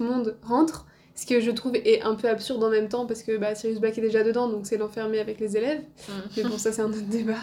mondes 0.00 0.36
rentrent. 0.42 0.86
Ce 1.16 1.26
que 1.26 1.38
je 1.38 1.52
trouve 1.52 1.76
est 1.76 2.02
un 2.02 2.16
peu 2.16 2.28
absurde 2.28 2.64
en 2.64 2.70
même 2.70 2.88
temps 2.88 3.06
parce 3.06 3.22
que 3.22 3.36
bah, 3.36 3.54
Sirius 3.54 3.78
Black 3.78 3.96
est 3.98 4.00
déjà 4.00 4.24
dedans, 4.24 4.48
donc 4.48 4.66
c'est 4.66 4.76
l'enfermer 4.76 5.20
avec 5.20 5.38
les 5.38 5.56
élèves. 5.56 5.82
Mmh. 5.82 6.12
Mais 6.36 6.42
bon, 6.42 6.58
ça 6.58 6.72
c'est 6.72 6.82
un 6.82 6.88
autre 6.88 7.06
débat. 7.08 7.38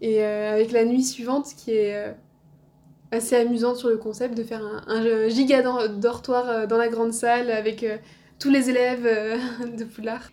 Et 0.00 0.24
euh, 0.24 0.54
avec 0.54 0.72
la 0.72 0.84
nuit 0.84 1.04
suivante 1.04 1.46
qui 1.56 1.70
est 1.70 1.94
euh, 1.94 2.12
assez 3.12 3.36
amusante 3.36 3.76
sur 3.76 3.88
le 3.88 3.98
concept 3.98 4.36
de 4.36 4.42
faire 4.42 4.62
un, 4.64 4.82
un 4.88 5.28
giga 5.28 5.62
dortoir 5.88 6.48
euh, 6.48 6.66
dans 6.66 6.78
la 6.78 6.88
grande 6.88 7.12
salle 7.12 7.50
avec 7.50 7.84
euh, 7.84 7.98
tous 8.38 8.50
les 8.50 8.70
élèves 8.70 9.06
euh, 9.06 9.36
de 9.78 9.84
Poudlard. 9.84 10.30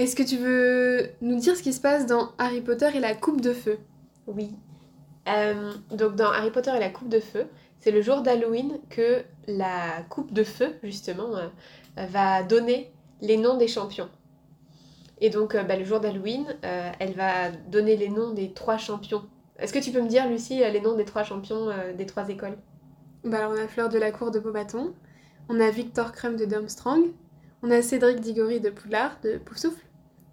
Est-ce 0.00 0.16
que 0.16 0.22
tu 0.22 0.38
veux 0.38 1.10
nous 1.20 1.36
dire 1.36 1.54
ce 1.54 1.62
qui 1.62 1.74
se 1.74 1.80
passe 1.80 2.06
dans 2.06 2.30
Harry 2.38 2.62
Potter 2.62 2.88
et 2.94 3.00
la 3.00 3.14
coupe 3.14 3.42
de 3.42 3.52
feu? 3.52 3.76
Oui. 4.26 4.54
donc 5.90 6.16
dans 6.16 6.30
Harry 6.32 6.50
Potter 6.50 6.70
et 6.74 6.80
la 6.80 6.88
coupe 6.88 7.10
de 7.10 7.20
feu, 7.20 7.44
c'est 7.80 7.90
le 7.90 8.00
jour 8.00 8.22
d'Halloween 8.22 8.78
que 8.88 9.22
la 9.46 10.00
coupe 10.08 10.32
de 10.32 10.42
feu, 10.42 10.74
justement, 10.82 11.32
va 11.98 12.42
donner 12.42 12.90
les 13.20 13.36
noms 13.36 13.58
des 13.58 13.68
champions. 13.68 14.08
Et 15.20 15.28
donc, 15.28 15.54
euh, 15.54 15.64
bah, 15.64 15.76
le 15.76 15.84
jour 15.84 16.00
d'Halloween, 16.00 16.46
euh, 16.64 16.92
elle 16.98 17.12
va 17.12 17.50
donner 17.50 17.94
les 17.98 18.08
noms 18.08 18.32
des 18.32 18.54
trois 18.54 18.78
champions. 18.78 19.24
Est-ce 19.58 19.74
que 19.74 19.80
tu 19.80 19.90
peux 19.90 20.00
me 20.00 20.08
dire, 20.08 20.26
Lucie, 20.26 20.60
les 20.60 20.80
noms 20.80 20.96
des 20.96 21.04
trois 21.04 21.24
champions 21.24 21.68
euh, 21.68 21.92
des 21.92 22.06
trois 22.06 22.26
écoles? 22.30 22.56
Bah 23.24 23.36
alors, 23.36 23.52
on 23.52 23.62
a 23.62 23.68
Fleur 23.68 23.90
de 23.90 23.98
la 23.98 24.12
Cour 24.12 24.30
de 24.30 24.38
Beaubaton, 24.38 24.94
on 25.50 25.60
a 25.60 25.70
Victor 25.70 26.12
Crumb 26.12 26.36
de 26.36 26.46
Durmstrang, 26.46 27.02
on 27.62 27.70
a 27.70 27.82
Cédric 27.82 28.20
Diggory 28.20 28.60
de 28.60 28.70
Poudlard, 28.70 29.18
de 29.22 29.36
Poufsouffle. 29.36 29.89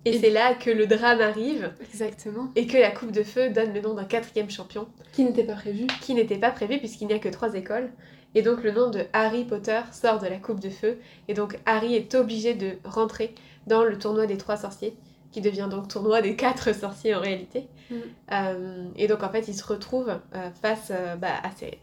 Et, 0.08 0.16
et 0.16 0.20
c'est 0.20 0.30
là 0.30 0.54
que 0.54 0.70
le 0.70 0.88
drame 0.88 1.22
arrive. 1.22 1.72
Exactement. 1.82 2.50
Et 2.56 2.68
que 2.68 2.78
la 2.78 2.92
Coupe 2.92 3.12
de 3.12 3.24
Feu 3.24 3.50
donne 3.50 3.74
le 3.74 3.82
nom 3.82 3.94
d'un 3.94 4.06
quatrième 4.06 4.50
champion. 4.50 4.88
Qui 5.14 5.24
n'était 5.24 5.44
pas 5.44 5.56
prévu. 5.56 5.88
Qui 6.02 6.14
n'était 6.14 6.38
pas 6.38 6.52
prévu 6.52 6.78
puisqu'il 6.78 7.08
n'y 7.08 7.14
a 7.14 7.20
que 7.20 7.30
trois 7.30 7.54
écoles. 7.56 7.90
Et 8.36 8.42
donc 8.42 8.64
le 8.64 8.72
nom 8.72 8.90
de 8.90 9.04
Harry 9.14 9.46
Potter 9.46 9.82
sort 9.92 10.20
de 10.20 10.28
la 10.28 10.38
Coupe 10.38 10.60
de 10.60 10.70
Feu. 10.70 11.00
Et 11.28 11.34
donc 11.34 11.58
Harry 11.66 11.96
est 11.96 12.14
obligé 12.16 12.54
de 12.54 12.74
rentrer 12.84 13.34
dans 13.66 13.84
le 13.84 13.98
tournoi 13.98 14.26
des 14.26 14.38
trois 14.38 14.58
sorciers 14.58 14.96
qui 15.32 15.42
devient 15.42 15.68
donc 15.70 15.88
tournoi 15.88 16.22
des 16.22 16.36
quatre 16.36 16.74
sorciers 16.76 17.16
en 17.16 17.20
réalité. 17.20 17.68
Mm. 17.90 17.96
Euh, 18.32 18.88
et 18.96 19.08
donc 19.08 19.24
en 19.24 19.30
fait, 19.30 19.48
il 19.48 19.54
se 19.54 19.64
retrouve 19.66 20.10
euh, 20.10 20.50
face 20.62 20.92
euh, 20.92 21.16
bah, 21.16 21.34
à, 21.44 21.52
ses, 21.52 21.80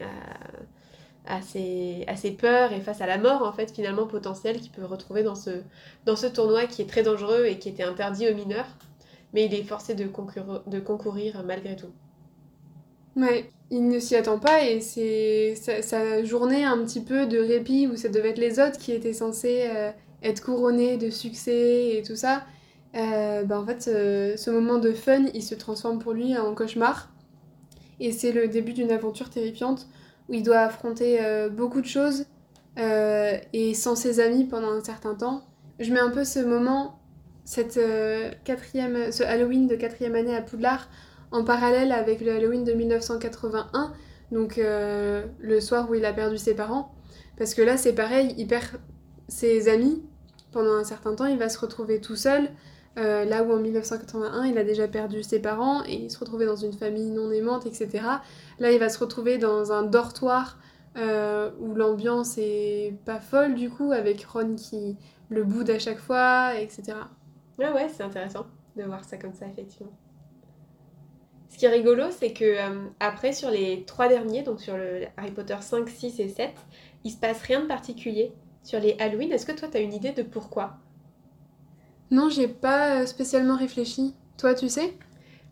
à, 1.27 1.41
ses, 1.41 2.31
peurs 2.37 2.73
et 2.73 2.81
face 2.81 3.01
à 3.01 3.07
la 3.07 3.17
mort 3.17 3.43
en 3.43 3.51
fait 3.51 3.71
finalement 3.71 4.05
potentielle 4.07 4.59
qu'il 4.59 4.71
peut 4.71 4.85
retrouver 4.85 5.23
dans 5.23 5.35
ce, 5.35 6.27
tournoi 6.27 6.65
qui 6.65 6.81
est 6.81 6.89
très 6.89 7.03
dangereux 7.03 7.45
et 7.45 7.57
qui 7.57 7.69
était 7.69 7.83
interdit 7.83 8.29
aux 8.29 8.35
mineurs. 8.35 8.67
Mais 9.33 9.45
il 9.45 9.53
est 9.53 9.63
forcé 9.63 9.95
de, 9.95 10.05
concourir, 10.05 11.43
malgré 11.45 11.75
tout. 11.75 11.91
Ouais, 13.17 13.49
il 13.69 13.87
ne 13.87 13.99
s'y 13.99 14.15
attend 14.15 14.39
pas 14.39 14.63
et 14.63 14.79
c'est 14.79 15.55
sa, 15.55 16.23
journée 16.23 16.63
un 16.63 16.77
petit 16.79 17.01
peu 17.01 17.25
de 17.25 17.39
répit 17.39 17.87
où 17.87 17.95
ça 17.95 18.09
devait 18.09 18.29
être 18.29 18.37
les 18.37 18.59
autres 18.59 18.77
qui 18.77 18.91
étaient 18.91 19.13
censés 19.13 19.69
être 20.21 20.43
couronnés 20.43 20.97
de 20.97 21.09
succès 21.09 21.97
et 21.97 22.03
tout 22.03 22.15
ça 22.15 22.43
euh, 22.95 23.43
bah 23.43 23.59
en 23.59 23.65
fait, 23.65 23.89
euh, 23.89 24.37
ce 24.37 24.49
moment 24.49 24.77
de 24.77 24.93
fun, 24.93 25.25
il 25.33 25.43
se 25.43 25.55
transforme 25.55 25.99
pour 25.99 26.13
lui 26.13 26.37
en 26.37 26.53
cauchemar. 26.55 27.09
Et 27.99 28.11
c'est 28.11 28.31
le 28.31 28.47
début 28.47 28.73
d'une 28.73 28.91
aventure 28.91 29.29
terrifiante 29.29 29.87
où 30.29 30.33
il 30.33 30.43
doit 30.43 30.59
affronter 30.59 31.23
euh, 31.23 31.49
beaucoup 31.49 31.81
de 31.81 31.85
choses 31.85 32.25
euh, 32.77 33.37
et 33.53 33.73
sans 33.73 33.95
ses 33.95 34.19
amis 34.19 34.45
pendant 34.45 34.71
un 34.71 34.83
certain 34.83 35.15
temps. 35.15 35.43
Je 35.79 35.91
mets 35.93 35.99
un 35.99 36.09
peu 36.09 36.23
ce 36.23 36.39
moment, 36.39 36.99
cette, 37.43 37.77
euh, 37.77 38.31
quatrième, 38.43 39.11
ce 39.11 39.23
Halloween 39.23 39.67
de 39.67 39.75
quatrième 39.75 40.15
année 40.15 40.35
à 40.35 40.41
Poudlard, 40.41 40.89
en 41.31 41.43
parallèle 41.43 41.91
avec 41.91 42.21
le 42.21 42.31
Halloween 42.31 42.63
de 42.63 42.73
1981, 42.73 43.93
donc 44.31 44.57
le 44.57 45.59
soir 45.59 45.89
où 45.89 45.95
il 45.95 46.05
a 46.05 46.13
perdu 46.13 46.37
ses 46.37 46.53
parents. 46.53 46.93
Parce 47.37 47.53
que 47.53 47.61
là, 47.61 47.75
c'est 47.77 47.93
pareil, 47.93 48.33
il 48.37 48.47
perd 48.47 48.79
ses 49.27 49.67
amis 49.67 50.01
pendant 50.51 50.75
un 50.75 50.85
certain 50.85 51.13
temps, 51.15 51.25
il 51.25 51.37
va 51.37 51.49
se 51.49 51.59
retrouver 51.59 51.99
tout 51.99 52.15
seul. 52.15 52.49
Euh, 52.97 53.25
là 53.25 53.43
où 53.43 53.51
en 53.51 53.59
1981, 53.59 54.45
il 54.45 54.57
a 54.57 54.63
déjà 54.63 54.87
perdu 54.87 55.21
ses 55.21 55.41
parents 55.41 55.83
et 55.85 55.95
il 55.95 56.11
se 56.11 56.17
retrouvait 56.17 56.45
dans 56.45 56.55
une 56.55 56.73
famille 56.73 57.11
non 57.11 57.29
aimante, 57.31 57.65
etc. 57.65 58.03
Là, 58.59 58.71
il 58.71 58.79
va 58.79 58.89
se 58.89 58.99
retrouver 58.99 59.37
dans 59.37 59.73
un 59.73 59.83
dortoir 59.83 60.57
euh, 60.97 61.51
où 61.59 61.75
l'ambiance 61.75 62.37
est 62.37 62.93
pas 63.03 63.19
folle 63.19 63.55
du 63.55 63.69
coup, 63.69 63.91
avec 63.91 64.23
Ron 64.23 64.55
qui 64.55 64.97
le 65.29 65.43
boude 65.43 65.69
à 65.69 65.79
chaque 65.79 65.99
fois, 65.99 66.53
etc. 66.57 66.93
Ah 67.61 67.73
ouais, 67.73 67.89
c'est 67.89 68.03
intéressant 68.03 68.45
de 68.77 68.83
voir 68.83 69.03
ça 69.03 69.17
comme 69.17 69.33
ça, 69.33 69.45
effectivement. 69.47 69.93
Ce 71.49 71.57
qui 71.57 71.65
est 71.65 71.69
rigolo, 71.69 72.03
c'est 72.11 72.33
que 72.33 72.43
euh, 72.43 72.87
après, 72.99 73.33
sur 73.33 73.49
les 73.49 73.83
trois 73.85 74.07
derniers, 74.07 74.43
donc 74.43 74.61
sur 74.61 74.77
le 74.77 75.03
Harry 75.17 75.31
Potter 75.31 75.55
5, 75.59 75.87
6 75.89 76.19
et 76.19 76.29
7, 76.29 76.51
il 77.03 77.11
se 77.11 77.17
passe 77.17 77.41
rien 77.41 77.61
de 77.61 77.65
particulier. 77.65 78.33
Sur 78.63 78.79
les 78.79 78.95
Halloween, 78.99 79.31
est-ce 79.31 79.45
que 79.45 79.51
toi, 79.51 79.67
tu 79.69 79.77
as 79.77 79.81
une 79.81 79.93
idée 79.93 80.11
de 80.11 80.23
pourquoi? 80.23 80.77
Non, 82.11 82.29
j'ai 82.29 82.47
pas 82.47 83.05
spécialement 83.05 83.57
réfléchi. 83.57 84.13
Toi, 84.37 84.53
tu 84.53 84.69
sais? 84.69 84.93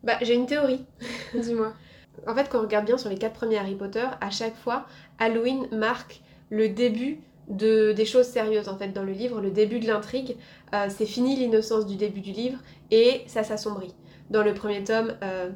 Bah, 0.03 0.17
j'ai 0.21 0.35
une 0.35 0.45
théorie. 0.45 0.85
Dis-moi. 1.33 1.73
en 2.27 2.35
fait, 2.35 2.49
quand 2.49 2.59
on 2.59 2.63
regarde 2.63 2.85
bien 2.85 2.97
sur 2.97 3.09
les 3.09 3.17
quatre 3.17 3.33
premiers 3.33 3.57
Harry 3.57 3.75
Potter, 3.75 4.05
à 4.21 4.29
chaque 4.29 4.55
fois, 4.55 4.85
Halloween 5.19 5.67
marque 5.71 6.21
le 6.49 6.69
début 6.69 7.19
de, 7.49 7.91
des 7.91 8.05
choses 8.05 8.27
sérieuses 8.27 8.69
en 8.69 8.77
fait 8.77 8.89
dans 8.89 9.03
le 9.03 9.11
livre, 9.11 9.41
le 9.41 9.51
début 9.51 9.79
de 9.79 9.87
l'intrigue. 9.87 10.37
Euh, 10.73 10.87
c'est 10.89 11.05
fini 11.05 11.35
l'innocence 11.35 11.85
du 11.85 11.95
début 11.95 12.21
du 12.21 12.31
livre 12.31 12.59
et 12.91 13.23
ça 13.27 13.43
s'assombrit. 13.43 13.93
Dans 14.29 14.43
le 14.43 14.53
premier 14.53 14.83
tome, 14.83 15.13
euh, 15.23 15.49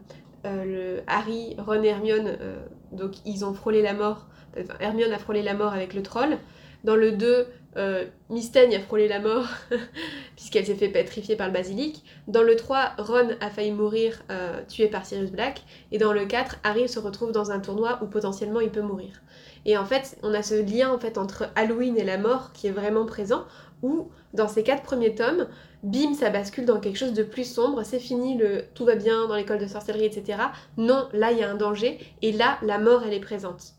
euh, 0.46 0.64
le 0.64 1.04
Harry, 1.08 1.56
Ron 1.58 1.84
et 1.84 1.88
Hermione, 1.88 2.38
euh, 2.42 2.66
donc 2.92 3.16
ils 3.26 3.44
ont 3.44 3.54
frôlé 3.54 3.82
la 3.82 3.94
mort. 3.94 4.28
Enfin, 4.60 4.76
Hermione 4.80 5.12
a 5.12 5.20
frôlé 5.20 5.42
la 5.42 5.54
mort 5.54 5.74
avec 5.74 5.94
le 5.94 6.04
troll. 6.04 6.38
Dans 6.84 6.96
le 6.96 7.12
2, 7.12 7.48
euh, 7.78 8.06
a 8.30 8.80
frôlé 8.80 9.08
la 9.08 9.20
mort 9.20 9.48
puisqu'elle 10.36 10.66
s'est 10.66 10.76
fait 10.76 10.90
pétrifier 10.90 11.36
par 11.36 11.48
le 11.48 11.54
basilic. 11.54 12.04
Dans 12.28 12.44
le 12.44 12.56
3, 12.56 12.94
Ron 12.98 13.30
a 13.40 13.50
failli 13.50 13.72
mourir 13.72 14.22
euh, 14.32 14.62
tué 14.68 14.88
par 14.88 15.06
Sirius 15.06 15.32
Black. 15.32 15.64
Et 15.92 15.98
dans 15.98 16.14
le 16.14 16.26
4, 16.26 16.60
Harry 16.64 16.90
se 16.90 17.00
retrouve 17.00 17.32
dans 17.32 17.52
un 17.52 17.60
tournoi 17.60 18.00
où 18.02 18.08
potentiellement 18.08 18.60
il 18.60 18.70
peut 18.70 18.82
mourir. 18.82 19.22
Et 19.66 19.78
en 19.78 19.86
fait, 19.86 20.18
on 20.24 20.34
a 20.34 20.44
ce 20.44 20.56
lien 20.56 20.92
en 20.92 20.98
fait 20.98 21.18
entre 21.18 21.50
Halloween 21.56 21.98
et 21.98 22.04
la 22.04 22.18
mort 22.18 22.52
qui 22.54 22.68
est 22.68 22.72
vraiment 22.72 23.06
présent, 23.06 23.46
où 23.84 24.10
dans 24.34 24.48
ces 24.48 24.64
quatre 24.64 24.84
premiers 24.84 25.14
tomes, 25.14 25.48
bim, 25.84 26.14
ça 26.14 26.30
bascule 26.30 26.66
dans 26.66 26.80
quelque 26.80 26.98
chose 26.98 27.14
de 27.14 27.24
plus 27.24 27.44
sombre, 27.44 27.84
c'est 27.84 28.00
fini, 28.00 28.38
le 28.38 28.64
tout 28.74 28.86
va 28.86 28.96
bien 28.96 29.28
dans 29.28 29.36
l'école 29.36 29.60
de 29.60 29.68
sorcellerie, 29.68 30.06
etc. 30.06 30.40
Non, 30.78 31.08
là 31.14 31.32
il 31.32 31.38
y 31.38 31.44
a 31.44 31.50
un 31.50 31.56
danger, 31.56 32.00
et 32.22 32.32
là 32.32 32.58
la 32.62 32.80
mort 32.80 33.04
elle 33.06 33.14
est 33.14 33.20
présente. 33.20 33.74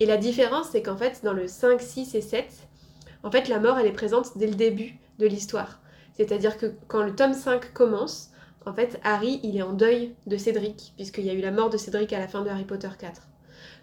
Et 0.00 0.06
la 0.06 0.16
différence, 0.16 0.68
c'est 0.70 0.82
qu'en 0.82 0.96
fait, 0.96 1.20
dans 1.22 1.32
le 1.32 1.46
5, 1.46 1.80
6 1.80 2.14
et 2.14 2.20
7, 2.20 2.46
en 3.22 3.30
fait, 3.30 3.48
la 3.48 3.60
mort, 3.60 3.78
elle 3.78 3.86
est 3.86 3.92
présente 3.92 4.36
dès 4.36 4.46
le 4.46 4.54
début 4.54 4.98
de 5.18 5.26
l'histoire. 5.26 5.80
C'est-à-dire 6.14 6.58
que 6.58 6.66
quand 6.88 7.02
le 7.02 7.14
tome 7.14 7.34
5 7.34 7.72
commence, 7.72 8.30
en 8.66 8.72
fait, 8.72 9.00
Harry, 9.02 9.40
il 9.42 9.56
est 9.56 9.62
en 9.62 9.72
deuil 9.72 10.14
de 10.26 10.36
Cédric, 10.36 10.92
puisqu'il 10.96 11.24
y 11.24 11.30
a 11.30 11.34
eu 11.34 11.40
la 11.40 11.50
mort 11.50 11.70
de 11.70 11.76
Cédric 11.76 12.12
à 12.12 12.18
la 12.18 12.28
fin 12.28 12.42
de 12.42 12.48
Harry 12.48 12.64
Potter 12.64 12.90
4. 12.98 13.22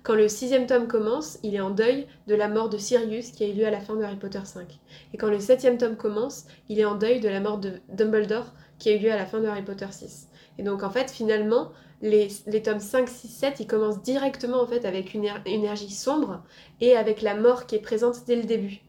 Quand 0.04 0.16
le 0.16 0.30
sixième 0.30 0.66
tome 0.66 0.88
commence, 0.88 1.40
il 1.44 1.56
est 1.56 1.60
en 1.60 1.72
deuil 1.72 2.08
de 2.28 2.36
la 2.36 2.48
mort 2.48 2.70
de 2.70 2.78
Sirius 2.78 3.32
qui 3.32 3.44
a 3.44 3.48
eu 3.48 3.54
lieu 3.54 3.66
à 3.66 3.72
la 3.72 3.82
fin 3.82 3.96
de 3.96 4.04
Harry 4.04 4.16
Potter 4.16 4.40
5. 4.44 4.80
Et 5.14 5.18
quand 5.18 5.30
le 5.30 5.40
septième 5.40 5.78
tome 5.78 5.98
commence, 5.98 6.46
il 6.70 6.80
est 6.80 6.86
en 6.86 6.96
deuil 6.96 7.20
de 7.20 7.28
la 7.28 7.42
mort 7.42 7.58
de 7.58 7.82
Dumbledore 7.90 8.54
qui 8.78 8.90
a 8.90 8.96
eu 8.96 9.00
lieu 9.00 9.12
à 9.12 9.18
la 9.18 9.26
fin 9.26 9.42
de 9.42 9.48
Harry 9.48 9.62
Potter 9.62 9.88
6. 9.90 10.30
Et 10.58 10.64
donc 10.64 10.84
en 10.84 10.90
fait, 10.90 11.12
finalement, 11.12 11.72
les, 12.02 12.30
les, 12.48 12.62
tomes 12.62 12.80
5, 12.80 13.10
6, 13.10 13.28
7, 13.28 13.60
ils 13.60 13.68
commencent 13.68 14.02
directement 14.02 14.62
en 14.62 14.68
fait 14.68 14.86
avec 14.86 15.14
une, 15.14 15.26
une 15.26 15.42
énergie 15.46 15.92
sombre 15.92 16.44
et 16.80 16.96
avec 16.96 17.22
la 17.22 17.36
mort 17.36 17.66
qui 17.66 17.76
est 17.76 17.82
présente 17.82 18.26
dès 18.26 18.38
le 18.38 18.44
début, 18.44 18.82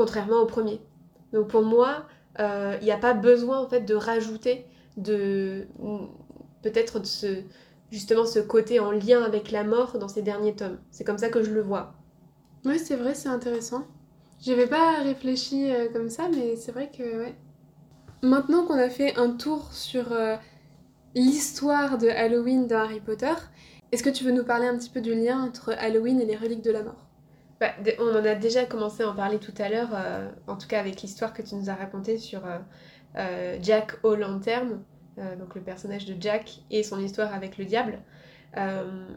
contrairement 0.00 0.40
au 0.40 0.46
premier. 0.46 0.80
Donc 1.34 1.48
pour 1.48 1.62
moi, 1.62 2.06
il 2.38 2.44
euh, 2.44 2.78
n'y 2.80 2.90
a 2.90 2.96
pas 2.96 3.12
besoin 3.12 3.58
en 3.58 3.68
fait 3.68 3.82
de 3.82 3.94
rajouter, 3.94 4.64
de 4.96 5.66
peut-être 6.62 7.00
de 7.00 7.04
se 7.04 7.42
justement 7.90 8.24
ce 8.24 8.38
côté 8.38 8.80
en 8.80 8.92
lien 8.92 9.22
avec 9.22 9.50
la 9.50 9.62
mort 9.62 9.98
dans 9.98 10.08
ces 10.08 10.22
derniers 10.22 10.56
tomes. 10.56 10.78
C'est 10.90 11.04
comme 11.04 11.18
ça 11.18 11.28
que 11.28 11.42
je 11.42 11.50
le 11.50 11.60
vois. 11.60 11.92
Oui, 12.64 12.78
c'est 12.78 12.96
vrai, 12.96 13.14
c'est 13.14 13.28
intéressant. 13.28 13.84
J'avais 14.40 14.66
pas 14.66 15.02
réfléchi 15.02 15.70
euh, 15.70 15.90
comme 15.92 16.08
ça, 16.08 16.30
mais 16.34 16.56
c'est 16.56 16.72
vrai 16.72 16.90
que 16.90 17.02
ouais. 17.02 17.34
Maintenant 18.22 18.64
qu'on 18.64 18.78
a 18.78 18.88
fait 18.88 19.18
un 19.18 19.32
tour 19.32 19.70
sur 19.74 20.12
euh, 20.12 20.36
l'histoire 21.14 21.98
de 21.98 22.08
Halloween 22.08 22.66
dans 22.66 22.78
Harry 22.78 23.00
Potter, 23.00 23.34
est-ce 23.92 24.02
que 24.02 24.08
tu 24.08 24.24
veux 24.24 24.32
nous 24.32 24.44
parler 24.44 24.66
un 24.66 24.78
petit 24.78 24.88
peu 24.88 25.02
du 25.02 25.14
lien 25.14 25.42
entre 25.42 25.74
Halloween 25.76 26.22
et 26.22 26.24
les 26.24 26.36
reliques 26.36 26.64
de 26.64 26.70
la 26.70 26.84
mort? 26.84 27.09
Bah, 27.60 27.72
On 27.98 28.10
en 28.10 28.24
a 28.24 28.34
déjà 28.34 28.64
commencé 28.64 29.02
à 29.02 29.08
en 29.08 29.14
parler 29.14 29.38
tout 29.38 29.54
à 29.58 29.68
l'heure, 29.68 29.90
euh, 29.94 30.28
en 30.46 30.56
tout 30.56 30.68
cas 30.68 30.80
avec 30.80 31.02
l'histoire 31.02 31.32
que 31.32 31.42
tu 31.42 31.54
nous 31.54 31.70
as 31.70 31.74
racontée 31.74 32.18
sur 32.18 32.42
Jack 33.60 33.98
O'Lantern, 34.04 34.80
donc 35.16 35.54
le 35.56 35.60
personnage 35.60 36.06
de 36.06 36.14
Jack 36.20 36.60
et 36.70 36.84
son 36.84 37.00
histoire 37.00 37.34
avec 37.34 37.58
le 37.58 37.64
diable. 37.64 37.98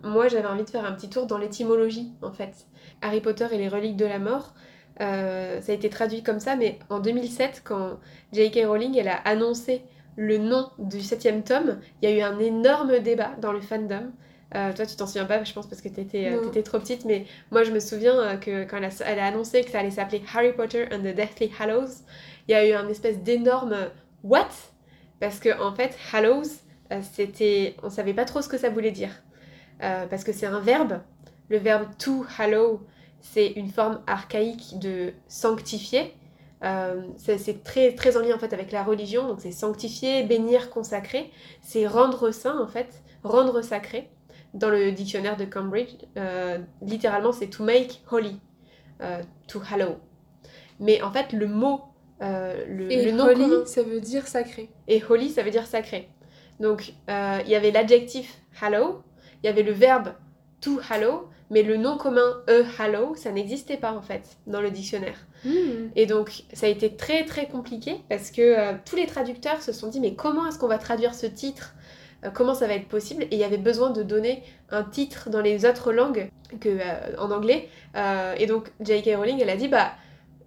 moi, 0.04 0.28
j'avais 0.28 0.48
envie 0.48 0.64
de 0.64 0.70
faire 0.70 0.84
un 0.86 0.94
petit 0.94 1.10
tour 1.10 1.28
dans 1.28 1.38
l'étymologie, 1.38 2.12
en 2.24 2.32
fait. 2.32 2.66
Harry 3.02 3.22
Potter 3.22 3.48
et 3.52 3.58
les 3.58 3.70
reliques 3.70 3.98
de 3.98 4.06
la 4.06 4.18
mort, 4.18 4.54
euh, 5.02 5.62
ça 5.62 5.72
a 5.72 5.76
été 5.76 5.90
traduit 5.90 6.24
comme 6.24 6.40
ça, 6.40 6.56
mais 6.56 6.80
en 6.90 7.00
2007, 7.00 7.62
quand 7.64 8.00
J.K. 8.32 8.66
Rowling 8.66 8.98
elle 8.98 9.08
a 9.08 9.16
annoncé 9.16 9.82
le 10.16 10.38
nom 10.38 10.70
du 10.78 11.02
septième 11.02 11.44
tome, 11.44 11.80
il 12.02 12.10
y 12.10 12.14
a 12.14 12.16
eu 12.16 12.22
un 12.22 12.40
énorme 12.40 13.00
débat 13.00 13.32
dans 13.42 13.52
le 13.52 13.62
fandom. 13.62 14.12
Euh, 14.56 14.72
toi, 14.74 14.86
tu 14.86 14.96
t'en 14.96 15.08
souviens 15.08 15.26
pas, 15.26 15.44
je 15.44 15.54
pense, 15.54 15.68
parce 15.68 15.82
que 15.82 15.90
t'étais 15.90 16.32
euh, 16.32 16.48
étais 16.48 16.64
trop 16.64 16.80
petite, 16.80 17.06
mais 17.06 17.26
moi, 17.52 17.64
je 17.64 17.72
me 17.72 17.80
souviens 17.80 18.38
que 18.38 18.66
quand 18.66 18.78
elle 18.78 18.86
a, 18.86 18.90
elle 19.06 19.20
a, 19.20 19.26
annoncé 19.26 19.64
que 19.64 19.72
ça 19.72 19.80
allait 19.80 19.92
s'appeler 19.92 20.22
Harry 20.34 20.54
Potter 20.54 20.86
and 20.92 21.00
the 21.00 21.16
Deathly 21.16 21.52
Hallows, 21.60 22.04
il 22.48 22.52
y 22.52 22.54
a 22.56 22.68
eu 22.68 22.74
un 22.74 22.88
espèce 22.88 23.20
d'énorme 23.20 23.76
What 24.24 24.50
Parce 25.20 25.40
que, 25.40 25.60
en 25.62 25.74
fait, 25.74 25.98
Hallows, 26.12 26.50
c'était. 27.14 27.76
On 27.82 27.90
savait 27.90 28.14
pas 28.14 28.26
trop 28.26 28.42
ce 28.42 28.50
que 28.50 28.58
ça 28.58 28.70
voulait 28.70 28.92
dire. 28.92 29.12
parce 29.80 30.24
que 30.24 30.32
c'est 30.32 30.46
un 30.46 30.60
verbe. 30.60 31.00
Le 31.50 31.58
verbe 31.58 31.88
to 31.98 32.26
hallow, 32.38 32.82
c'est 33.22 33.48
une 33.48 33.70
forme 33.70 34.02
archaïque 34.08 34.80
de 34.80 35.14
sanctifier. 35.28 36.16
Euh, 36.64 37.02
c'est 37.18 37.64
très, 37.64 37.94
très 37.94 38.16
en 38.16 38.22
lien 38.22 38.36
en 38.36 38.40
fait 38.40 38.54
avec 38.54 38.72
la 38.72 38.84
religion, 38.84 39.28
donc 39.28 39.42
c'est 39.42 39.52
sanctifier, 39.52 40.24
bénir, 40.24 40.70
consacrer, 40.70 41.30
c'est 41.62 41.88
rendre 41.88 42.32
saint 42.32 42.58
en 42.58 42.68
fait, 42.68 43.04
rendre 43.24 43.62
sacré. 43.62 44.10
Dans 44.54 44.70
le 44.70 44.92
dictionnaire 44.92 45.38
de 45.38 45.46
Cambridge, 45.46 45.96
euh, 46.18 46.60
littéralement 46.82 47.32
c'est 47.32 47.48
to 47.48 47.64
make 47.64 48.04
holy, 48.12 48.40
euh, 49.02 49.22
to 49.48 49.62
hallow. 49.72 49.98
Mais 50.80 51.02
en 51.02 51.12
fait 51.12 51.34
le 51.34 51.48
mot, 51.48 51.82
le, 52.22 52.92
Et 52.92 53.12
nom 53.12 53.26
holy, 53.26 53.68
ça 53.68 53.84
veut 53.84 54.00
dire 54.00 54.28
sacré. 54.28 54.70
Et 54.88 55.04
holy, 55.08 55.30
ça 55.30 55.44
veut 55.44 55.52
dire 55.52 55.66
sacré. 55.66 56.10
Donc 56.60 56.94
il 57.10 57.50
y 57.50 57.56
avait 57.56 57.72
l'adjectif 57.72 58.42
hallow, 58.62 59.02
il 59.44 59.48
y 59.48 59.50
avait 59.50 59.64
le 59.64 59.74
verbe 59.74 60.14
to 60.62 60.80
hallow, 60.90 61.28
mais 61.50 61.62
le 61.62 61.78
nom 61.78 61.98
commun 61.98 62.42
e 62.50 62.64
hallow, 62.80 63.16
ça 63.16 63.32
n'existait 63.32 63.78
pas 63.78 63.94
en 63.94 64.02
fait 64.02 64.38
dans 64.48 64.62
le 64.62 64.72
dictionnaire. 64.72 65.28
Hmm. 65.46 65.90
Et 65.96 66.06
donc 66.06 66.44
ça 66.54 66.66
a 66.66 66.70
été 66.70 66.96
très 66.96 67.26
très 67.26 67.48
compliqué 67.48 67.98
parce 68.10 68.32
que 68.32 68.42
euh, 68.42 68.74
tous 68.86 68.96
les 68.96 69.06
traducteurs 69.06 69.62
se 69.62 69.72
sont 69.72 69.88
dit 69.90 70.00
mais 70.00 70.16
comment 70.16 70.48
est-ce 70.48 70.58
qu'on 70.58 70.68
va 70.68 70.80
traduire 70.80 71.14
ce 71.14 71.28
titre 71.28 71.76
euh, 71.78 71.83
Comment 72.34 72.54
ça 72.54 72.68
va 72.68 72.74
être 72.74 72.88
possible 72.88 73.24
Et 73.24 73.30
il 73.32 73.38
y 73.38 73.44
avait 73.44 73.58
besoin 73.58 73.90
de 73.90 74.04
donner 74.04 74.44
un 74.70 74.84
titre 74.84 75.30
dans 75.30 75.42
les 75.42 75.66
autres 75.66 75.92
langues 75.92 76.30
que 76.62 76.70
euh, 76.70 77.18
en 77.18 77.32
anglais. 77.32 77.70
et 78.38 78.46
donc 78.46 78.72
J.K. 78.80 79.16
Rowling 79.16 79.40
elle 79.42 79.50
a 79.50 79.58
dit 79.58 79.68
bah 79.68 79.92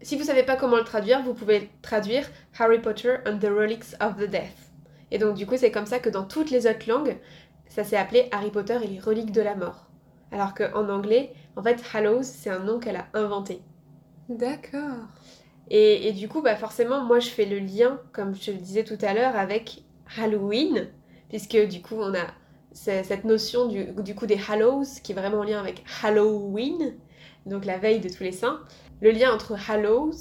si 0.02 0.16
vous 0.16 0.24
savez 0.24 0.42
pas 0.42 0.56
comment 0.56 0.76
le 0.76 0.84
traduire, 0.84 1.22
vous 1.22 1.34
pouvez 1.34 1.70
traduire 1.82 2.28
Harry 2.58 2.78
Potter 2.78 3.16
and 3.26 3.38
the 3.38 3.48
Relics 3.48 3.94
of 4.00 4.16
the 4.16 4.28
Death. 4.28 4.72
Et 5.10 5.18
donc 5.18 5.34
du 5.34 5.46
coup 5.46 5.56
c'est 5.56 5.70
comme 5.70 5.86
ça 5.86 5.98
que 5.98 6.10
dans 6.10 6.24
toutes 6.24 6.50
les 6.50 6.66
autres 6.66 6.88
langues, 6.88 7.16
ça 7.68 7.84
s'est 7.84 7.96
appelé 7.96 8.28
Harry 8.32 8.50
Potter 8.50 8.78
et 8.82 8.86
les 8.86 9.00
reliques 9.00 9.32
de 9.32 9.42
la 9.42 9.54
mort. 9.54 9.86
Alors 10.32 10.54
qu'en 10.54 10.88
anglais, 10.88 11.32
en 11.56 11.62
fait, 11.62 11.82
Hallows, 11.92 12.22
c'est 12.22 12.50
un 12.50 12.60
nom 12.60 12.78
qu'elle 12.78 12.96
a 12.96 13.06
inventé. 13.14 13.60
D'accord. 14.28 15.06
Et, 15.68 16.12
du 16.12 16.28
coup, 16.28 16.42
bah 16.42 16.56
forcément, 16.56 17.04
moi, 17.04 17.18
je 17.18 17.28
fais 17.28 17.44
le 17.44 17.58
lien, 17.58 18.00
comme 18.12 18.34
je 18.34 18.52
le 18.52 18.58
disais 18.58 18.84
tout 18.84 18.98
à 19.02 19.14
l'heure, 19.14 19.36
avec 19.36 19.82
Halloween, 20.16 20.88
puisque 21.28 21.56
du 21.68 21.82
coup, 21.82 21.96
on 21.98 22.14
a 22.14 22.26
cette 22.72 23.24
notion 23.24 23.68
du, 23.68 23.86
du, 24.02 24.14
coup 24.14 24.26
des 24.26 24.38
Hallows, 24.48 24.84
qui 25.02 25.12
est 25.12 25.14
vraiment 25.14 25.38
en 25.38 25.44
lien 25.44 25.58
avec 25.58 25.82
Halloween, 26.02 26.94
donc 27.46 27.64
la 27.64 27.78
veille 27.78 28.00
de 28.00 28.08
tous 28.08 28.22
les 28.22 28.32
saints. 28.32 28.60
Le 29.00 29.10
lien 29.10 29.32
entre 29.32 29.56
Hallows, 29.70 30.12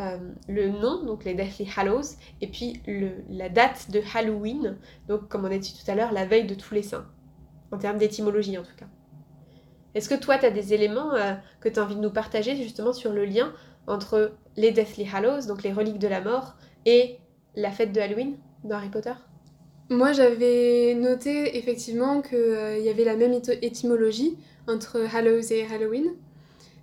euh, 0.00 0.16
le 0.48 0.70
nom, 0.70 1.04
donc 1.04 1.24
les 1.24 1.34
Deathly 1.34 1.68
Hallows, 1.76 2.16
et 2.40 2.46
puis 2.46 2.80
la 3.28 3.50
date 3.50 3.90
de 3.90 4.00
Halloween, 4.14 4.78
donc 5.08 5.28
comme 5.28 5.44
on 5.44 5.50
a 5.50 5.58
dit 5.58 5.74
tout 5.74 5.90
à 5.90 5.94
l'heure, 5.94 6.12
la 6.12 6.24
veille 6.24 6.46
de 6.46 6.54
tous 6.54 6.72
les 6.72 6.82
saints, 6.82 7.06
en 7.70 7.76
termes 7.76 7.98
d'étymologie 7.98 8.56
en 8.56 8.62
tout 8.62 8.76
cas. 8.78 8.86
Est-ce 9.94 10.08
que 10.08 10.14
toi, 10.14 10.38
tu 10.38 10.46
as 10.46 10.50
des 10.50 10.72
éléments 10.72 11.14
euh, 11.14 11.34
que 11.60 11.68
tu 11.68 11.78
as 11.78 11.82
envie 11.82 11.96
de 11.96 12.00
nous 12.00 12.10
partager 12.10 12.56
justement 12.56 12.92
sur 12.92 13.12
le 13.12 13.26
lien 13.26 13.52
entre 13.86 14.32
les 14.56 14.70
Deathly 14.70 15.06
Hallows, 15.12 15.46
donc 15.48 15.62
les 15.62 15.72
reliques 15.72 15.98
de 15.98 16.08
la 16.08 16.22
mort, 16.22 16.54
et 16.86 17.18
la 17.56 17.70
fête 17.70 17.92
de 17.92 18.00
Halloween 18.00 18.38
dans 18.64 18.76
Harry 18.76 18.88
Potter? 18.88 19.12
Moi, 19.90 20.12
j'avais 20.12 20.94
noté 20.94 21.58
effectivement 21.58 22.22
qu'il 22.22 22.38
euh, 22.38 22.78
y 22.78 22.88
avait 22.88 23.02
la 23.02 23.16
même 23.16 23.32
étymologie 23.60 24.36
entre 24.68 25.00
Hallows 25.12 25.52
et 25.52 25.66
Halloween. 25.66 26.12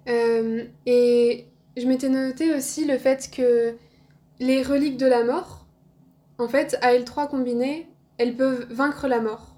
Euh, 0.10 0.66
et 0.86 1.46
je 1.78 1.88
m'étais 1.88 2.10
noté 2.10 2.54
aussi 2.54 2.84
le 2.84 2.98
fait 2.98 3.30
que 3.34 3.76
les 4.42 4.62
reliques 4.62 4.98
de 4.98 5.06
la 5.06 5.24
mort, 5.24 5.66
en 6.38 6.50
fait, 6.50 6.78
à 6.82 6.94
L3 6.94 7.30
combinées, 7.30 7.88
elles 8.18 8.36
peuvent 8.36 8.68
vaincre 8.70 9.08
la 9.08 9.22
mort. 9.22 9.56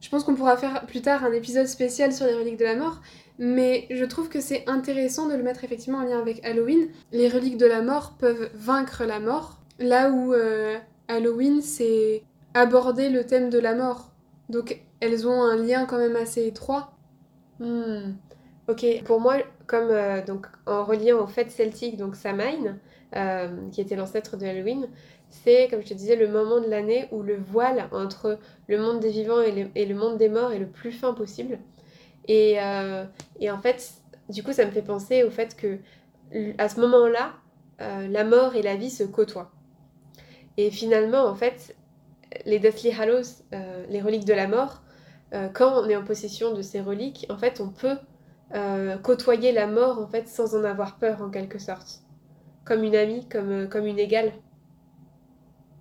Je 0.00 0.08
pense 0.08 0.24
qu'on 0.24 0.34
pourra 0.34 0.56
faire 0.56 0.86
plus 0.86 1.02
tard 1.02 1.24
un 1.24 1.32
épisode 1.32 1.66
spécial 1.66 2.10
sur 2.10 2.24
les 2.24 2.34
reliques 2.34 2.58
de 2.58 2.64
la 2.64 2.76
mort, 2.76 3.02
mais 3.38 3.86
je 3.90 4.04
trouve 4.06 4.30
que 4.30 4.40
c'est 4.40 4.66
intéressant 4.66 5.28
de 5.28 5.34
le 5.34 5.42
mettre 5.42 5.62
effectivement 5.62 5.98
en 5.98 6.04
lien 6.04 6.18
avec 6.18 6.42
Halloween. 6.42 6.88
Les 7.12 7.28
reliques 7.28 7.58
de 7.58 7.66
la 7.66 7.82
mort 7.82 8.16
peuvent 8.18 8.50
vaincre 8.54 9.04
la 9.04 9.20
mort, 9.20 9.60
là 9.78 10.10
où 10.10 10.32
euh, 10.32 10.78
Halloween 11.08 11.60
c'est 11.60 12.22
aborder 12.54 13.08
le 13.08 13.24
thème 13.24 13.50
de 13.50 13.58
la 13.58 13.74
mort. 13.74 14.10
Donc 14.48 14.82
elles 15.00 15.26
ont 15.26 15.42
un 15.42 15.56
lien 15.56 15.86
quand 15.86 15.98
même 15.98 16.16
assez 16.16 16.46
étroit. 16.46 16.92
Hmm. 17.58 18.12
Ok, 18.68 18.86
pour 19.04 19.20
moi, 19.20 19.38
comme 19.66 19.90
euh, 19.90 20.24
donc 20.24 20.46
en 20.66 20.84
reliant 20.84 21.18
aux 21.18 21.26
fêtes 21.26 21.50
celtiques, 21.50 21.96
donc 21.96 22.14
Samhain, 22.14 22.78
euh, 23.16 23.68
qui 23.70 23.80
était 23.80 23.96
l'ancêtre 23.96 24.36
de 24.36 24.46
Halloween, 24.46 24.88
c'est, 25.30 25.66
comme 25.68 25.82
je 25.82 25.88
te 25.88 25.94
disais, 25.94 26.14
le 26.14 26.28
moment 26.28 26.60
de 26.60 26.68
l'année 26.68 27.08
où 27.10 27.22
le 27.22 27.36
voile 27.36 27.88
entre 27.90 28.38
le 28.68 28.78
monde 28.80 29.00
des 29.00 29.10
vivants 29.10 29.40
et, 29.40 29.86
le 29.86 29.94
monde 29.94 30.16
des 30.16 30.28
morts 30.28 30.52
est 30.52 30.58
le 30.58 30.68
plus 30.68 30.92
fin 30.92 31.12
possible. 31.12 31.58
Euh, 32.30 33.04
et, 33.40 33.50
en 33.50 33.58
fait, 33.58 33.94
du 34.28 34.42
coup, 34.42 34.52
ça 34.52 34.64
me 34.64 34.70
fait 34.70 34.82
penser 34.82 35.24
au 35.24 35.30
fait 35.30 35.56
que 35.56 35.78
à 36.58 36.68
ce 36.68 36.80
moment-là, 36.80 37.34
la 37.78 38.24
mort 38.24 38.54
et 38.54 38.62
la 38.62 38.76
vie 38.76 38.90
se 38.90 39.04
côtoient. 39.04 39.50
Et 40.56 40.70
finalement, 40.70 41.24
en 41.24 41.34
fait, 41.34 41.74
les 42.44 42.58
Deathly 42.58 42.92
Hallows, 42.92 43.42
euh, 43.52 43.84
les 43.88 44.00
reliques 44.00 44.24
de 44.24 44.34
la 44.34 44.48
mort, 44.48 44.82
quand 45.54 45.80
on 45.80 45.88
est 45.88 45.96
en 45.96 46.04
possession 46.04 46.52
de 46.52 46.60
ces 46.60 46.82
reliques, 46.82 47.24
en 47.30 47.38
fait, 47.38 47.62
on 47.62 47.70
peut 47.70 47.96
côtoyer 49.02 49.50
la 49.50 49.66
mort 49.66 49.98
en 49.98 50.06
fait 50.06 50.28
sans 50.28 50.54
en 50.54 50.62
avoir 50.62 50.98
peur 50.98 51.22
en 51.22 51.30
quelque 51.30 51.58
sorte, 51.58 52.02
comme 52.66 52.84
une 52.84 52.94
amie, 52.94 53.26
comme, 53.30 53.66
comme 53.70 53.86
une 53.86 53.98
égale. 53.98 54.34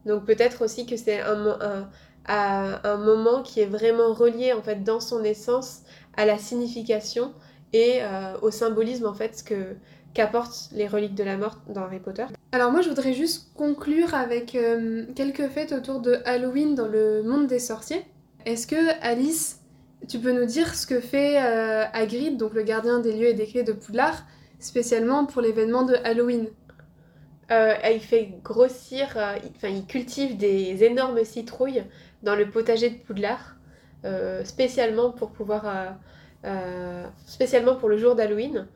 Donc 0.06 0.24
peut-être 0.26 0.64
aussi 0.64 0.86
que 0.86 0.96
c'est 0.96 1.20
un, 1.20 1.90
un, 2.28 2.98
moment 2.98 3.42
qui 3.42 3.60
est 3.60 3.66
vraiment 3.66 4.14
relié 4.14 4.54
en 4.54 4.62
fait 4.62 4.84
dans 4.84 5.00
son 5.00 5.24
essence 5.24 5.82
à 6.16 6.26
la 6.26 6.38
signification 6.38 7.34
et 7.74 8.00
euh, 8.02 8.38
au 8.42 8.52
symbolisme 8.52 9.06
en 9.06 9.14
fait 9.14 9.44
que 9.44 9.76
qu'apportent 10.14 10.70
les 10.74 10.88
reliques 10.88 11.16
de 11.16 11.24
la 11.24 11.38
mort 11.38 11.58
dans 11.70 11.82
Harry 11.82 12.00
Potter. 12.00 12.26
Alors 12.52 12.72
moi 12.72 12.82
je 12.82 12.90
voudrais 12.90 13.14
juste 13.14 13.54
conclure 13.56 14.14
avec 14.14 14.56
euh, 14.56 15.06
quelques 15.16 15.48
fêtes 15.48 15.72
autour 15.72 16.02
de 16.02 16.20
Halloween 16.26 16.76
dans 16.76 16.88
le 16.88 17.24
monde 17.24 17.48
des 17.48 17.60
sorciers. 17.60 18.06
Est-ce 18.46 18.66
que 18.66 19.02
Alice, 19.02 19.62
tu 20.08 20.18
peux 20.20 20.32
nous 20.32 20.46
dire 20.46 20.74
ce 20.74 20.88
que 20.88 21.00
fait 21.00 21.38
euh, 21.38 21.86
Hagrid, 21.94 22.38
donc 22.38 22.54
le 22.54 22.64
gardien 22.64 23.00
des 23.00 23.14
lieux 23.14 23.28
et 23.28 23.34
des 23.34 23.46
clés 23.46 23.64
de 23.64 23.72
Poudlard, 23.72 24.26
spécialement 24.60 25.26
pour 25.26 25.42
l'événement 25.42 25.84
de 25.84 25.96
Halloween? 26.04 26.48
Euh, 27.52 27.74
il 27.94 28.00
fait 28.00 28.34
grossir, 28.44 29.14
euh, 29.16 29.36
enfin 29.56 29.68
il 29.68 29.86
cultive 29.86 30.38
des 30.38 30.84
énormes 30.84 31.24
citrouilles 31.24 31.84
dans 32.24 32.36
le 32.36 32.50
potager 32.50 32.90
de 32.90 32.96
Poudlard, 32.96 33.56
spécialement 34.44 35.12
pour 35.12 35.32
pouvoir, 35.32 35.96
spécialement 37.28 37.76
pour 37.76 37.90
le 37.90 37.98
jour 37.98 38.16
d'Halloween, 38.16 38.68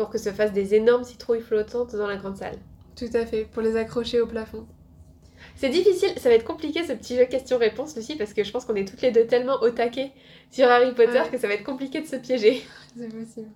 pour 0.00 0.08
que 0.08 0.16
se 0.16 0.30
fassent 0.30 0.54
des 0.54 0.74
énormes 0.74 1.04
citrouilles 1.04 1.42
flottantes 1.42 1.94
dans 1.94 2.06
la 2.06 2.16
grande 2.16 2.38
salle. 2.38 2.56
Tout 2.96 3.10
à 3.12 3.26
fait, 3.26 3.44
pour 3.44 3.60
les 3.60 3.76
accrocher 3.76 4.18
au 4.18 4.26
plafond. 4.26 4.66
C'est 5.56 5.68
difficile, 5.68 6.08
ça 6.16 6.30
va 6.30 6.36
être 6.36 6.46
compliqué 6.46 6.82
ce 6.84 6.94
petit 6.94 7.16
jeu 7.16 7.26
question-réponse, 7.26 7.94
Lucie, 7.96 8.16
parce 8.16 8.32
que 8.32 8.42
je 8.42 8.50
pense 8.50 8.64
qu'on 8.64 8.76
est 8.76 8.88
toutes 8.88 9.02
les 9.02 9.10
deux 9.10 9.26
tellement 9.26 9.60
au 9.60 9.68
taquet 9.68 10.12
sur 10.50 10.68
Harry 10.68 10.94
Potter 10.94 11.20
que 11.30 11.36
ça 11.36 11.48
va 11.48 11.52
être 11.52 11.64
compliqué 11.64 12.00
de 12.00 12.06
se 12.06 12.16
piéger. 12.16 12.62
C'est 12.98 13.08
possible. 13.08 13.48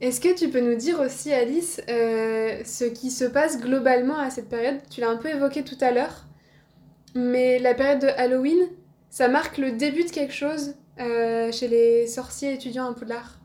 Est-ce 0.00 0.20
que 0.20 0.34
tu 0.36 0.48
peux 0.48 0.60
nous 0.60 0.74
dire 0.74 0.98
aussi, 0.98 1.32
Alice, 1.32 1.80
euh, 1.88 2.60
ce 2.64 2.84
qui 2.84 3.12
se 3.12 3.24
passe 3.24 3.60
globalement 3.60 4.18
à 4.18 4.30
cette 4.30 4.48
période? 4.48 4.80
Tu 4.90 5.00
l'as 5.00 5.10
un 5.10 5.16
peu 5.16 5.28
évoqué 5.28 5.62
tout 5.62 5.78
à 5.80 5.92
l'heure, 5.92 6.26
mais 7.14 7.60
la 7.60 7.74
période 7.74 8.00
de 8.00 8.08
Halloween, 8.08 8.66
ça 9.10 9.28
marque 9.28 9.58
le 9.58 9.70
début 9.70 10.02
de 10.02 10.10
quelque 10.10 10.34
chose 10.34 10.74
euh, 10.98 11.52
chez 11.52 11.68
les 11.68 12.08
sorciers 12.08 12.52
étudiants 12.52 12.90
à 12.90 12.94
Poudlard 12.94 13.38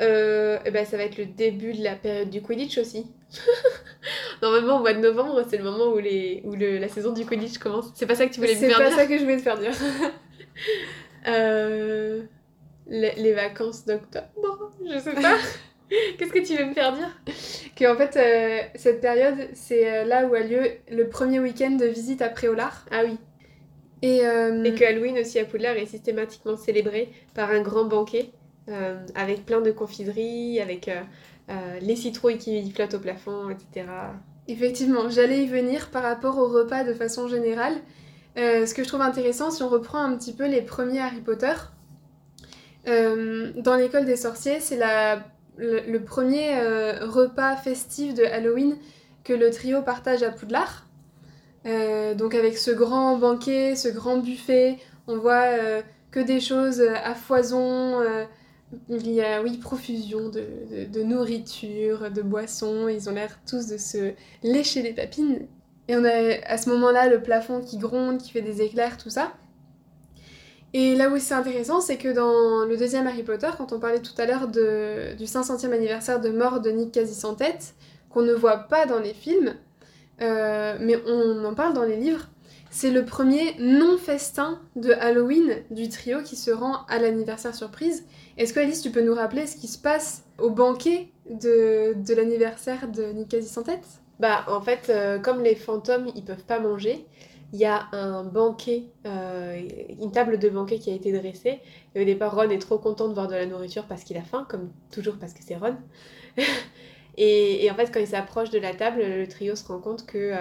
euh, 0.00 0.58
et 0.64 0.70
ben, 0.70 0.84
ça 0.84 0.96
va 0.96 1.04
être 1.04 1.18
le 1.18 1.26
début 1.26 1.72
de 1.72 1.82
la 1.82 1.94
période 1.94 2.30
du 2.30 2.40
Quidditch 2.42 2.78
aussi. 2.78 3.06
Normalement, 4.42 4.76
au 4.76 4.80
mois 4.80 4.94
de 4.94 5.00
novembre, 5.00 5.44
c'est 5.48 5.58
le 5.58 5.64
moment 5.64 5.92
où, 5.92 5.98
les, 5.98 6.42
où 6.44 6.54
le, 6.54 6.78
la 6.78 6.88
saison 6.88 7.12
du 7.12 7.26
Quidditch 7.26 7.58
commence. 7.58 7.90
C'est 7.94 8.06
pas 8.06 8.14
ça 8.14 8.26
que 8.26 8.32
tu 8.32 8.40
voulais 8.40 8.54
me 8.54 8.60
faire 8.60 8.70
C'est 8.70 8.82
pas 8.82 8.88
dire 8.88 8.96
ça 8.96 9.06
que 9.06 9.18
je 9.18 9.22
voulais 9.22 9.36
te 9.36 9.42
faire 9.42 9.58
dire. 9.58 9.72
Euh, 11.26 12.22
les, 12.86 13.12
les 13.16 13.32
vacances 13.32 13.84
d'octobre 13.84 14.72
Je 14.88 14.98
sais 14.98 15.12
pas. 15.12 15.36
Qu'est-ce 16.18 16.32
que 16.32 16.44
tu 16.44 16.56
veux 16.56 16.64
me 16.64 16.72
faire 16.72 16.92
dire? 16.92 17.10
Que 17.76 17.92
en 17.92 17.96
fait, 17.96 18.16
euh, 18.16 18.62
cette 18.76 19.00
période, 19.00 19.48
c'est 19.52 20.04
là 20.04 20.26
où 20.26 20.34
a 20.34 20.40
lieu 20.40 20.62
le 20.90 21.08
premier 21.08 21.40
week-end 21.40 21.72
de 21.72 21.86
visite 21.86 22.22
à 22.22 22.28
Préolard. 22.28 22.86
Ah 22.90 23.02
oui. 23.04 23.18
Et, 24.02 24.24
euh, 24.24 24.62
Et 24.64 24.74
que 24.74 24.84
Halloween 24.84 25.18
aussi 25.18 25.38
à 25.38 25.44
Poudlard 25.44 25.76
est 25.76 25.86
systématiquement 25.86 26.56
célébré 26.56 27.12
par 27.34 27.50
un 27.50 27.60
grand 27.60 27.84
banquet 27.84 28.30
euh, 28.70 28.98
avec 29.14 29.46
plein 29.46 29.62
de 29.62 29.70
confiseries, 29.70 30.60
avec 30.60 30.88
euh, 30.88 31.00
euh, 31.48 31.78
les 31.80 31.96
citrouilles 31.96 32.36
qui 32.36 32.70
flottent 32.70 32.92
au 32.92 32.98
plafond, 32.98 33.48
etc. 33.48 33.86
Effectivement, 34.46 35.08
j'allais 35.08 35.44
y 35.44 35.46
venir 35.46 35.88
par 35.88 36.02
rapport 36.02 36.36
au 36.36 36.48
repas 36.48 36.84
de 36.84 36.92
façon 36.92 37.28
générale. 37.28 37.74
Ce 38.36 38.72
que 38.72 38.84
je 38.84 38.88
trouve 38.88 39.00
intéressant, 39.00 39.50
si 39.50 39.64
on 39.64 39.68
reprend 39.68 39.98
un 39.98 40.16
petit 40.16 40.32
peu 40.32 40.46
les 40.46 40.62
premiers 40.62 41.00
Harry 41.00 41.20
Potter, 41.20 41.54
dans 42.86 43.74
l'école 43.76 44.04
des 44.04 44.14
sorciers, 44.16 44.60
c'est 44.60 44.78
le, 45.58 45.98
premier 45.98 46.56
repas 47.00 47.56
festif 47.56 48.14
de 48.14 48.22
Halloween 48.22 48.76
que 49.24 49.32
le 49.32 49.50
trio 49.50 49.82
partage 49.82 50.22
à 50.22 50.30
Poudlard. 50.30 50.86
Donc 51.64 52.34
avec 52.34 52.56
ce 52.56 52.70
grand 52.70 53.18
banquet, 53.18 53.74
ce 53.74 53.88
grand 53.88 54.18
buffet, 54.18 54.78
on 55.08 55.18
voit 55.18 55.48
que 56.12 56.20
des 56.20 56.40
choses 56.40 56.80
à 56.80 57.16
foison. 57.16 58.04
Il 58.88 59.10
y 59.10 59.22
a, 59.22 59.42
oui, 59.42 59.56
profusion 59.56 60.28
de, 60.28 61.02
nourriture, 61.02 62.10
de 62.10 62.22
boissons. 62.22 62.88
Ils 62.88 63.08
ont 63.08 63.12
l'air 63.12 63.38
tous 63.48 63.66
de 63.66 63.78
se 63.78 64.12
lécher 64.42 64.82
les 64.82 64.92
papines. 64.92 65.46
Et 65.88 65.96
on 65.96 66.04
a 66.04 66.44
à 66.46 66.58
ce 66.58 66.68
moment-là 66.70 67.08
le 67.08 67.22
plafond 67.22 67.60
qui 67.60 67.78
gronde, 67.78 68.18
qui 68.18 68.30
fait 68.30 68.42
des 68.42 68.60
éclairs, 68.60 68.98
tout 68.98 69.10
ça. 69.10 69.32
Et 70.74 70.94
là 70.94 71.08
où 71.08 71.18
c'est 71.18 71.34
intéressant, 71.34 71.80
c'est 71.80 71.96
que 71.96 72.12
dans 72.12 72.66
le 72.66 72.76
deuxième 72.76 73.06
Harry 73.06 73.22
Potter, 73.22 73.48
quand 73.56 73.72
on 73.72 73.80
parlait 73.80 74.02
tout 74.02 74.12
à 74.18 74.26
l'heure 74.26 74.48
du 74.48 75.24
500e 75.24 75.72
anniversaire 75.72 76.20
de 76.20 76.28
mort 76.28 76.60
de 76.60 76.70
Nick 76.70 76.92
Quasi-Sans-Tête, 76.92 77.74
qu'on 78.10 78.22
ne 78.22 78.34
voit 78.34 78.58
pas 78.58 78.84
dans 78.84 78.98
les 78.98 79.14
films, 79.14 79.54
euh, 80.20 80.76
mais 80.80 80.96
on 81.06 81.44
en 81.44 81.54
parle 81.54 81.72
dans 81.72 81.84
les 81.84 81.96
livres, 81.96 82.28
c'est 82.70 82.90
le 82.90 83.04
premier 83.04 83.54
non-festin 83.58 84.60
de 84.76 84.92
Halloween 84.92 85.62
du 85.70 85.88
trio 85.88 86.22
qui 86.22 86.36
se 86.36 86.50
rend 86.50 86.84
à 86.88 86.98
l'anniversaire 86.98 87.54
surprise. 87.54 88.04
Est-ce 88.38 88.52
que 88.52 88.60
Alice, 88.60 88.80
tu 88.80 88.92
peux 88.92 89.02
nous 89.02 89.14
rappeler 89.14 89.48
ce 89.48 89.56
qui 89.56 89.66
se 89.66 89.78
passe 89.78 90.24
au 90.38 90.50
banquet 90.50 91.08
de, 91.28 91.92
l'anniversaire 92.14 92.86
de 92.86 93.06
Nick 93.06 93.30
Quasi-Sans-Tête 93.30 94.00
Bah, 94.20 94.44
en 94.46 94.60
fait, 94.60 94.90
euh, 94.90 95.18
comme 95.18 95.42
les 95.42 95.56
fantômes, 95.56 96.06
ils 96.14 96.24
peuvent 96.24 96.44
pas 96.44 96.60
manger, 96.60 97.04
il 97.52 97.58
y 97.58 97.64
a 97.64 97.88
un 97.90 98.22
banquet, 98.22 98.84
euh, 99.06 99.60
une 100.00 100.12
table 100.12 100.38
de 100.38 100.48
banquet 100.50 100.78
qui 100.78 100.88
a 100.88 100.94
été 100.94 101.10
dressée. 101.10 101.58
Et 101.96 102.02
au 102.02 102.04
départ, 102.04 102.32
Ron 102.32 102.50
est 102.50 102.60
trop 102.60 102.78
content 102.78 103.08
de 103.08 103.14
voir 103.14 103.26
de 103.26 103.34
la 103.34 103.44
nourriture 103.44 103.86
parce 103.86 104.04
qu'il 104.04 104.16
a 104.16 104.22
faim, 104.22 104.46
comme 104.48 104.70
toujours 104.92 105.16
parce 105.18 105.32
que 105.34 105.40
c'est 105.42 105.56
Ron. 105.56 105.74
et, 107.16 107.68
en 107.72 107.74
fait, 107.74 107.90
quand 107.92 107.98
il 107.98 108.06
s'approche 108.06 108.50
de 108.50 108.60
la 108.60 108.72
table, 108.72 109.00
le 109.00 109.26
trio 109.26 109.56
se 109.56 109.66
rend 109.66 109.80
compte 109.80 110.06
que 110.06 110.32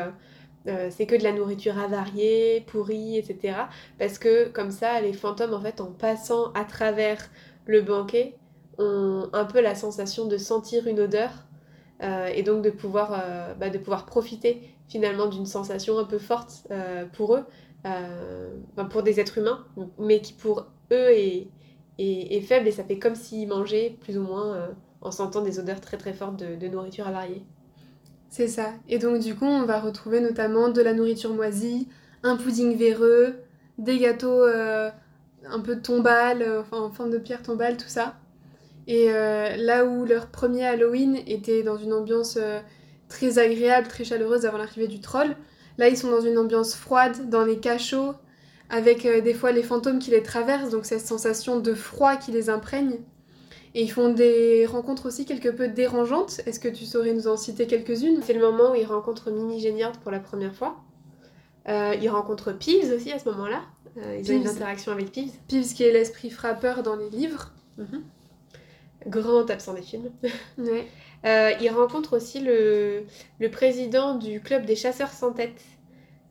euh, 0.68 0.90
c'est 0.92 1.08
que 1.08 1.16
de 1.16 1.24
la 1.24 1.32
nourriture 1.32 1.80
avariée, 1.80 2.64
pourrie, 2.68 3.18
etc. 3.18 3.58
Parce 3.98 4.20
que 4.20 4.50
comme 4.50 4.70
ça, 4.70 5.02
les 5.02 5.14
fantômes, 5.14 5.56
en 5.56 5.62
fait, 5.62 5.82
en 5.82 5.92
passant 5.92 6.52
à 6.54 6.64
travers 6.64 7.30
le 7.68 7.82
banquet, 7.82 8.36
ont 8.78 9.30
un 9.34 9.46
peu 9.46 9.62
la 9.62 9.76
sensation 9.76 10.26
de 10.26 10.38
sentir 10.38 10.88
une 10.88 11.00
odeur 11.00 11.32
euh, 12.04 12.28
et 12.28 12.44
donc 12.44 12.64
de 12.64 12.70
pouvoir, 12.70 13.14
euh, 13.14 13.54
bah, 13.56 13.70
de 13.70 13.78
pouvoir 13.78 14.06
profiter 14.06 14.62
finalement 14.88 15.28
d'une 15.28 15.46
sensation 15.46 15.98
un 15.98 16.04
peu 16.04 16.20
forte 16.20 16.68
euh, 16.72 17.06
pour 17.06 17.36
eux, 17.36 17.44
pour 18.90 19.02
des 19.02 19.22
êtres 19.22 19.38
humains, 19.38 19.66
mais 19.98 20.20
qui 20.20 20.34
pour 20.34 20.66
eux 20.92 21.10
est, 21.12 21.48
est, 21.98 22.36
est 22.36 22.42
faible 22.42 22.68
et 22.68 22.72
ça 22.72 22.84
fait 22.84 23.00
comme 23.00 23.16
s'ils 23.16 23.48
mangeaient 23.48 23.96
plus 24.02 24.18
ou 24.18 24.24
moins 24.24 24.76
en 25.00 25.10
sentant 25.10 25.42
des 25.42 25.58
odeurs 25.58 25.80
très 25.80 25.96
très 25.96 26.12
fortes 26.12 26.38
de, 26.38 26.58
de 26.58 26.68
nourriture 26.68 27.08
avariée. 27.08 27.46
C'est 28.30 28.50
ça. 28.50 28.74
Et 28.90 29.00
donc 29.00 29.22
du 29.22 29.36
coup, 29.36 29.46
on 29.46 29.64
va 29.64 29.80
retrouver 29.80 30.20
notamment 30.20 30.68
de 30.68 30.82
la 30.82 30.94
nourriture 30.94 31.34
moisie, 31.34 31.88
un 32.24 32.36
pudding 32.36 32.76
véreux, 32.76 33.36
des 33.78 34.00
gâteaux 34.00 34.44
un 35.52 35.60
peu 35.60 35.82
tombales, 35.82 36.42
euh, 36.42 36.62
enfin 36.62 36.78
en 36.78 36.92
forme 36.92 37.12
de 37.12 37.18
pierre 37.18 37.42
tombale, 37.42 37.78
tout 37.78 37.88
ça. 37.88 38.16
Et 38.88 39.08
euh, 39.10 39.56
là 39.58 39.86
où 39.86 40.06
leur 40.06 40.28
premier 40.28 40.66
Halloween 40.66 41.18
était 41.28 41.64
dans 41.64 41.78
une 41.78 41.94
ambiance 41.94 42.38
euh, 42.40 42.60
très 43.10 43.40
agréable, 43.40 43.88
très 43.88 44.04
chaleureuse 44.04 44.46
avant 44.46 44.58
l'arrivée 44.58 44.88
du 44.88 45.02
troll, 45.02 45.36
là 45.78 45.90
ils 45.90 45.98
sont 45.98 46.10
dans 46.10 46.22
une 46.22 46.38
ambiance 46.38 46.76
froide, 46.76 47.30
dans 47.30 47.44
les 47.44 47.60
cachots, 47.60 48.14
avec 48.70 49.04
des 49.08 49.34
fois 49.34 49.52
les 49.52 49.64
fantômes 49.64 50.00
qui 50.00 50.12
les 50.12 50.24
traversent, 50.24 50.72
donc 50.72 50.86
cette 50.86 51.06
sensation 51.06 51.60
de 51.60 51.74
froid 51.74 52.16
qui 52.18 52.32
les 52.32 52.50
imprègne. 52.50 53.00
Et 53.76 53.84
ils 53.84 53.92
font 53.92 54.10
des 54.10 54.66
rencontres 54.66 55.08
aussi 55.08 55.26
quelque 55.26 55.50
peu 55.50 55.68
dérangeantes. 55.68 56.42
Est-ce 56.46 56.60
que 56.60 56.68
tu 56.68 56.86
saurais 56.86 57.14
nous 57.14 57.28
en 57.28 57.38
citer 57.38 57.68
quelques-unes? 57.68 58.22
C'est 58.24 58.34
le 58.34 58.42
moment 58.42 58.72
où 58.72 58.76
ils 58.76 58.86
rencontrent 58.86 59.30
Mimi 59.30 59.60
Géniard 59.60 59.94
pour 60.00 60.12
la 60.12 60.20
première 60.20 60.56
fois. 60.56 60.78
Ils 61.68 62.10
rencontrent 62.10 62.54
Peeves 62.54 62.92
aussi 62.94 63.12
à 63.12 63.20
ce 63.20 63.30
moment-là. 63.30 63.62
Euh, 63.98 64.18
ils 64.20 64.32
ont 64.32 64.36
une 64.36 64.48
interaction 64.48 64.92
avec 64.92 65.12
Peeves. 65.12 65.32
Peeves 65.48 65.74
qui 65.74 65.84
est 65.84 65.92
l'esprit 65.92 66.30
frappeur 66.30 66.84
dans 66.84 66.96
les 66.96 67.10
livres. 67.10 67.52
Grand 69.08 69.50
absent 69.50 69.74
des 69.74 69.82
films. 69.82 70.12
Ouais. 70.58 70.86
Euh, 71.26 71.52
il 71.62 71.70
rencontre 71.70 72.16
aussi 72.16 72.40
le, 72.40 73.04
le 73.40 73.50
président 73.50 74.16
du 74.16 74.40
club 74.40 74.66
des 74.66 74.76
chasseurs 74.76 75.12
sans 75.12 75.34
tête, 75.34 75.62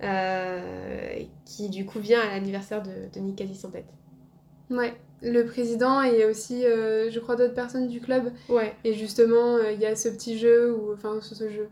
euh, 0.02 1.20
qui 1.44 1.68
du 1.68 1.84
coup 1.84 1.98
vient 1.98 2.20
à 2.20 2.26
l'anniversaire 2.26 2.82
de, 2.82 2.90
de 3.12 3.20
Nick 3.20 3.42
sans 3.56 3.70
tête. 3.70 3.86
Ouais. 4.70 4.94
Le 5.22 5.44
président 5.44 6.02
et 6.02 6.24
aussi, 6.24 6.64
euh, 6.64 7.10
je 7.10 7.18
crois, 7.20 7.36
d'autres 7.36 7.54
personnes 7.54 7.88
du 7.88 8.00
club. 8.00 8.30
Ouais, 8.48 8.74
Et 8.84 8.94
justement, 8.94 9.56
euh, 9.56 9.72
il 9.72 9.80
y 9.80 9.86
a 9.86 9.96
ce 9.96 10.08
petit 10.10 10.38
jeu, 10.38 10.74
ou 10.74 10.92
enfin 10.92 11.18
ce, 11.22 11.34
ce 11.34 11.48
jeu, 11.50 11.68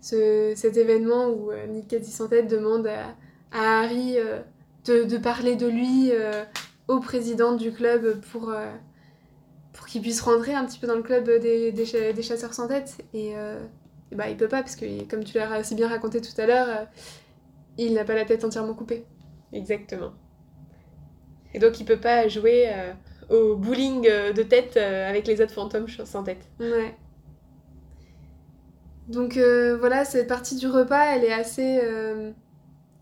ce, 0.00 0.54
cet 0.56 0.76
événement 0.76 1.28
où 1.28 1.50
euh, 1.52 1.66
Nick 1.66 1.94
sans 2.02 2.28
tête 2.28 2.48
demande 2.48 2.86
à, 2.86 3.14
à 3.52 3.82
Harry 3.82 4.18
euh, 4.18 4.40
de, 4.84 5.04
de 5.04 5.18
parler 5.18 5.56
de 5.56 5.66
lui 5.66 6.10
euh, 6.12 6.44
au 6.88 7.00
président 7.00 7.54
du 7.54 7.72
club 7.72 8.20
pour, 8.32 8.50
euh, 8.50 8.66
pour 9.72 9.86
qu'il 9.86 10.02
puisse 10.02 10.20
rentrer 10.20 10.54
un 10.54 10.64
petit 10.64 10.78
peu 10.78 10.86
dans 10.86 10.96
le 10.96 11.02
club 11.02 11.24
des, 11.24 11.72
des, 11.72 11.86
cha- 11.86 12.12
des 12.12 12.22
chasseurs 12.22 12.54
sans 12.54 12.68
tête. 12.68 12.98
Et, 13.14 13.36
euh, 13.36 13.60
et 14.12 14.16
bah, 14.16 14.28
il 14.28 14.36
peut 14.36 14.48
pas, 14.48 14.62
parce 14.62 14.76
que 14.76 15.04
comme 15.04 15.24
tu 15.24 15.38
l'as 15.38 15.62
si 15.64 15.74
bien 15.74 15.88
raconté 15.88 16.20
tout 16.20 16.38
à 16.40 16.46
l'heure, 16.46 16.68
euh, 16.68 16.84
il 17.78 17.94
n'a 17.94 18.04
pas 18.04 18.14
la 18.14 18.24
tête 18.24 18.44
entièrement 18.44 18.74
coupée. 18.74 19.04
exactement. 19.52 20.12
Et 21.54 21.58
donc 21.58 21.80
il 21.80 21.84
peut 21.84 22.00
pas 22.00 22.28
jouer 22.28 22.68
euh, 22.72 22.92
au 23.28 23.56
bowling 23.56 24.06
euh, 24.08 24.32
de 24.32 24.42
tête 24.42 24.76
euh, 24.76 25.08
avec 25.08 25.26
les 25.26 25.40
autres 25.40 25.52
fantômes 25.52 25.88
sans 25.88 26.22
tête. 26.22 26.48
Ouais. 26.60 26.94
Donc 29.08 29.36
euh, 29.36 29.76
voilà, 29.76 30.04
cette 30.04 30.28
partie 30.28 30.56
du 30.56 30.68
repas, 30.68 31.16
elle 31.16 31.24
est 31.24 31.32
assez, 31.32 31.80
euh, 31.82 32.30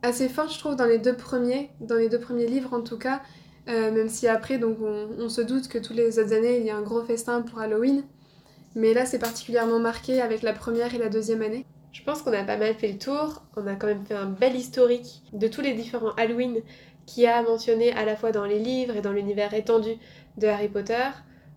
assez 0.03 0.28
forte, 0.28 0.53
je 0.53 0.59
trouve, 0.59 0.76
dans 0.76 0.84
les 0.84 0.99
deux 0.99 1.16
premiers, 1.16 1.70
dans 1.80 1.96
les 1.96 2.09
deux 2.09 2.20
premiers 2.20 2.46
livres 2.46 2.72
en 2.74 2.82
tout 2.82 2.99
cas. 2.99 3.20
Euh, 3.68 3.90
même 3.90 4.09
si 4.09 4.26
après, 4.26 4.59
donc 4.59 4.78
on, 4.80 5.28
se 5.28 5.42
doute 5.42 5.68
que 5.68 5.78
tous 5.78 5.92
les 5.92 6.18
autres 6.18 6.32
années, 6.32 6.59
il 6.59 6.64
y 6.64 6.70
a 6.70 6.76
un 6.76 6.82
gros 6.82 7.03
festin 7.03 7.42
pour 7.42 7.59
Halloween. 7.59 8.03
Mais 8.74 8.94
là, 8.94 9.05
c'est 9.05 9.18
particulièrement 9.18 9.78
marqué 9.78 10.22
avec 10.22 10.42
la 10.42 10.53
première 10.53 10.94
et 10.94 10.99
la 10.99 11.09
deuxième 11.09 11.42
année. 11.42 11.66
Je 11.92 12.03
pense 12.03 12.22
qu'on 12.22 12.32
a 12.32 12.44
pas 12.44 12.57
mal 12.57 12.74
fait 12.74 12.88
le 12.88 12.99
tour. 12.99 13.42
On 13.57 13.66
a 13.66 13.74
quand 13.74 13.86
même 13.86 14.05
fait 14.07 14.14
un 14.14 14.26
bel 14.26 14.57
historique 14.57 15.22
de 15.32 15.49
tous 15.49 15.61
les 15.61 15.74
différents 15.74 16.12
Halloween 16.16 16.61
qui 17.07 17.26
a 17.26 17.42
mentionné 17.42 17.92
à 17.92 18.05
la 18.05 18.16
fois 18.16 18.32
dans 18.32 18.44
les 18.44 18.59
livres 18.59 18.96
et 18.96 19.01
dans 19.01 19.12
l'univers 19.12 19.53
étendu 19.53 19.96
de 20.36 20.46
Harry 20.46 20.68
Potter. 20.68 21.09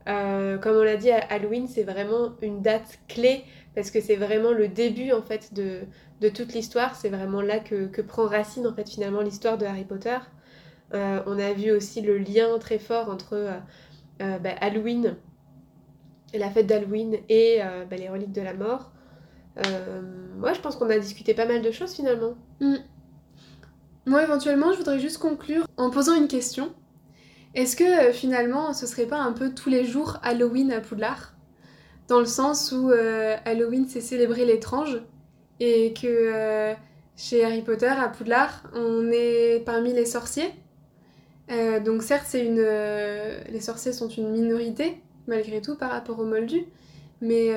Euh, 0.10 0.58
comme 0.58 0.78
on 0.78 0.84
l'a 0.84 0.98
dit, 0.98 1.12
Halloween 1.12 1.68
c'est 1.68 1.84
vraiment 1.84 2.32
une 2.42 2.62
date 2.62 3.00
clé 3.08 3.44
parce 3.76 3.92
que 3.92 4.02
c'est 4.02 4.16
vraiment 4.16 4.52
le 4.52 4.68
début 4.68 5.12
en 5.12 5.22
fait 5.22 5.54
de, 5.54 6.30
toute 6.30 6.54
l'histoire. 6.54 6.96
C'est 6.96 7.10
vraiment 7.10 7.42
là 7.42 7.60
que, 7.60 7.88
que 7.88 8.02
prend 8.02 8.26
racine 8.26 8.68
en 8.68 8.74
fait 8.74 8.90
finalement 8.90 9.22
l'histoire 9.22 9.58
de 9.58 9.66
Harry 9.66 9.86
Potter. 9.86 10.18
Euh, 10.94 11.22
on 11.26 11.40
a 11.40 11.54
vu 11.54 11.72
aussi 11.72 12.02
le 12.02 12.18
lien 12.18 12.58
très 12.60 12.80
fort 12.80 13.10
entre 13.10 13.34
euh, 13.34 13.52
euh, 14.22 14.40
bah, 14.40 14.52
Halloween, 14.60 15.16
la 16.34 16.50
fête 16.50 16.68
d'Halloween 16.68 17.18
et 17.30 17.60
bah, 17.90 17.96
les 17.98 18.10
reliques 18.10 18.34
de 18.34 18.42
la 18.42 18.54
mort. 18.54 18.92
Moi, 20.38 20.54
je 20.54 20.60
pense 20.62 20.76
qu'on 20.76 20.90
a 20.90 20.98
discuté 20.98 21.34
pas 21.34 21.46
mal 21.46 21.62
de 21.62 21.72
choses 21.72 21.94
finalement. 21.94 22.36
Moi, 24.06 24.24
éventuellement, 24.24 24.72
je 24.72 24.78
voudrais 24.78 25.00
juste 25.00 25.18
conclure 25.18 25.68
en 25.78 25.90
posant 25.90 26.16
une 26.16 26.28
question. 26.28 26.74
Est-ce 27.54 27.76
que 27.76 28.14
finalement, 28.14 28.72
ce 28.72 28.88
serait 28.88 29.06
pas 29.06 29.20
un 29.20 29.34
peu 29.34 29.54
tous 29.54 29.70
les 29.70 29.84
jours 29.84 30.18
Halloween 30.24 30.72
à 30.72 30.80
Poudlard? 30.80 31.31
Dans 32.12 32.20
le 32.20 32.26
sens 32.26 32.74
où 32.74 32.92
euh, 32.92 33.38
Halloween, 33.46 33.86
c'est 33.88 34.02
célébrer 34.02 34.44
l'étrange 34.44 35.02
et 35.62 35.94
que 35.94 36.08
euh, 36.08 36.74
chez 37.16 37.46
Harry 37.46 37.62
Potter, 37.62 37.86
à 37.88 38.10
Poudlard, 38.10 38.70
on 38.76 39.10
est 39.14 39.64
parmi 39.66 39.94
les 39.94 40.06
sorciers. 40.06 40.52
Euh, 41.50 41.80
donc 41.80 42.04
certes, 42.04 42.26
c'est 42.28 42.46
une, 42.46 42.66
les 43.50 43.62
sorciers 43.62 43.94
sont 43.94 44.10
une 44.10 44.30
minorité, 44.30 45.02
malgré 45.26 45.62
tout, 45.62 45.78
par 45.78 45.90
rapport 45.90 46.20
aux 46.20 46.26
moldus, 46.26 46.66
mais 47.22 47.50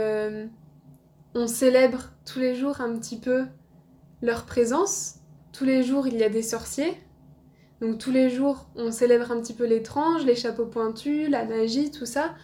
on 1.35 1.49
célèbre 1.49 2.11
tous 2.25 2.39
les 2.39 2.55
jours 2.55 2.81
un 2.81 2.97
petit 2.97 3.19
peu 3.19 3.47
leur 4.23 4.45
présence. 4.45 5.17
Tous 5.53 5.65
les 5.65 5.83
jours, 5.83 6.07
il 6.07 6.17
y 6.17 6.23
a 6.23 6.29
des 6.29 6.43
sorciers. 6.43 6.95
Donc 7.81 7.99
tous 7.99 8.13
les 8.13 8.31
jours, 8.31 8.69
on 8.77 8.93
célèbre 8.93 9.33
un 9.33 9.41
petit 9.41 9.55
peu 9.55 9.67
l'étrange, 9.67 10.25
les 10.25 10.37
chapeaux 10.37 10.67
pointus, 10.67 11.29
la 11.29 11.45
magie, 11.45 11.91
tout 11.91 12.07
ça. 12.07 12.37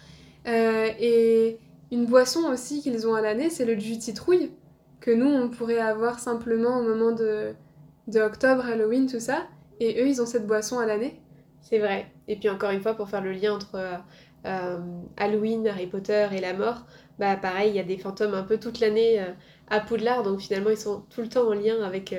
et 0.45 1.57
une 1.91 2.05
boisson 2.05 2.49
aussi 2.51 2.81
qu'ils 2.81 3.07
ont 3.07 3.13
à 3.13 3.21
l'année, 3.21 3.49
c'est 3.49 3.65
le 3.65 3.77
jus 3.77 3.97
de 3.97 4.01
citrouille, 4.01 4.51
que 5.01 5.11
nous, 5.11 5.27
on 5.27 5.49
pourrait 5.49 5.79
avoir 5.79 6.19
simplement 6.19 6.79
au 6.79 6.83
moment 6.83 7.11
de, 7.11 7.53
de 8.07 8.19
octobre, 8.21 8.65
Halloween, 8.65 9.07
tout 9.07 9.19
ça. 9.19 9.47
Et 9.79 10.01
eux, 10.01 10.07
ils 10.07 10.21
ont 10.21 10.25
cette 10.25 10.47
boisson 10.47 10.79
à 10.79 10.85
l'année. 10.85 11.19
C'est 11.61 11.79
vrai. 11.79 12.05
Et 12.27 12.35
puis 12.35 12.49
encore 12.49 12.71
une 12.71 12.81
fois, 12.81 12.93
pour 12.93 13.09
faire 13.09 13.21
le 13.21 13.31
lien 13.31 13.53
entre 13.53 13.75
euh, 13.75 13.97
euh, 14.45 14.77
Halloween, 15.17 15.67
Harry 15.67 15.87
Potter 15.87 16.27
et 16.31 16.39
la 16.39 16.53
mort, 16.53 16.85
bah 17.19 17.35
pareil, 17.35 17.71
il 17.71 17.75
y 17.75 17.79
a 17.79 17.83
des 17.83 17.97
fantômes 17.97 18.33
un 18.33 18.43
peu 18.43 18.59
toute 18.59 18.79
l'année 18.79 19.19
euh, 19.19 19.31
à 19.69 19.79
Poudlard, 19.79 20.23
donc 20.23 20.39
finalement 20.39 20.69
ils 20.69 20.77
sont 20.77 21.03
tout 21.09 21.21
le 21.21 21.29
temps 21.29 21.47
en 21.47 21.53
lien 21.53 21.81
avec, 21.83 22.15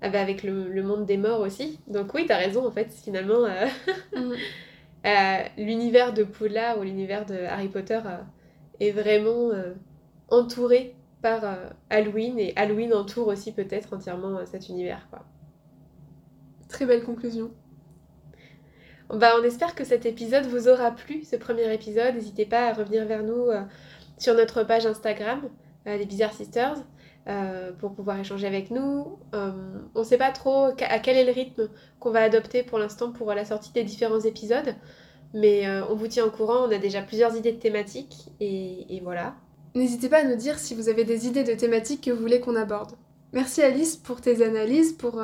bah, 0.00 0.20
avec 0.20 0.42
le, 0.42 0.82
monde 0.82 1.06
des 1.06 1.16
morts 1.16 1.40
aussi. 1.40 1.78
Donc 1.86 2.12
oui, 2.14 2.26
t'as 2.26 2.36
raison, 2.36 2.66
en 2.66 2.70
fait, 2.70 2.92
finalement, 2.92 3.46
mm. 4.16 4.34
l'univers 5.58 6.12
de 6.12 6.24
Poudlard 6.24 6.78
ou 6.78 6.82
l'univers 6.82 7.26
de 7.26 7.34
Harry 7.34 7.68
Potter 7.68 8.00
est 8.80 8.90
vraiment 8.90 9.50
entouré 10.28 10.96
par 11.20 11.42
Halloween, 11.90 12.38
et 12.38 12.52
Halloween 12.56 12.92
entoure 12.92 13.28
aussi 13.28 13.52
peut-être 13.52 13.92
entièrement 13.94 14.44
cet 14.44 14.68
univers. 14.68 15.06
Quoi. 15.10 15.24
Très 16.68 16.86
belle 16.86 17.04
conclusion. 17.04 17.52
Bah, 19.12 19.34
on 19.38 19.44
espère 19.44 19.74
que 19.74 19.84
cet 19.84 20.06
épisode 20.06 20.46
vous 20.46 20.68
aura 20.68 20.90
plu, 20.90 21.22
ce 21.22 21.36
premier 21.36 21.72
épisode. 21.72 22.14
N'hésitez 22.14 22.46
pas 22.46 22.68
à 22.68 22.72
revenir 22.72 23.04
vers 23.04 23.22
nous 23.22 23.50
euh, 23.50 23.60
sur 24.16 24.34
notre 24.34 24.62
page 24.62 24.86
Instagram, 24.86 25.42
euh, 25.86 25.98
les 25.98 26.06
Bizarre 26.06 26.32
Sisters, 26.32 26.78
euh, 27.28 27.72
pour 27.72 27.92
pouvoir 27.92 28.18
échanger 28.18 28.46
avec 28.46 28.70
nous. 28.70 29.18
on 29.34 29.98
ne 29.98 30.04
sait 30.04 30.16
pas 30.16 30.30
trop 30.30 30.70
à 30.80 30.98
quel 30.98 31.18
est 31.18 31.26
le 31.26 31.32
rythme 31.32 31.68
qu'on 32.00 32.10
va 32.10 32.22
adopter 32.22 32.62
pour 32.62 32.78
l'instant 32.78 33.12
pour 33.12 33.34
la 33.34 33.44
sortie 33.44 33.72
des 33.72 33.84
différents 33.84 34.20
épisodes, 34.20 34.74
mais 35.34 35.66
on 35.90 35.94
vous 35.94 36.08
tient 36.08 36.24
au 36.24 36.30
courant. 36.30 36.66
On 36.66 36.70
a 36.70 36.78
déjà 36.78 37.02
plusieurs 37.02 37.36
idées 37.36 37.52
de 37.52 37.58
thématiques 37.58 38.30
et, 38.40 38.96
et 38.96 39.00
voilà. 39.00 39.34
N'hésitez 39.74 40.08
pas 40.08 40.18
à 40.18 40.24
nous 40.24 40.36
dire 40.36 40.58
si 40.58 40.74
vous 40.74 40.88
avez 40.88 41.04
des 41.04 41.26
idées 41.26 41.44
de 41.44 41.54
thématiques 41.54 42.04
que 42.04 42.10
vous 42.10 42.20
voulez 42.20 42.40
qu'on 42.40 42.56
aborde. 42.56 42.92
Merci 43.32 43.62
Alice 43.62 43.96
pour 43.96 44.20
tes 44.20 44.44
analyses, 44.44 44.92
pour 44.92 45.22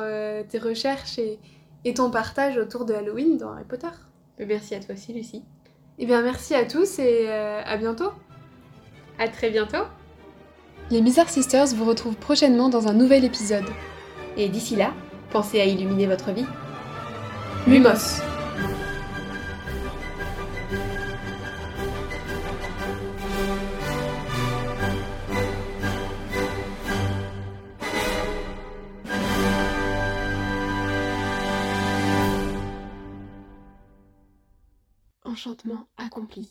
tes 0.49 0.57
recherches 0.57 1.19
et, 1.19 1.39
et 1.85 1.93
ton 1.93 2.09
partage 2.09 2.57
autour 2.57 2.85
de 2.85 2.93
Halloween 2.93 3.37
dans 3.37 3.51
Harry 3.51 3.65
Potter. 3.67 3.87
Merci 4.39 4.75
à 4.75 4.79
toi 4.79 4.95
aussi, 4.95 5.13
Lucie. 5.13 5.43
Eh 5.99 6.05
bien, 6.05 6.21
merci 6.21 6.55
à 6.55 6.65
tous 6.65 6.97
et 6.99 7.25
euh, 7.27 7.61
à 7.65 7.77
bientôt. 7.77 8.11
À 9.17 9.27
très 9.27 9.49
bientôt. 9.49 9.83
Les 10.91 11.01
Bizarre 11.01 11.29
Sisters 11.29 11.67
vous 11.75 11.85
retrouvent 11.85 12.15
prochainement 12.15 12.69
dans 12.69 12.87
un 12.87 12.93
nouvel 12.93 13.25
épisode. 13.25 13.65
Et 14.37 14.47
d'ici 14.47 14.77
là, 14.77 14.93
pensez 15.29 15.59
à 15.59 15.65
illuminer 15.65 16.07
votre 16.07 16.31
vie. 16.31 16.45
Lumos. 17.67 18.38
Enchantement 35.39 35.87
accompli. 35.97 36.49